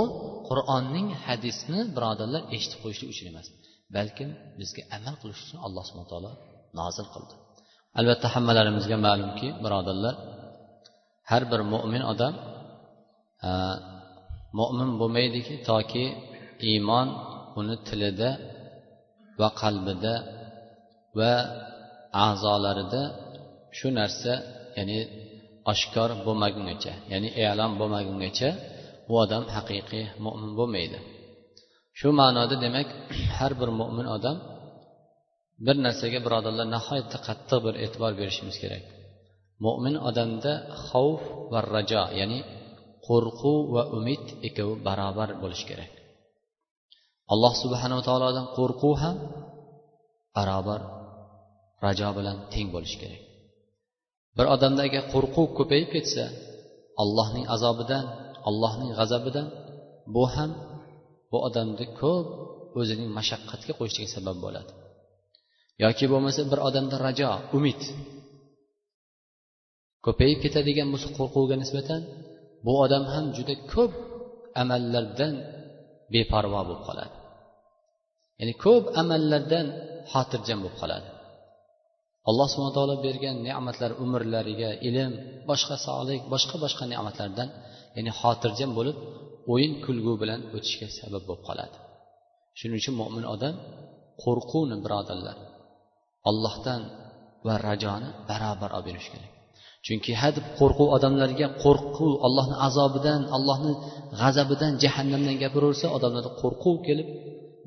qur'onning 0.49 1.09
hadisni 1.25 1.81
birodarlar 1.97 2.43
eshitib 2.57 2.79
qo'yishlik 2.85 3.09
uchun 3.15 3.27
emas 3.33 3.47
balkim 3.97 4.31
bizga 4.61 4.83
amal 4.97 5.15
qilish 5.23 5.41
uchun 5.45 5.59
alloh 5.67 5.83
subhana 5.89 6.09
taolo 6.13 6.31
nozil 6.81 7.07
qildi. 7.15 7.35
Albatta 7.99 8.27
hammalarimizga 8.35 8.97
ma'lumki 9.07 9.49
birodarlar 9.65 10.15
har 11.31 11.43
bir 11.51 11.61
mo'min 11.73 12.03
odam 12.13 12.35
e, 13.49 13.51
mo'min 14.59 14.91
bo'lmaydiki 15.01 15.55
toki 15.71 16.05
iymon 16.71 17.09
uni 17.61 17.77
tilida 17.89 18.31
va 19.41 19.49
qalbida 19.63 20.15
va 21.19 21.33
a'zolarida 22.27 23.03
shu 23.79 23.89
narsa 23.99 24.33
ya'ni 24.79 24.99
oshkor 25.73 26.11
bo'lmagungacha 26.27 26.93
ya'ni 27.13 27.29
e'lon 27.45 27.71
bo'lmagungacha 27.81 28.49
u 29.13 29.15
odam 29.25 29.45
haqiqiy 29.57 30.05
mo'min 30.25 30.53
bo'lmaydi. 30.59 30.99
Shu 31.99 32.09
ma'noda 32.21 32.57
demak 32.65 32.89
har 33.39 33.53
bir 33.61 33.71
mo'min 33.81 34.07
odam 34.17 34.37
bir 35.67 35.77
narsaga 35.87 36.19
birodarlar 36.27 36.67
nihoyatda 36.77 37.19
qattiq 37.27 37.59
bir 37.67 37.75
e'tibor 37.85 38.13
berishimiz 38.21 38.57
kerak. 38.63 38.85
Mo'min 39.65 39.97
odamda 40.09 40.53
xavf 40.87 41.23
va 41.53 41.61
rajo 41.75 42.05
ya'ni 42.21 42.41
qo'rquv 43.07 43.59
va 43.75 43.83
umid 43.99 44.25
ikkovi 44.49 44.75
barobar 44.87 45.29
bo'lishi 45.43 45.67
kerak. 45.71 45.93
Alloh 47.33 47.53
subhanava 47.63 48.03
taolodan 48.09 48.47
qo'rquv 48.57 48.95
ham 49.03 49.17
barobar 50.37 50.81
rajo 51.85 52.09
bilan 52.19 52.37
teng 52.53 52.69
bo'lishi 52.75 52.99
kerak. 53.03 53.23
Bir 54.37 54.47
odamda 54.55 54.81
agar 54.89 55.03
qo'rquv 55.13 55.47
ko'payib 55.59 55.89
ketsa 55.95 56.25
allohning 57.03 57.47
azobidan 57.55 58.05
allohning 58.49 58.91
g'azabidan 58.99 59.47
bu 60.15 60.25
ham 60.35 60.51
bu 61.31 61.39
odamni 61.49 61.87
ko'p 62.01 62.27
o'zining 62.81 63.11
mashaqqatga 63.19 63.73
qo'yishiga 63.79 64.09
sabab 64.17 64.37
bo'ladi. 64.45 64.73
Yoki 65.85 66.05
bo'lmasa 66.13 66.43
bir 66.51 66.59
odamda 66.69 66.97
rajo 67.07 67.31
umid 67.57 67.81
ko'payib 70.05 70.39
ketadigan 70.45 70.89
bo'lsa 70.93 71.09
qo'rquvga 71.19 71.57
nisbatan 71.63 72.03
bu 72.67 72.73
odam 72.85 73.05
ham 73.13 73.27
juda 73.37 73.55
ko'p 73.73 73.93
amallardan 74.63 75.35
beparvo 76.15 76.61
bo'lib 76.69 76.83
qoladi. 76.89 77.17
Ya'ni 78.41 78.55
ko'p 78.65 78.85
amallardan 79.03 79.67
xotirjam 80.13 80.59
bo'lib 80.63 80.77
qoladi. 80.83 81.09
Alloh 82.31 82.47
subhana 82.53 82.75
taolo 82.79 82.97
bergan 83.07 83.37
ne'matlar 83.47 83.91
umrlariga 84.05 84.71
ilm 84.89 85.13
boshqa 85.51 85.77
sog'lik 85.87 86.21
boshqa 86.33 86.57
boshqa 86.65 86.85
ne'matlardan 86.93 87.49
ya'ni 87.97 88.13
xotirjam 88.21 88.71
bo'lib 88.79 88.97
o'yin 89.53 89.73
kulgu 89.85 90.13
bilan 90.23 90.41
o'tishga 90.57 90.89
sabab 90.99 91.23
bo'lib 91.29 91.43
qoladi. 91.49 91.77
Shuning 92.59 92.79
uchun 92.83 92.95
mo'min 93.03 93.25
odam 93.35 93.55
qo'rquvni 94.25 94.77
birodarlar 94.85 95.37
ollohdan 96.31 96.83
va 97.47 97.55
rajoni 97.69 98.09
barobar 98.29 98.71
olib 98.79 98.87
yurish 98.91 99.09
kerak. 99.15 99.31
Chunki 99.87 100.13
hadeb 100.23 100.45
qo'rquv 100.59 100.89
odamlarga 100.97 101.47
qo'rquv 101.65 102.13
allohni 102.27 102.57
azobidan 102.69 103.21
allohni 103.37 103.73
g'azabidan 104.21 104.73
jahannamdan 104.83 105.37
gapiraversa 105.43 105.87
odamlarda 105.97 106.31
qo'rquv 106.43 106.77
kelib 106.87 107.09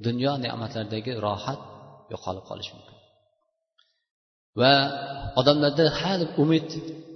dunyo 0.05 0.31
ne'matlaridagi 0.45 1.11
rohat 1.25 1.59
yo'qolib 2.13 2.43
qolishi 2.49 2.71
mumkin. 2.77 2.97
Va 4.59 4.73
odamlarda 5.39 5.85
har 5.99 6.19
umid 6.43 6.67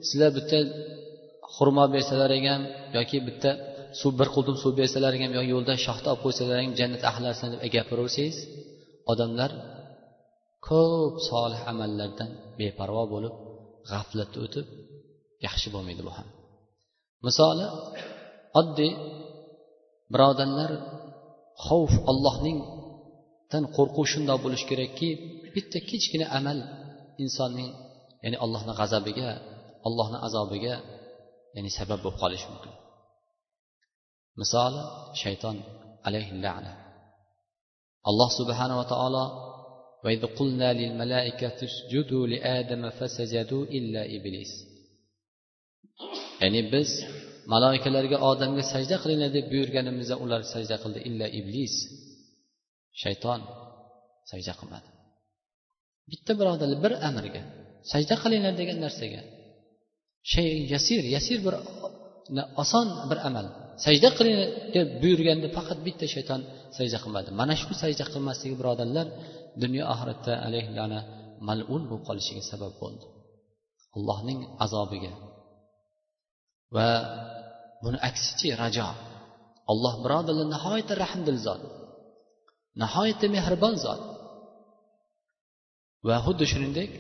sizlar 0.07 0.31
bitta 0.37 0.59
xurmo 1.55 1.85
bersalar 1.95 2.31
ham 2.47 2.61
yoki 2.97 3.17
bitta 3.27 3.51
suv 3.99 4.11
bir 4.19 4.27
qultum 4.35 4.55
suv 4.63 4.73
bersalar 4.81 5.13
ham 5.21 5.31
yoki 5.37 5.49
yo'lda 5.55 5.73
shaxta 5.85 6.07
olib 6.13 6.21
qo'ysalaring 6.25 6.71
jannat 6.79 7.03
ahlarsan 7.11 7.47
deb 7.53 7.61
gapiraversangiz 7.75 8.37
odamlar 9.11 9.51
ko'p 10.67 11.15
solih 11.29 11.61
amallardan 11.71 12.29
beparvo 12.59 13.03
bo'lib 13.13 13.33
g'aflatda 13.91 14.37
o'tib 14.45 14.65
yaxshi 15.45 15.67
bo'lmaydi 15.73 16.01
bu 16.07 16.11
ham. 16.17 16.27
Misoli 17.27 17.65
oddiy 18.59 18.91
birodarlar 20.13 20.71
xavf 21.65 21.93
ollohningdan 22.11 23.63
qo'rquv 23.75 24.05
shundoq 24.13 24.39
bo'lishi 24.45 24.65
kerakki 24.71 25.09
bitta 25.55 25.77
kichkina 25.89 26.25
amal 26.39 26.59
insonning 27.23 27.69
ya'ni 28.23 28.37
allohni 28.45 28.73
g'azabiga 28.79 29.29
allohni 29.87 30.17
azobiga 30.27 30.75
ya'ni 31.56 31.70
sabab 31.78 31.98
bo'lib 32.04 32.18
qolishi 32.22 32.46
mumkin 32.52 32.74
misoli 34.40 34.82
shayton 35.22 35.56
alayhi 36.06 36.32
lana 36.44 36.72
alloh 38.08 38.28
subhanava 38.38 38.84
taolo 38.94 39.24
وإذ 40.04 40.22
قلنا 40.38 40.68
للملائكة 40.80 41.58
اسجدوا 41.70 42.24
لآدم 42.32 42.82
فسجدوا 42.98 43.64
إلا 43.78 44.02
إبليس 44.16 44.52
ya'ni 46.42 46.62
biz 46.72 46.90
maloikalarga 47.52 48.18
odamga 48.30 48.64
sajda 48.72 48.96
qilinglar 49.02 49.30
deb 49.36 49.46
buyurganimizda 49.52 50.16
ular 50.24 50.40
sajda 50.54 50.76
qildi 50.82 51.00
illa 51.08 51.26
iblis 51.40 51.74
shayton 53.02 53.40
sajda 54.30 54.52
qilmadi 54.60 54.88
bitta 56.10 56.32
birodarlar 56.40 56.78
bir 56.84 56.92
amrga 57.08 57.42
sajda 57.92 58.14
qilinglar 58.22 58.54
degan 58.60 58.78
narsaga 58.84 59.22
shay 60.33 60.49
yasir 60.73 61.03
yasir 61.15 61.39
bir 61.45 61.55
oson 62.63 62.87
bir 63.09 63.19
amal. 63.29 63.47
Sajda 63.85 64.09
qiling 64.17 64.39
deb 64.75 64.87
buyurganda 65.01 65.47
faqat 65.57 65.79
bitta 65.87 66.05
shayton 66.13 66.41
sajda 66.77 66.97
qilmadi. 67.03 67.29
Mana 67.39 67.53
shu 67.61 67.73
sajda 67.83 68.03
qilmasligi 68.13 68.55
birodarlar 68.61 69.07
dunyo 69.63 69.83
oxiratda 69.93 70.33
alayhi 70.47 70.71
lana 70.79 70.99
malun 71.47 71.83
bo'lib 71.89 72.03
qolishiga 72.09 72.43
sabab 72.51 72.73
bo'ldi. 72.81 73.05
Allohning 73.97 74.39
azobiga. 74.65 75.13
Va 76.75 76.89
buni 77.83 77.97
aksichi 78.09 78.47
rajo. 78.61 78.89
Alloh 79.71 79.93
birodarlar 80.03 80.47
nihoyatda 80.55 80.93
rahmdil 81.03 81.39
zot. 81.45 81.61
Nihoyatda 82.83 83.27
mehribon 83.35 83.75
zot. 83.85 84.01
Va 86.07 86.15
xuddi 86.25 86.45
shuningdek 86.51 86.91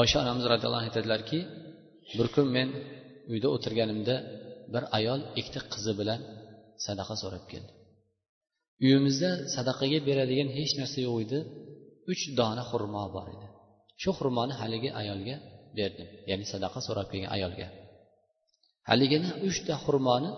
oysha 0.00 0.16
onamiz 0.24 0.44
roziyallohu 0.52 0.80
anhu 0.80 0.90
aytadilarki 0.90 1.38
bir 2.18 2.26
kun 2.34 2.46
men 2.56 2.68
uyda 3.32 3.48
o'tirganimda 3.56 4.16
bir 4.74 4.82
ayol 4.98 5.20
ikkita 5.40 5.60
qizi 5.72 5.92
bilan 6.00 6.20
sadaqa 6.86 7.14
so'rab 7.22 7.44
keldi. 7.52 7.72
Uyimizda 8.84 9.30
sadaqaga 9.54 9.98
beradigan 10.08 10.48
hech 10.58 10.72
narsa 10.80 10.98
yo'q 11.06 11.16
edi. 11.24 11.38
Uch 12.12 12.22
dona 12.38 12.62
xurmo 12.70 13.04
bor 13.16 13.26
edi. 13.34 13.46
Shu 14.02 14.10
xurmoni 14.18 14.54
haligi 14.60 14.90
ayolga 15.00 15.36
berdim 15.78 16.08
ya'ni 16.30 16.44
sadaqa 16.52 16.78
so'rab 16.86 17.06
kelgan 17.12 17.30
ayolga. 17.36 17.66
Haligini 18.90 19.28
uchta 19.48 19.74
xurmoni 19.84 20.30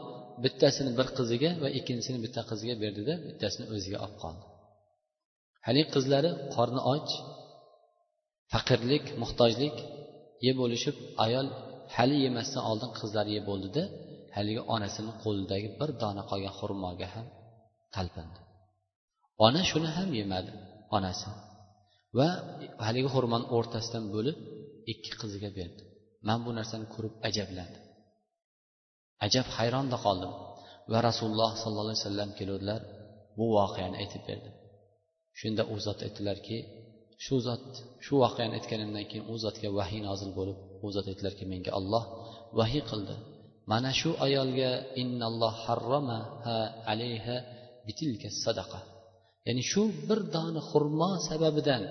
bittasini 0.45 0.91
bir 0.99 1.09
qiziga 1.19 1.51
va 1.63 1.69
ikkinchisini 1.79 2.19
bitta 2.25 2.41
qiziga 2.51 2.75
berdida 2.83 3.15
bittasini 3.29 3.67
o'ziga 3.75 3.99
olib 4.05 4.19
qoldi. 4.25 4.45
Haligi 5.67 5.89
qizlari 5.97 6.31
qorni 6.55 6.81
och 6.95 7.09
faqirlik 8.53 9.05
muhtojlik 9.23 9.77
yeb 10.47 10.57
bo'lishib 10.63 10.97
ayol 11.25 11.47
hali 11.97 12.17
yemasdan 12.27 12.63
oldin 12.71 12.91
qizlari 12.99 13.31
yeb 13.37 13.45
bo'ldida 13.51 13.83
haligi 14.37 14.63
onasini 14.75 15.13
qo'lidagi 15.25 15.69
bir 15.81 15.91
dona 16.03 16.23
qolgan 16.31 16.55
xurmoga 16.59 17.09
ham 17.15 17.27
talpindi. 17.95 18.41
Ona 19.47 19.63
shuni 19.71 19.89
ham 19.97 20.11
yemadi 20.21 20.53
onasi. 20.97 21.29
Va 22.19 22.29
haligi 22.87 23.09
xurmoni 23.15 23.47
o'rtasidan 23.57 24.05
bo'lib 24.15 24.37
ikki 24.93 25.13
qiziga 25.21 25.51
berdi. 25.59 25.83
Man 26.29 26.39
bu 26.47 26.51
narsani 26.59 26.87
ko'rib 26.95 27.15
ajablandim 27.29 27.83
ajab 29.27 29.47
hayronda 29.57 29.97
qoldim 30.07 30.33
va 30.93 30.99
rasululloh 31.09 31.53
sollallohu 31.63 31.89
alayhi 31.89 32.03
vasallam 32.05 32.31
keluvdilar 32.39 32.81
bu 33.39 33.45
voqeani 33.59 33.97
aytib 34.03 34.23
berdi. 34.29 34.51
Shunda 35.41 35.63
u 35.73 35.77
zot 35.87 35.99
aytdilarki 36.07 36.57
shu 37.25 37.37
zot 37.47 37.67
shu 38.05 38.15
voqeani 38.23 38.55
aytganimdan 38.59 39.05
keyin 39.11 39.25
u 39.33 39.35
zotga 39.45 39.69
vahiy 39.79 40.01
nozil 40.09 40.31
bo'lib 40.39 40.59
u 40.87 40.89
zot 40.95 41.07
aytdilarki 41.11 41.45
menga 41.53 41.71
olloh 41.79 42.05
vahiy 42.59 42.83
qildi. 42.91 43.15
Mana 43.71 43.91
shu 44.01 44.11
ayolga 44.27 44.71
innalloh 45.03 45.55
harramaha 45.65 46.57
alayha 46.93 47.37
bitilka 47.87 48.29
sadaqa. 48.45 48.81
Ya'ni 49.47 49.63
shu 49.71 49.83
bir 50.09 50.21
dona 50.35 50.61
xurmo 50.71 51.11
sababidan 51.29 51.83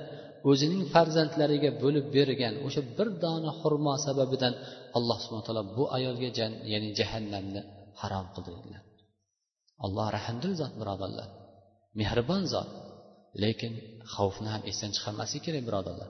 o'zining 0.49 0.83
farzandlariga 0.93 1.71
bo'lib 1.83 2.05
bergan 2.15 2.53
o'sha 2.65 2.81
bir 2.97 3.07
dona 3.23 3.51
xurmo 3.61 3.93
sababidan 4.07 4.53
alloh 4.97 5.17
subhana 5.23 5.45
taolo 5.47 5.63
bu 5.75 5.83
ayolga 5.97 6.29
ya'ni 6.71 6.89
jahannamni 6.99 7.61
harom 8.01 8.27
qildi 8.33 8.51
dedilar. 8.57 8.83
Alloh 9.85 10.07
rahmdil 10.17 10.53
zot 10.61 10.73
birodarlar. 10.81 11.27
Mehribon 11.99 12.43
zot. 12.53 12.69
Lekin 13.43 13.73
xavfni 14.13 14.49
ham 14.53 14.61
esdan 14.69 14.91
chiqarmaslik 14.95 15.41
kerak 15.47 15.63
birodarlar. 15.69 16.09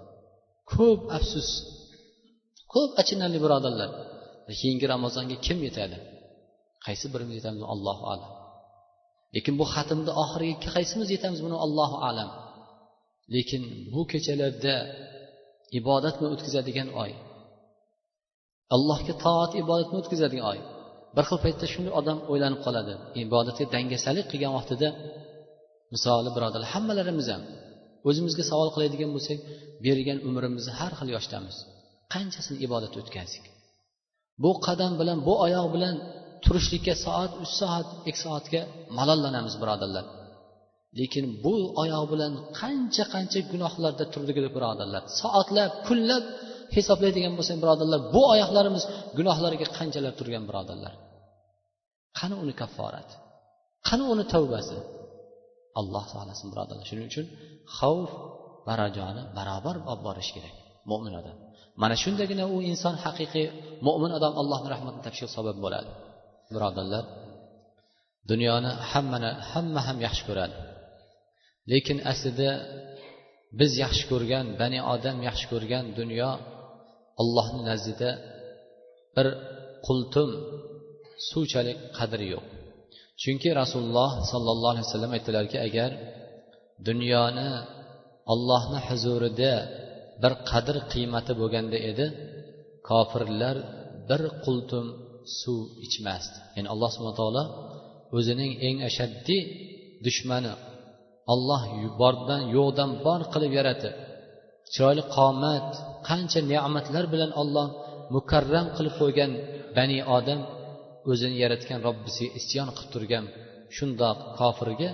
Ko'p 0.74 1.02
afsus. 1.18 1.50
Ko'p 2.74 2.92
achinarli 3.02 3.40
birodarlar. 3.46 3.90
Keyingi 4.60 4.86
ramazonga 4.94 5.38
kim 5.46 5.58
yetadi? 5.68 5.98
Qaysi 6.86 7.06
birimiz 7.14 7.36
yetamiz? 7.40 7.62
Allohu 7.74 8.04
alam. 8.14 8.32
Lekin 9.36 9.54
bu 9.60 9.66
xatmni 9.74 10.12
oxiriga 10.24 10.68
qaysimiz 10.76 11.08
yetamiz? 11.16 11.40
Buni 11.46 11.58
allohu 11.66 11.98
alam. 12.10 12.30
Lekin 13.36 13.62
bu 13.94 14.02
kechalarda 14.12 14.76
ibodat 15.80 16.14
bilan 16.18 16.32
o'tkazadigan 16.36 16.90
oy. 17.04 17.12
Allohga 18.76 19.14
toat 19.26 19.52
ibodat 19.62 19.88
bilan 19.90 20.02
o'tkazadigan 20.04 20.46
oy. 20.54 20.60
Bir 21.16 21.24
xil 21.30 21.40
paytda 21.46 21.66
shunday 21.74 21.94
odam 22.00 22.18
o'ylanib 22.32 22.60
qoladi. 22.66 22.94
Ibodatga 23.24 23.66
dangasalik 23.76 24.26
qilgan 24.32 24.54
vaqtida 24.58 24.90
misoli 25.94 26.30
birodarlar 26.36 26.70
hammalarimiz 26.76 27.28
ham 27.34 27.42
o'zimizga 28.10 28.44
savol 28.52 28.70
qiladigan 28.76 29.12
bo'lsak 29.16 29.40
bergan 29.86 30.20
umrimizni 30.30 30.74
har 30.80 30.92
xil 31.00 31.10
yoshdamiz. 31.16 31.56
Qanchasini 32.14 32.58
ibodat 32.66 32.94
o'tkazdik 33.02 33.46
bu 34.44 34.52
qadam 34.68 34.94
bilan 35.02 35.18
bu 35.28 35.34
oyoq 35.46 35.68
bilan 35.76 35.96
turishlikka 36.46 36.94
soat 37.06 37.32
uch 37.44 37.54
soat 37.62 37.88
ikki 38.10 38.20
soatga 38.26 38.62
malollanamiz 38.98 39.56
birodarlar. 39.62 40.06
Lekin 41.00 41.26
bu 41.46 41.54
oyoq 41.84 42.06
bilan 42.14 42.34
qancha 42.60 43.04
qancha 43.14 43.40
gunohlarda 43.52 44.06
turdik 44.14 44.38
birodarlar. 44.58 45.04
Soatlab 45.22 45.72
kunlab 45.88 46.24
hisoblaydigan 46.76 47.34
bo'lsak 47.38 47.58
birodarlar 47.64 48.00
bu 48.16 48.22
oyoqlarimiz 48.34 48.84
gunohlarga 49.18 49.68
qanchalar 49.78 50.14
turgan 50.20 50.44
birodarlar? 50.50 50.94
Qani 52.20 52.36
uni 52.44 52.54
kafforati 52.62 53.14
qani 53.88 54.04
uni 54.14 54.26
tavbasi? 54.34 54.78
Alloh 55.80 56.04
saqlasin 56.14 56.48
birodarlar. 56.52 56.86
Shuning 56.90 57.08
uchun 57.12 57.26
xavf 57.78 58.12
va 58.68 58.74
rajoni 58.84 59.22
barobar 59.38 59.76
olib 59.92 60.02
borish 60.08 60.32
kerak 60.36 60.56
mo'min 60.92 61.14
odam. 61.22 61.38
Mana 61.82 61.96
shundagina 62.04 62.46
u 62.56 62.58
inson 62.72 62.96
haqiqiy 63.06 63.48
mo'min 63.88 64.12
odam 64.18 64.34
allohni 64.42 64.68
rahmatini 64.74 65.04
topishiga 65.08 65.30
sabab 65.38 65.58
bo'ladi. 65.64 65.90
Birodarlar 66.54 67.04
dunyoni 68.32 68.72
hammani 68.92 69.32
hamma 69.52 69.82
ham 69.88 69.98
yaxshi 70.06 70.24
ko'radi. 70.30 70.56
Lekin 71.72 71.98
aslida 72.12 72.50
biz 73.60 73.72
yaxshi 73.84 74.04
ko'rgan 74.12 74.46
bani 74.62 74.80
odam 74.94 75.18
yaxshi 75.28 75.46
ko'rgan 75.52 75.86
dunyo 76.00 76.32
allohni 77.22 77.62
nazdida 77.70 78.10
bir 79.16 79.28
qultum 79.88 80.30
suvchalik 81.30 81.78
qadri 81.98 82.28
yo'q. 82.34 82.46
Chunki 83.22 83.50
rasululloh 83.62 84.12
sollallohu 84.32 84.74
alayhi 84.74 84.88
vasallam 84.90 85.12
aytdilarki 85.18 85.58
agar 85.68 85.92
dunyoni 86.88 87.52
allohni 88.34 88.80
huzurida 88.88 89.54
bir 90.24 90.34
qadr 90.50 90.76
qiymati 90.94 91.32
bo'lganda 91.42 91.78
edi 91.92 92.06
kofirlar 92.90 93.56
bir 94.10 94.22
qultum 94.46 94.86
suv 95.40 95.62
ichmasdi. 95.86 96.38
Ya'ni 96.56 96.70
alloh 96.74 96.90
subhana 96.96 97.18
taolo 97.22 97.44
o'zining 98.18 98.52
eng 98.68 98.78
ashaddiy 98.90 99.42
dushmani 100.06 100.54
olloh 101.34 101.62
bordan 102.02 102.42
yo'qdan 102.56 102.90
bor 103.06 103.22
qilib 103.34 103.52
yaratib 103.60 103.94
chiroyli 104.74 105.04
qomat 105.18 105.70
qancha 106.10 106.40
ne'matlar 106.52 107.06
bilan 107.14 107.32
olloh 107.42 107.68
mukarram 108.16 108.68
qilib 108.78 108.94
qo'ygan 109.02 109.32
bani 109.78 110.00
odam 110.18 110.40
o'zini 111.12 111.36
yaratgan 111.44 111.80
robbisiga 111.88 112.30
isyon 112.40 112.68
qilib 112.78 112.90
turgan 112.94 113.26
shundoq 113.76 114.18
kofirga 114.40 114.90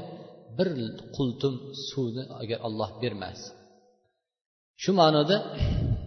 bir 0.57 0.67
qultum 1.15 1.53
suvni 1.87 2.23
agar 2.41 2.59
olloh 2.67 2.89
bermas. 3.01 3.39
Shu 4.81 4.91
ma'noda 5.01 5.37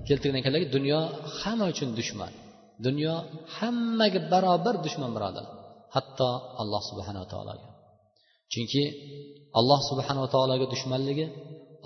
keltirgan 0.08 0.38
ekanlarki 0.42 0.68
dunyo 0.76 1.00
hamma 1.38 1.66
uchun 1.72 1.90
dushman. 1.98 2.32
Dunyo 2.86 3.14
hammaga 3.56 4.20
barobar 4.32 4.74
dushman 4.86 5.10
birodar. 5.16 5.46
Hatto 5.94 6.30
alloh 6.62 6.82
subhanava 6.90 7.26
taologa. 7.32 7.68
Chunki 8.52 8.82
alloh 9.58 9.80
subhanava 9.90 10.28
taologa 10.34 10.66
dushmanligi 10.74 11.26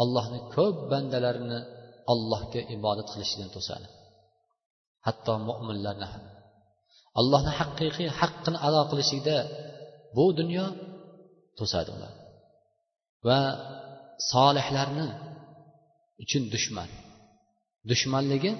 allohni 0.02 0.38
ko'p 0.54 0.76
bandalarini 0.92 1.58
allohga 2.12 2.60
ibodat 2.76 3.08
qilishidan 3.12 3.50
to'sadi. 3.56 3.86
Hatto 5.06 5.32
mo'minlarni 5.48 6.06
ham. 6.12 6.22
Allohni 7.20 7.50
haqiqiy 7.58 8.08
haqqini 8.20 8.58
ado 8.66 8.80
qilishlikda 8.90 9.36
bu 10.16 10.24
dunyo 10.40 10.66
to'sadi 11.58 11.90
ular. 11.96 12.12
Va 13.26 13.40
solihlarni 14.32 15.08
uchun 16.22 16.42
dushman. 16.54 16.90
Dushmanligi 17.90 18.52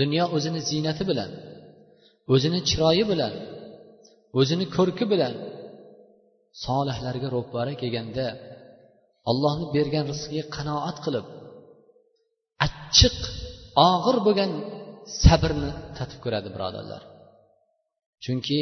dunyo 0.00 0.24
o'zini 0.36 0.60
ziynati 0.70 1.02
bilan 1.10 1.30
o'zini 2.34 2.60
chiroyi 2.68 3.04
bilan 3.12 3.32
o'zini 4.40 4.66
ko'rki 4.76 5.04
bilan 5.12 5.34
solihlarga 6.64 7.28
ro'para 7.36 7.72
kelganda 7.82 8.26
allohni 9.30 9.66
bergan 9.76 10.04
rizqiga 10.12 10.44
qanoat 10.56 10.96
qilib 11.04 11.26
achchiq 12.66 13.18
og'ir 13.90 14.16
bo'lgan 14.26 14.50
sabrni 15.22 15.70
tatib 15.96 16.18
ko'radi 16.24 16.48
birodarlar. 16.54 17.02
Chunki 18.24 18.60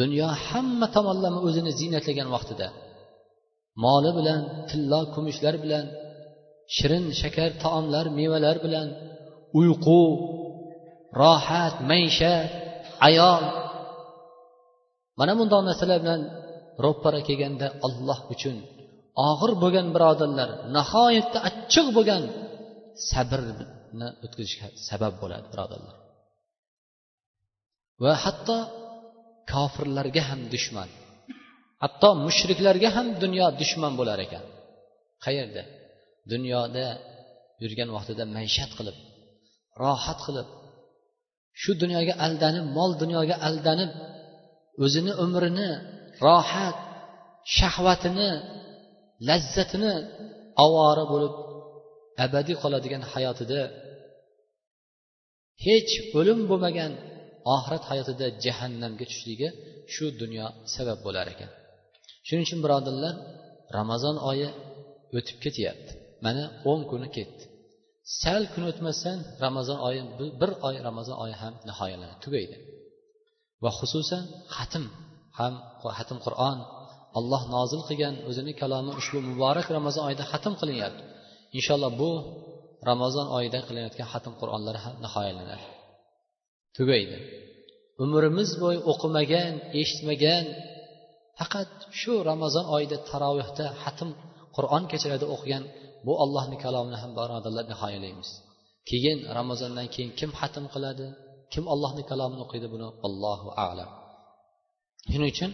dunyo 0.00 0.28
hamma 0.46 0.86
tomonlama 0.96 1.40
o'zini 1.48 1.72
ziynatlagan 1.80 2.28
vaqtida 2.34 2.66
moli 3.84 4.10
bilan 4.18 4.40
tillo 4.68 5.00
kumushlar 5.14 5.54
bilan 5.64 5.84
shirin 6.76 7.04
shakar 7.20 7.50
taomlar 7.62 8.06
mevalar 8.18 8.56
bilan 8.64 8.88
uyqu 9.60 10.02
rohat 11.20 11.76
maishat 11.90 12.50
ayol 13.08 13.44
mana 15.18 15.32
bundoq 15.38 15.62
narsalar 15.68 15.98
bilan 16.04 16.20
ro'para 16.84 17.20
kelganda 17.28 17.66
olloh 17.86 18.18
uchun 18.34 18.56
og'ir 19.30 19.52
bo'lgan 19.62 19.86
birodarlar 19.94 20.48
nihoyatda 20.76 21.38
achchiq 21.48 21.86
bo'lgan 21.96 22.22
sabrni 23.10 24.08
o'tkazishga 24.24 24.66
sabab 24.88 25.14
bo'ladi 25.22 25.46
birodarlar. 25.52 25.96
Va 28.02 28.12
hatto 28.24 28.58
kofirlarga 29.52 30.22
ham 30.28 30.40
dushman. 30.54 30.88
Hatto 31.82 32.08
mushriklarga 32.24 32.88
ham 32.96 33.06
dunyo 33.22 33.46
dushman 33.60 33.92
bo'lar 34.00 34.18
ekan. 34.26 34.44
Qayerda? 35.24 35.62
Dunyoda 36.32 36.86
yurgan 37.62 37.88
vaqtida 37.96 38.24
maishat 38.36 38.70
qilib 38.78 38.96
rohat 39.82 40.18
qilib 40.26 40.48
shu 41.60 41.70
dunyoga 41.82 42.14
aldanib 42.26 42.64
mol 42.76 42.90
dunyoga 43.02 43.36
aldanib 43.48 43.90
o'zini 44.84 45.12
umrini 45.24 45.68
rohat 46.26 46.76
shahvatini 47.56 48.30
lazzatini 49.28 49.92
ovora 50.64 51.04
bo'lib 51.12 51.34
abadiy 52.24 52.56
qoladigan 52.62 53.02
hayotida 53.12 53.60
hech 55.64 55.92
o'lim 56.18 56.40
bo'lmagan 56.50 56.92
oxirat 57.54 57.84
hayotida 57.90 58.26
jahannamga 58.44 59.04
tushishligi 59.08 59.48
shu 59.94 60.04
dunyo 60.22 60.46
sabab 60.74 60.98
bo'lar 61.06 61.26
ekan. 61.34 61.50
Shuning 62.26 62.44
uchun 62.48 62.60
birodarlar 62.64 63.14
ramazon 63.78 64.16
oyi 64.30 64.48
o'tib 65.16 65.36
ketyapti. 65.44 65.90
Mana 66.24 66.42
o'n 66.70 66.80
kuni 66.90 67.08
ketdi. 67.16 67.42
Sal 68.20 68.42
kun 68.52 68.64
o'tmasdan 68.70 69.18
ramazon 69.44 69.78
oyi 69.88 70.00
bir 70.40 70.50
oy 70.68 70.76
ramazon 70.88 71.16
oyi 71.24 71.34
ham 71.42 71.54
nihoyalanadi 71.68 72.16
tugaydi. 72.24 72.56
Va 73.62 73.70
xususan 73.78 74.24
xatm 74.56 74.84
ham 75.38 75.54
xatm 75.98 76.18
qur'on 76.26 76.58
alloh 77.18 77.42
nozil 77.54 77.80
qilgan 77.88 78.14
o'zini 78.28 78.52
kalomi 78.60 78.92
ushbu 79.00 79.18
muborak 79.28 79.66
ramazon 79.78 80.02
oyida 80.08 80.24
xatm 80.32 80.54
qilinyapti. 80.60 81.02
Inshaalloh 81.58 81.92
bu 82.00 82.10
ramazon 82.90 83.26
oyida 83.36 83.58
qilinayotgan 83.66 84.08
xatm 84.12 84.32
qur'onlar 84.40 84.76
ham 84.84 84.94
nihoyalanadi. 85.04 85.64
Tugaydi. 86.76 87.18
Umrimiz 88.04 88.50
bo'yi 88.62 88.80
o'qimagan 88.92 89.52
eshitmagan 89.80 90.44
faqat 91.38 91.70
shu 92.00 92.12
ramazon 92.30 92.66
oyida 92.76 92.96
tarovehda 93.10 93.66
hatm 93.82 94.10
qur'on 94.56 94.82
kechalarida 94.92 95.26
o'qigan 95.34 95.64
bu 96.06 96.12
ollohni 96.24 96.56
kalomini 96.64 96.98
ham 97.02 97.10
birodarlar 97.18 97.64
nihoyalaymiz 97.72 98.30
keyin 98.90 99.18
ramazondan 99.38 99.86
keyin 99.94 100.10
kim 100.18 100.30
hatm 100.40 100.64
qiladi 100.74 101.06
kim 101.52 101.64
ollohni 101.74 102.02
kalomini 102.10 102.40
o'qiydi 102.46 102.68
buni? 102.74 102.86
Allohu 103.06 103.48
alam. 103.68 103.90
Shuning 105.12 105.30
uchun 105.34 105.50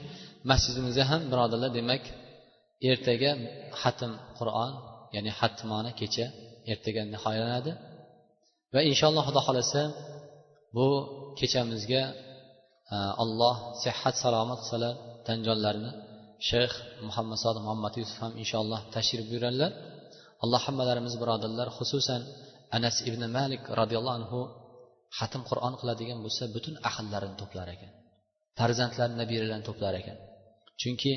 masjidimizda 0.50 1.04
ham 1.10 1.22
birodarlar 1.32 1.70
demak 1.78 2.02
ertaga 2.90 3.30
hatm 3.82 4.12
qur'on 4.38 4.72
ya'ni 5.14 5.30
hatmona 5.40 5.90
kecha 6.00 6.26
ertaga 6.72 7.02
nihoyalanadi. 7.14 7.72
Va 8.74 8.80
inshaalloh 8.90 9.24
xudo 9.28 9.40
xohlasa 9.46 9.82
bu 10.76 10.86
kechamizga 11.38 12.02
e, 12.94 12.96
alloh 13.22 13.54
sihat 13.82 14.14
salomat 14.24 14.58
qilsalar 14.62 14.94
tanjonlarni 15.26 15.90
shayx 16.48 16.72
muhammad 17.08 17.38
sodiq 17.44 17.62
muhammad 17.66 17.92
yusuf 18.00 18.18
ham 18.24 18.32
inshaalloh 18.42 18.80
tashrif 18.94 19.26
buyuradilar 19.30 19.72
alloh 20.44 20.60
hammalarimiz 20.66 21.14
birodarlar 21.22 21.68
xususan 21.78 22.20
anas 22.76 22.96
ibn 23.08 23.22
malik 23.38 23.62
roziyallohu 23.80 24.16
anhu 24.20 24.40
xatm 25.18 25.42
qur'on 25.50 25.74
qiladigan 25.80 26.18
bo'lsa 26.24 26.44
butun 26.54 26.74
ahllarini 26.88 27.36
to'plar 27.40 27.68
ekan. 27.76 27.90
Farzandlarini 28.58 29.16
nabiralarini 29.22 29.64
to'plar 29.68 29.94
ekan. 30.00 30.16
Chunki 30.80 31.12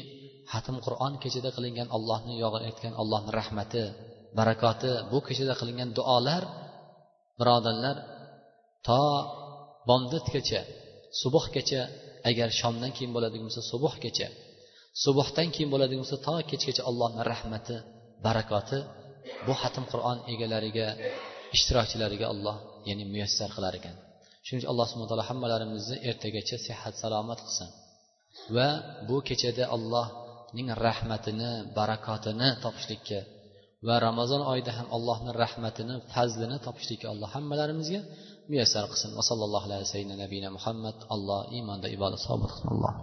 xatm 0.51 0.75
qur'on 0.85 1.13
kechada 1.23 1.49
qilingan 1.57 1.87
allohni 1.97 2.33
yog'ayotgan 2.43 2.93
allohni 3.01 3.31
rahmati 3.39 3.83
barakoti 4.37 4.91
bu 5.11 5.17
kechada 5.27 5.53
qilingan 5.59 5.89
duolar 5.97 6.43
birodarlar 7.39 7.95
to 8.87 9.03
bomdodgacha 9.89 10.61
subuhgacha 11.21 11.81
agar 12.29 12.49
shomdan 12.59 12.91
keyin 12.95 13.11
bo'ladigan 13.15 13.45
bo'lsa 13.47 13.63
subuhgacha 13.71 14.27
subuhdan 15.03 15.47
keyin 15.53 15.69
bo'ladigan 15.73 16.01
bo'lsa 16.03 16.17
to 16.27 16.33
kechgacha 16.49 16.81
allohni 16.89 17.21
rahmati 17.31 17.75
barakoti 18.25 18.79
bu 19.45 19.53
xatm 19.61 19.83
qur'on 19.91 20.17
egalariga 20.33 20.87
ishtirokchilariga 21.55 22.25
alloh 22.33 22.55
ya'ni 22.89 23.03
muyassar 23.13 23.49
qilar 23.55 23.73
ekan. 23.79 23.95
Shuning 24.45 24.61
uchun 24.61 24.71
alloh 24.73 24.85
subhana 24.89 25.09
taolo 25.11 25.25
hammalarimizni 25.31 25.97
ertagacha 26.09 26.57
sihat 26.67 26.93
salomat 27.03 27.39
qilsin. 27.45 27.69
Va 28.55 28.67
bu 29.07 29.17
kechada 29.27 29.63
allohning 29.75 30.69
rahmatini 30.87 31.51
barakotini 31.77 32.49
topishlikka 32.63 33.19
va 33.87 33.95
ramazon 34.07 34.41
oyida 34.51 34.71
ham 34.77 34.87
allohni 34.97 35.31
rahmatini 35.43 35.95
fazlini 36.13 36.57
topishlikka 36.65 37.07
alloh 37.13 37.29
hammalarimizga 37.35 37.99
muyassar 38.49 38.83
qilsin 38.91 39.11
va 39.17 39.23
sallallohu 39.29 39.65
alayhi 39.67 39.83
vasallam 39.85 40.53
muhammad 40.57 40.97
alloh 41.15 41.41
iymonda 41.55 41.87
ibodat 41.95 42.19
sobit 42.27 42.51
qilsin 42.55 42.67
alloh 42.71 42.93